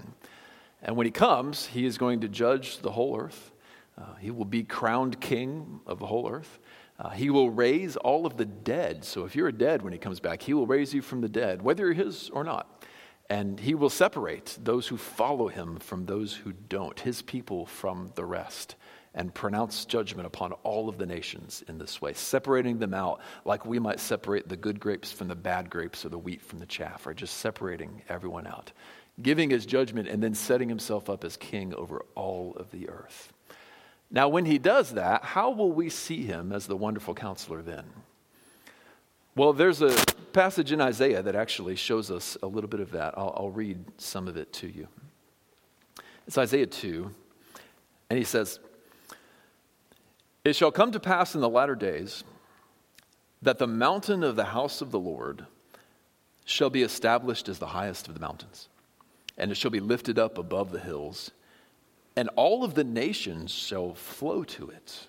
And 0.83 0.95
when 0.95 1.07
he 1.07 1.11
comes, 1.11 1.65
he 1.65 1.87
is 1.87 1.97
going 1.97 2.19
to 2.19 2.27
judge 2.27 2.77
the 2.83 2.91
whole 2.91 3.19
earth. 3.19 3.51
Uh, 3.97 4.13
he 4.19 4.29
will 4.29 4.45
be 4.45 4.61
crowned 4.61 5.19
king 5.19 5.79
of 5.87 5.97
the 5.97 6.05
whole 6.05 6.29
earth. 6.29 6.59
Uh, 6.99 7.09
he 7.09 7.31
will 7.31 7.49
raise 7.49 7.97
all 7.97 8.27
of 8.27 8.37
the 8.37 8.45
dead. 8.45 9.03
So 9.03 9.25
if 9.25 9.35
you're 9.35 9.51
dead 9.51 9.81
when 9.81 9.91
he 9.91 9.97
comes 9.97 10.19
back, 10.19 10.43
he 10.43 10.53
will 10.53 10.67
raise 10.67 10.93
you 10.93 11.01
from 11.01 11.21
the 11.21 11.29
dead, 11.29 11.63
whether 11.63 11.85
you're 11.85 11.93
his 11.93 12.29
or 12.29 12.43
not. 12.43 12.85
And 13.27 13.59
he 13.59 13.73
will 13.73 13.89
separate 13.89 14.55
those 14.63 14.87
who 14.87 14.97
follow 14.97 15.47
him 15.47 15.77
from 15.77 16.05
those 16.05 16.35
who 16.35 16.53
don't, 16.53 16.99
his 16.99 17.23
people 17.23 17.65
from 17.65 18.11
the 18.13 18.25
rest, 18.25 18.75
and 19.15 19.33
pronounce 19.33 19.85
judgment 19.85 20.27
upon 20.27 20.51
all 20.63 20.87
of 20.87 20.97
the 20.97 21.05
nations 21.05 21.63
in 21.67 21.77
this 21.77 22.01
way, 22.01 22.13
separating 22.13 22.77
them 22.77 22.93
out 22.93 23.19
like 23.45 23.65
we 23.65 23.79
might 23.79 23.99
separate 23.99 24.47
the 24.47 24.57
good 24.57 24.79
grapes 24.79 25.11
from 25.11 25.27
the 25.27 25.35
bad 25.35 25.69
grapes 25.69 26.05
or 26.05 26.09
the 26.09 26.17
wheat 26.17 26.41
from 26.41 26.59
the 26.59 26.65
chaff, 26.65 27.07
or 27.07 27.13
just 27.13 27.37
separating 27.37 28.01
everyone 28.07 28.45
out, 28.45 28.71
giving 29.21 29.49
his 29.49 29.65
judgment 29.65 30.07
and 30.07 30.21
then 30.21 30.33
setting 30.33 30.69
himself 30.69 31.09
up 31.09 31.23
as 31.23 31.37
king 31.37 31.73
over 31.73 32.05
all 32.15 32.55
of 32.57 32.69
the 32.71 32.89
earth. 32.89 33.33
Now, 34.11 34.27
when 34.29 34.45
he 34.45 34.57
does 34.57 34.93
that, 34.93 35.23
how 35.23 35.51
will 35.51 35.71
we 35.71 35.89
see 35.89 36.23
him 36.23 36.51
as 36.51 36.65
the 36.65 36.77
wonderful 36.77 37.13
counselor 37.13 37.61
then? 37.61 37.85
Well, 39.35 39.53
there's 39.53 39.81
a 39.81 39.95
passage 40.33 40.71
in 40.71 40.81
Isaiah 40.81 41.21
that 41.21 41.35
actually 41.35 41.75
shows 41.75 42.09
us 42.11 42.35
a 42.41 42.47
little 42.47 42.69
bit 42.69 42.79
of 42.79 42.91
that. 42.91 43.17
I'll, 43.17 43.33
I'll 43.37 43.51
read 43.51 43.83
some 43.97 44.27
of 44.27 44.35
it 44.35 44.51
to 44.53 44.67
you. 44.67 44.87
It's 46.27 46.37
Isaiah 46.37 46.65
2, 46.65 47.09
and 48.09 48.17
he 48.17 48.25
says, 48.25 48.59
It 50.43 50.55
shall 50.55 50.71
come 50.71 50.91
to 50.91 50.99
pass 50.99 51.35
in 51.35 51.41
the 51.41 51.49
latter 51.49 51.75
days 51.75 52.23
that 53.41 53.57
the 53.57 53.67
mountain 53.67 54.23
of 54.23 54.35
the 54.35 54.45
house 54.45 54.81
of 54.81 54.91
the 54.91 54.99
Lord 54.99 55.45
shall 56.45 56.69
be 56.69 56.81
established 56.81 57.47
as 57.47 57.59
the 57.59 57.67
highest 57.67 58.07
of 58.07 58.13
the 58.13 58.19
mountains, 58.19 58.69
and 59.37 59.51
it 59.51 59.55
shall 59.55 59.71
be 59.71 59.79
lifted 59.79 60.17
up 60.17 60.37
above 60.37 60.71
the 60.71 60.79
hills 60.79 61.31
and 62.19 62.29
all 62.35 62.65
of 62.65 62.73
the 62.73 62.83
nations 62.83 63.49
shall 63.49 63.93
flow 63.93 64.43
to 64.43 64.69
it. 64.69 65.07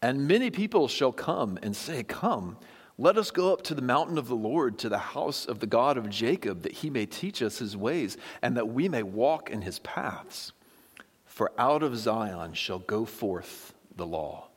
And 0.00 0.28
many 0.28 0.48
people 0.48 0.86
shall 0.86 1.10
come 1.10 1.58
and 1.60 1.74
say, 1.74 2.04
Come, 2.04 2.56
let 2.96 3.18
us 3.18 3.32
go 3.32 3.52
up 3.52 3.62
to 3.62 3.74
the 3.74 3.82
mountain 3.82 4.16
of 4.16 4.28
the 4.28 4.36
Lord, 4.36 4.78
to 4.78 4.88
the 4.88 4.98
house 4.98 5.44
of 5.44 5.58
the 5.58 5.66
God 5.66 5.98
of 5.98 6.08
Jacob, 6.08 6.62
that 6.62 6.70
he 6.70 6.88
may 6.88 7.04
teach 7.04 7.42
us 7.42 7.58
his 7.58 7.76
ways, 7.76 8.16
and 8.42 8.56
that 8.56 8.68
we 8.68 8.88
may 8.88 9.02
walk 9.02 9.50
in 9.50 9.62
his 9.62 9.80
paths. 9.80 10.52
For 11.26 11.50
out 11.58 11.82
of 11.82 11.96
Zion 11.96 12.52
shall 12.52 12.78
go 12.78 13.04
forth 13.04 13.74
the 13.98 14.06
law 14.06 14.48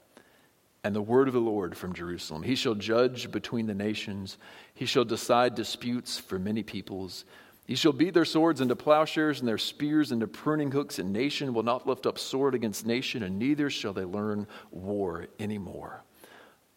and 0.83 0.95
the 0.95 1.01
word 1.01 1.27
of 1.27 1.33
the 1.33 1.39
Lord 1.39 1.77
from 1.77 1.93
Jerusalem. 1.93 2.43
He 2.43 2.55
shall 2.55 2.73
judge 2.73 3.31
between 3.31 3.67
the 3.67 3.75
nations, 3.75 4.37
he 4.73 4.85
shall 4.85 5.05
decide 5.05 5.55
disputes 5.55 6.17
for 6.17 6.39
many 6.39 6.63
peoples. 6.63 7.25
He 7.67 7.75
shall 7.75 7.93
beat 7.93 8.13
their 8.13 8.25
swords 8.25 8.59
into 8.59 8.75
plowshares 8.75 9.39
and 9.39 9.47
their 9.47 9.57
spears 9.57 10.11
into 10.11 10.27
pruning 10.27 10.71
hooks, 10.71 10.99
and 10.99 11.13
nation 11.13 11.53
will 11.53 11.63
not 11.63 11.87
lift 11.87 12.05
up 12.05 12.17
sword 12.17 12.55
against 12.55 12.85
nation, 12.85 13.23
and 13.23 13.37
neither 13.37 13.69
shall 13.69 13.93
they 13.93 14.03
learn 14.03 14.47
war 14.71 15.27
anymore. 15.39 16.03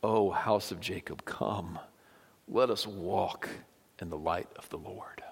O 0.02 0.30
house 0.30 0.70
of 0.70 0.80
Jacob, 0.80 1.24
come, 1.24 1.78
let 2.46 2.68
us 2.68 2.86
walk 2.86 3.48
in 4.00 4.10
the 4.10 4.18
light 4.18 4.48
of 4.56 4.68
the 4.68 4.76
Lord. 4.76 5.22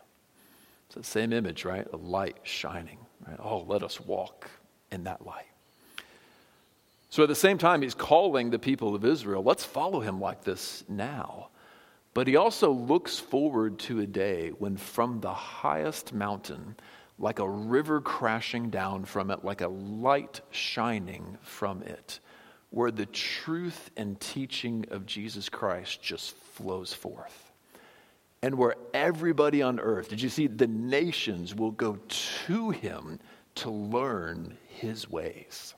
It's 0.87 0.95
the 0.95 1.05
same 1.05 1.33
image, 1.33 1.65
right? 1.65 1.87
A 1.93 1.97
light 1.97 2.39
shining. 2.43 2.99
Right? 3.27 3.39
Oh, 3.39 3.61
let 3.69 3.83
us 3.83 4.01
walk 4.01 4.51
in 4.91 5.05
that 5.05 5.25
light. 5.25 5.52
So 7.13 7.23
at 7.23 7.29
the 7.29 7.35
same 7.35 7.59
time, 7.59 7.83
he's 7.83 7.93
calling 7.93 8.49
the 8.49 8.59
people 8.59 8.95
of 8.95 9.05
Israel, 9.05 9.43
let's 9.43 9.65
follow 9.65 10.01
him 10.01 10.19
like 10.19 10.45
this 10.45 10.83
now. 10.89 11.51
But 12.15 12.27
he 12.27 12.37
also 12.37 12.73
looks 12.73 13.19
forward 13.19 13.79
to 13.81 14.01
a 14.01 14.07
day 14.07 14.49
when 14.49 14.79
from 14.79 15.21
the 15.21 15.35
highest 15.35 16.15
mountain, 16.15 16.75
like 17.19 17.39
a 17.39 17.47
river 17.47 18.01
crashing 18.01 18.71
down 18.71 19.05
from 19.05 19.31
it, 19.31 19.45
like 19.45 19.61
a 19.61 19.69
light 19.69 20.41
shining 20.53 21.37
from 21.43 21.83
it, 21.83 22.19
where 22.71 22.91
the 22.91 23.05
truth 23.05 23.91
and 23.99 24.19
teaching 24.19 24.87
of 24.91 25.05
Jesus 25.05 25.51
Christ 25.51 26.01
just 26.01 26.35
flows 26.35 26.95
forth. 26.95 27.53
And 28.41 28.55
where 28.55 28.77
everybody 28.95 29.61
on 29.61 29.81
earth, 29.81 30.09
did 30.09 30.23
you 30.23 30.31
see, 30.31 30.47
the 30.47 30.67
nations 30.67 31.55
will 31.55 31.73
go 31.73 31.99
to 32.47 32.71
him 32.71 33.21
to 33.57 33.69
learn 33.69 34.57
his 34.67 35.11
ways. 35.11 35.75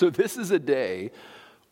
So, 0.00 0.08
this 0.08 0.38
is 0.38 0.50
a 0.50 0.58
day 0.58 1.10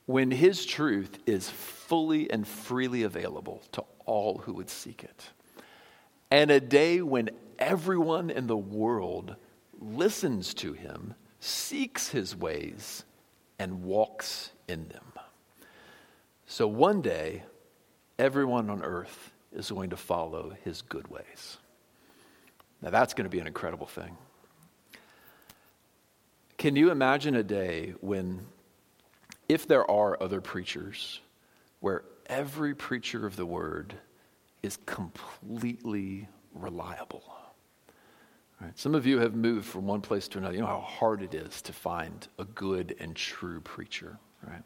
when 0.04 0.30
his 0.30 0.66
truth 0.66 1.18
is 1.24 1.48
fully 1.48 2.30
and 2.30 2.46
freely 2.46 3.04
available 3.04 3.62
to 3.72 3.82
all 4.04 4.36
who 4.36 4.52
would 4.52 4.68
seek 4.68 5.02
it. 5.02 5.30
And 6.30 6.50
a 6.50 6.60
day 6.60 7.00
when 7.00 7.30
everyone 7.58 8.28
in 8.28 8.46
the 8.46 8.54
world 8.54 9.36
listens 9.80 10.52
to 10.56 10.74
him, 10.74 11.14
seeks 11.40 12.08
his 12.08 12.36
ways, 12.36 13.02
and 13.58 13.82
walks 13.82 14.50
in 14.68 14.88
them. 14.88 15.10
So 16.44 16.68
one 16.68 17.00
day, 17.00 17.44
everyone 18.18 18.68
on 18.68 18.82
earth 18.82 19.32
is 19.54 19.70
going 19.70 19.88
to 19.88 19.96
follow 19.96 20.54
his 20.64 20.82
good 20.82 21.08
ways. 21.08 21.56
Now, 22.82 22.90
that's 22.90 23.14
going 23.14 23.24
to 23.24 23.30
be 23.30 23.40
an 23.40 23.46
incredible 23.46 23.86
thing. 23.86 24.18
Can 26.58 26.74
you 26.74 26.90
imagine 26.90 27.36
a 27.36 27.44
day 27.44 27.94
when, 28.00 28.44
if 29.48 29.68
there 29.68 29.88
are 29.88 30.20
other 30.20 30.40
preachers, 30.40 31.20
where 31.78 32.02
every 32.26 32.74
preacher 32.74 33.24
of 33.26 33.36
the 33.36 33.46
word 33.46 33.94
is 34.64 34.76
completely 34.84 36.26
reliable? 36.52 37.22
Right. 38.60 38.76
Some 38.76 38.96
of 38.96 39.06
you 39.06 39.20
have 39.20 39.36
moved 39.36 39.66
from 39.66 39.86
one 39.86 40.00
place 40.00 40.26
to 40.28 40.38
another. 40.38 40.54
You 40.54 40.62
know 40.62 40.66
how 40.66 40.80
hard 40.80 41.22
it 41.22 41.32
is 41.32 41.62
to 41.62 41.72
find 41.72 42.26
a 42.40 42.44
good 42.44 42.96
and 42.98 43.14
true 43.14 43.60
preacher, 43.60 44.18
right? 44.44 44.64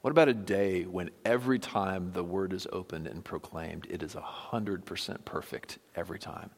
What 0.00 0.12
about 0.12 0.28
a 0.28 0.34
day 0.34 0.84
when 0.84 1.10
every 1.26 1.58
time 1.58 2.12
the 2.12 2.24
word 2.24 2.54
is 2.54 2.66
opened 2.72 3.06
and 3.06 3.22
proclaimed, 3.22 3.86
it 3.90 4.02
is 4.02 4.14
100% 4.14 5.24
perfect 5.26 5.78
every 5.94 6.18
time? 6.18 6.48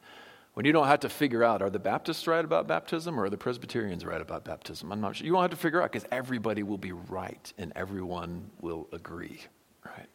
When 0.53 0.65
you 0.67 0.71
don't 0.71 0.87
have 0.87 0.99
to 0.99 1.09
figure 1.09 1.43
out, 1.43 1.61
are 1.61 1.69
the 1.69 1.79
Baptists 1.79 2.27
right 2.27 2.45
about 2.45 2.67
baptism 2.67 3.19
or 3.19 3.23
are 3.23 3.29
the 3.29 3.37
Presbyterians 3.37 4.05
right 4.05 4.21
about 4.21 4.45
baptism? 4.45 4.91
I'm 4.91 5.01
not 5.01 5.15
sure. 5.15 5.25
You 5.25 5.33
won't 5.33 5.51
have 5.51 5.59
to 5.59 5.61
figure 5.61 5.81
out 5.81 5.91
because 5.91 6.07
everybody 6.11 6.61
will 6.61 6.77
be 6.77 6.91
right 6.91 7.51
and 7.57 7.73
everyone 7.75 8.51
will 8.61 8.87
agree, 8.91 9.41
right? 9.83 10.07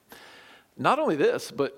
Not 0.77 1.01
only 1.01 1.17
this, 1.17 1.51
but 1.51 1.75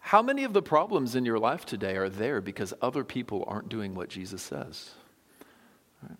how 0.00 0.20
many 0.20 0.44
of 0.44 0.52
the 0.52 0.60
problems 0.60 1.14
in 1.14 1.24
your 1.24 1.38
life 1.38 1.64
today 1.64 1.96
are 1.96 2.10
there 2.10 2.42
because 2.42 2.74
other 2.82 3.04
people 3.04 3.44
aren't 3.46 3.70
doing 3.70 3.94
what 3.94 4.10
Jesus 4.10 4.42
says? 4.42 4.90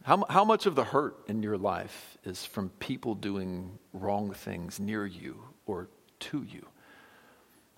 How, 0.03 0.25
how 0.29 0.45
much 0.45 0.65
of 0.67 0.75
the 0.75 0.85
hurt 0.85 1.17
in 1.27 1.43
your 1.43 1.59
life 1.59 2.17
is 2.25 2.45
from 2.45 2.71
people 2.79 3.15
doing 3.15 3.79
wrong 3.93 4.33
things 4.33 4.81
near 4.81 5.07
you 5.07 5.43
or 5.67 5.89
to 6.21 6.43
you? 6.43 6.67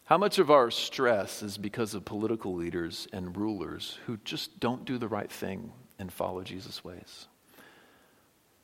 How 0.05 0.18
much 0.18 0.38
of 0.38 0.50
our 0.50 0.70
stress 0.70 1.42
is 1.42 1.57
because 1.57 1.94
of 1.94 2.05
political 2.05 2.55
leaders 2.55 3.07
and 3.12 3.36
rulers 3.36 3.98
who 4.07 4.18
just 4.24 4.59
don't 4.61 4.84
do 4.84 4.98
the 4.98 5.09
right 5.09 5.30
thing 5.30 5.72
and 5.98 6.12
follow 6.12 6.42
Jesus' 6.42 6.84
ways? 6.84 7.28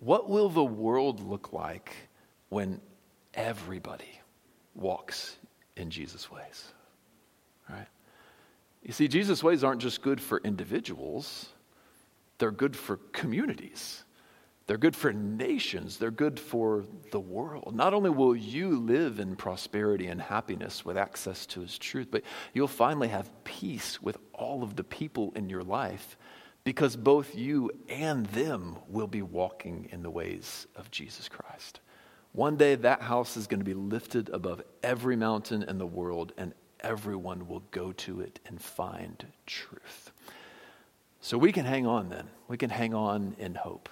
What 0.01 0.29
will 0.29 0.49
the 0.49 0.65
world 0.65 1.21
look 1.21 1.53
like 1.53 1.95
when 2.49 2.81
everybody 3.35 4.21
walks 4.75 5.37
in 5.77 5.91
Jesus' 5.91 6.31
ways? 6.31 6.73
Right? 7.69 7.89
You 8.83 8.93
see, 8.93 9.09
Jesus' 9.09 9.43
ways 9.43 9.65
aren't 9.65 9.81
just 9.81 10.03
good 10.03 10.21
for 10.21 10.41
individuals, 10.45 11.51
they're 12.39 12.51
good 12.51 12.77
for 12.77 12.97
communities. 13.13 14.05
They're 14.69 14.77
good 14.77 14.95
for 14.95 15.15
nations. 15.15 15.97
They're 15.97 16.11
good 16.11 16.39
for 16.39 16.85
the 17.11 17.19
world. 17.19 17.75
Not 17.75 17.95
only 17.95 18.11
will 18.11 18.37
you 18.37 18.79
live 18.79 19.19
in 19.19 19.35
prosperity 19.35 20.09
and 20.09 20.21
happiness 20.21 20.85
with 20.85 20.99
access 20.99 21.47
to 21.47 21.63
His 21.63 21.79
truth, 21.79 22.09
but 22.11 22.23
you'll 22.53 22.69
finally 22.69 23.09
have 23.09 23.33
peace 23.45 24.01
with 24.03 24.19
all 24.35 24.63
of 24.63 24.77
the 24.77 24.85
people 24.85 25.33
in 25.35 25.49
your 25.49 25.63
life 25.63 26.19
because 26.65 26.97
both 26.97 27.35
you 27.35 27.71
and 27.89 28.27
them 28.27 28.77
will 28.89 29.07
be 29.07 29.23
walking 29.23 29.89
in 29.91 30.03
the 30.03 30.11
ways 30.11 30.67
of 30.77 30.91
Jesus 30.91 31.31
Christ. 31.31 31.81
One 32.33 32.59
day 32.59 32.75
that 32.75 33.01
house 33.01 33.39
is 33.39 33.47
going 33.47 33.61
to 33.61 33.65
be 33.65 33.73
lifted 33.73 34.29
above 34.29 34.61
every 34.83 35.17
mountain 35.17 35.63
in 35.63 35.79
the 35.79 35.87
world, 35.87 36.35
and 36.37 36.53
everyone 36.81 37.49
will 37.49 37.63
go 37.71 37.93
to 37.93 38.21
it 38.21 38.39
and 38.45 38.61
find 38.61 39.29
truth. 39.47 40.13
So 41.23 41.39
we 41.39 41.53
can 41.53 41.65
hang 41.65 41.87
on 41.87 42.11
then. 42.11 42.29
We 42.49 42.59
can 42.59 42.69
hang 42.69 42.93
on 42.93 43.35
in 43.39 43.55
hope. 43.55 43.89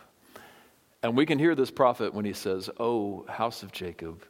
And 1.06 1.16
we 1.16 1.24
can 1.24 1.38
hear 1.38 1.54
this 1.54 1.70
prophet 1.70 2.14
when 2.14 2.24
he 2.24 2.32
says, 2.32 2.68
Oh, 2.80 3.24
house 3.28 3.62
of 3.62 3.70
Jacob, 3.70 4.24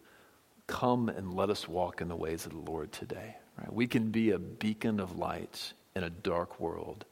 come 0.67 1.09
and 1.09 1.33
let 1.33 1.49
us 1.49 1.67
walk 1.67 2.03
in 2.03 2.09
the 2.09 2.15
ways 2.15 2.45
of 2.45 2.53
the 2.53 2.71
Lord 2.71 2.93
today. 2.93 3.37
Right? 3.57 3.73
We 3.73 3.87
can 3.87 4.11
be 4.11 4.33
a 4.33 4.39
beacon 4.39 5.01
of 5.01 5.17
light 5.17 5.73
in 5.95 6.03
a 6.05 6.11
dark 6.11 6.61
world 6.61 7.07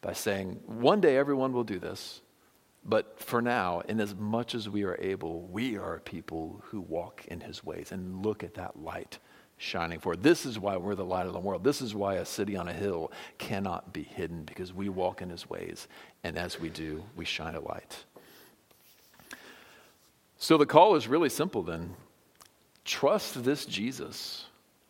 by 0.00 0.14
saying, 0.14 0.60
One 0.64 1.02
day 1.02 1.18
everyone 1.18 1.52
will 1.52 1.64
do 1.64 1.78
this. 1.78 2.22
But 2.82 3.20
for 3.20 3.42
now, 3.42 3.80
in 3.80 4.00
as 4.00 4.14
much 4.14 4.54
as 4.54 4.70
we 4.70 4.84
are 4.84 4.96
able, 4.98 5.42
we 5.42 5.76
are 5.76 5.98
people 5.98 6.62
who 6.68 6.80
walk 6.80 7.26
in 7.28 7.40
his 7.40 7.62
ways 7.62 7.92
and 7.92 8.24
look 8.24 8.42
at 8.42 8.54
that 8.54 8.82
light 8.82 9.18
shining 9.58 10.00
forth. 10.00 10.22
This 10.22 10.46
is 10.46 10.58
why 10.58 10.78
we're 10.78 10.94
the 10.94 11.04
light 11.04 11.26
of 11.26 11.34
the 11.34 11.40
world. 11.40 11.62
This 11.62 11.82
is 11.82 11.94
why 11.94 12.14
a 12.14 12.24
city 12.24 12.56
on 12.56 12.68
a 12.68 12.72
hill 12.72 13.12
cannot 13.36 13.92
be 13.92 14.04
hidden 14.04 14.44
because 14.44 14.72
we 14.72 14.88
walk 14.88 15.20
in 15.20 15.28
his 15.28 15.50
ways. 15.50 15.88
And 16.24 16.38
as 16.38 16.58
we 16.58 16.70
do, 16.70 17.04
we 17.16 17.26
shine 17.26 17.54
a 17.54 17.60
light. 17.60 18.06
So 20.38 20.56
the 20.56 20.66
call 20.66 20.94
is 20.94 21.08
really 21.08 21.28
simple 21.28 21.62
then 21.62 21.94
trust 22.84 23.44
this 23.44 23.66
Jesus 23.66 24.46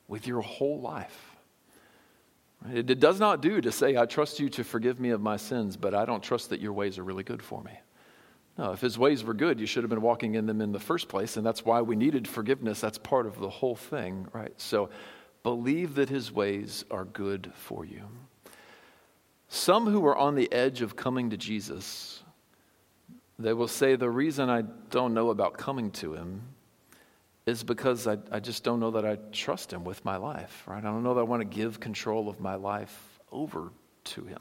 with 0.06 0.26
your 0.26 0.40
whole 0.40 0.80
life. 0.80 1.36
It 2.72 3.00
does 3.00 3.20
not 3.20 3.40
do 3.40 3.60
to 3.60 3.72
say, 3.72 3.96
I 3.96 4.06
trust 4.06 4.40
you 4.40 4.48
to 4.50 4.64
forgive 4.64 5.00
me 5.00 5.10
of 5.10 5.20
my 5.20 5.36
sins, 5.36 5.76
but 5.76 5.94
I 5.94 6.04
don't 6.04 6.22
trust 6.22 6.50
that 6.50 6.60
your 6.60 6.72
ways 6.72 6.98
are 6.98 7.04
really 7.04 7.22
good 7.22 7.42
for 7.42 7.62
me. 7.62 7.72
No, 8.56 8.72
if 8.72 8.80
his 8.80 8.98
ways 8.98 9.22
were 9.22 9.34
good, 9.34 9.60
you 9.60 9.66
should 9.66 9.84
have 9.84 9.90
been 9.90 10.02
walking 10.02 10.34
in 10.34 10.46
them 10.46 10.60
in 10.60 10.72
the 10.72 10.80
first 10.80 11.08
place, 11.08 11.36
and 11.36 11.46
that's 11.46 11.64
why 11.64 11.80
we 11.82 11.94
needed 11.94 12.26
forgiveness. 12.26 12.80
That's 12.80 12.98
part 12.98 13.26
of 13.26 13.38
the 13.38 13.48
whole 13.48 13.76
thing, 13.76 14.26
right? 14.32 14.52
So 14.60 14.90
believe 15.44 15.94
that 15.94 16.08
his 16.08 16.32
ways 16.32 16.84
are 16.90 17.04
good 17.04 17.52
for 17.54 17.84
you. 17.84 18.02
Some 19.48 19.86
who 19.86 20.04
are 20.06 20.16
on 20.16 20.34
the 20.34 20.52
edge 20.52 20.82
of 20.82 20.96
coming 20.96 21.30
to 21.30 21.36
Jesus, 21.36 22.22
they 23.38 23.52
will 23.52 23.68
say, 23.68 23.96
The 23.96 24.10
reason 24.10 24.50
I 24.50 24.62
don't 24.90 25.14
know 25.14 25.30
about 25.30 25.56
coming 25.56 25.90
to 25.92 26.14
him 26.14 26.42
is 27.46 27.62
because 27.62 28.06
I, 28.06 28.18
I 28.30 28.40
just 28.40 28.62
don't 28.62 28.78
know 28.78 28.90
that 28.90 29.06
I 29.06 29.16
trust 29.32 29.72
him 29.72 29.84
with 29.84 30.04
my 30.04 30.16
life, 30.16 30.64
right? 30.66 30.78
I 30.78 30.80
don't 30.82 31.02
know 31.02 31.14
that 31.14 31.20
I 31.20 31.24
want 31.24 31.40
to 31.40 31.56
give 31.56 31.80
control 31.80 32.28
of 32.28 32.40
my 32.40 32.56
life 32.56 33.20
over 33.32 33.72
to 34.04 34.24
him. 34.24 34.40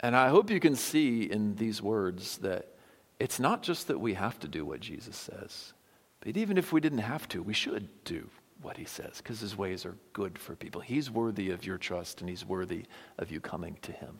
And 0.00 0.16
I 0.16 0.28
hope 0.28 0.50
you 0.50 0.60
can 0.60 0.74
see 0.74 1.22
in 1.22 1.54
these 1.54 1.80
words 1.80 2.38
that 2.38 2.74
it's 3.18 3.40
not 3.40 3.62
just 3.62 3.88
that 3.88 4.00
we 4.00 4.14
have 4.14 4.38
to 4.40 4.48
do 4.48 4.64
what 4.64 4.80
Jesus 4.80 5.16
says, 5.16 5.72
but 6.20 6.36
even 6.36 6.58
if 6.58 6.72
we 6.72 6.80
didn't 6.80 6.98
have 6.98 7.28
to, 7.28 7.42
we 7.42 7.54
should 7.54 7.88
do 8.04 8.28
what 8.62 8.76
he 8.76 8.84
says 8.84 9.18
because 9.18 9.40
his 9.40 9.56
ways 9.56 9.86
are 9.86 9.96
good 10.12 10.38
for 10.38 10.56
people. 10.56 10.80
He's 10.80 11.10
worthy 11.10 11.50
of 11.50 11.64
your 11.64 11.78
trust 11.78 12.20
and 12.20 12.28
he's 12.28 12.44
worthy 12.44 12.84
of 13.18 13.30
you 13.30 13.40
coming 13.40 13.78
to 13.82 13.92
him. 13.92 14.18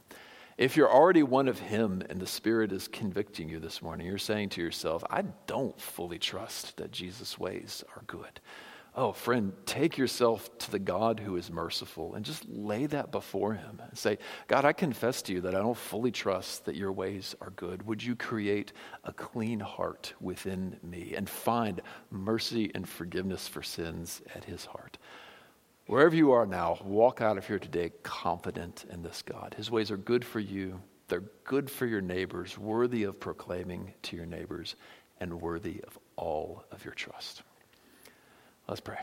If 0.59 0.75
you're 0.75 0.91
already 0.91 1.23
one 1.23 1.49
of 1.49 1.59
him 1.59 2.03
and 2.09 2.19
the 2.19 2.27
Spirit 2.27 2.73
is 2.73 2.89
convicting 2.89 3.51
you 3.51 3.61
this 3.61 3.83
morning, 3.83 4.07
you're 4.07 4.17
saying 4.17 4.51
to 4.51 4.63
yourself, 4.63 5.05
I 5.11 5.25
don't 5.47 5.79
fully 5.79 6.19
trust 6.19 6.79
that 6.79 6.91
Jesus' 6.91 7.39
ways 7.39 7.85
are 7.95 8.03
good. 8.07 8.41
Oh, 8.95 9.13
friend, 9.13 9.53
take 9.67 9.99
yourself 9.99 10.57
to 10.57 10.71
the 10.71 10.79
God 10.79 11.21
who 11.21 11.37
is 11.37 11.51
merciful 11.51 12.15
and 12.15 12.25
just 12.25 12.49
lay 12.49 12.87
that 12.87 13.13
before 13.13 13.53
Him 13.53 13.83
and 13.87 13.99
say, 13.99 14.17
God, 14.49 14.65
I 14.65 14.73
confess 14.73 15.21
to 15.23 15.35
you 15.35 15.43
that 15.43 15.55
I 15.55 15.59
don't 15.59 15.77
fully 15.77 16.11
trust 16.11 16.65
that 16.65 16.77
your 16.77 16.93
ways 16.93 17.35
are 17.43 17.51
good. 17.51 17.87
Would 17.87 18.03
you 18.03 18.17
create 18.17 18.73
a 19.05 19.13
clean 19.13 19.61
heart 19.61 20.15
within 20.23 20.79
me 20.83 21.13
and 21.15 21.29
find 21.29 21.83
mercy 22.11 22.71
and 22.75 22.89
forgiveness 22.89 23.47
for 23.47 23.63
sins 23.63 24.23
at 24.35 24.45
His 24.45 24.65
heart? 24.65 24.97
Wherever 25.87 26.17
you 26.17 26.33
are 26.33 26.47
now, 26.47 26.79
walk 26.85 27.21
out 27.21 27.39
of 27.39 27.47
here 27.47 27.61
today 27.61 27.93
confident 28.03 28.85
in 28.91 29.03
this 29.03 29.23
God. 29.23 29.55
His 29.57 29.71
ways 29.71 29.93
are 29.93 29.97
good 29.97 30.25
for 30.25 30.41
you, 30.41 30.81
they're 31.09 31.23
good 31.45 31.71
for 31.71 31.87
your 31.87 32.01
neighbors, 32.01 32.59
worthy 32.59 33.05
of 33.05 33.21
proclaiming 33.21 33.95
to 34.03 34.17
your 34.17 34.27
neighbors, 34.27 34.75
and 35.21 35.41
worthy 35.41 35.81
of 35.87 35.97
all 36.17 36.65
of 36.73 36.85
your 36.85 36.95
trust. 36.95 37.43
Let's 38.67 38.81
pray. 38.81 38.99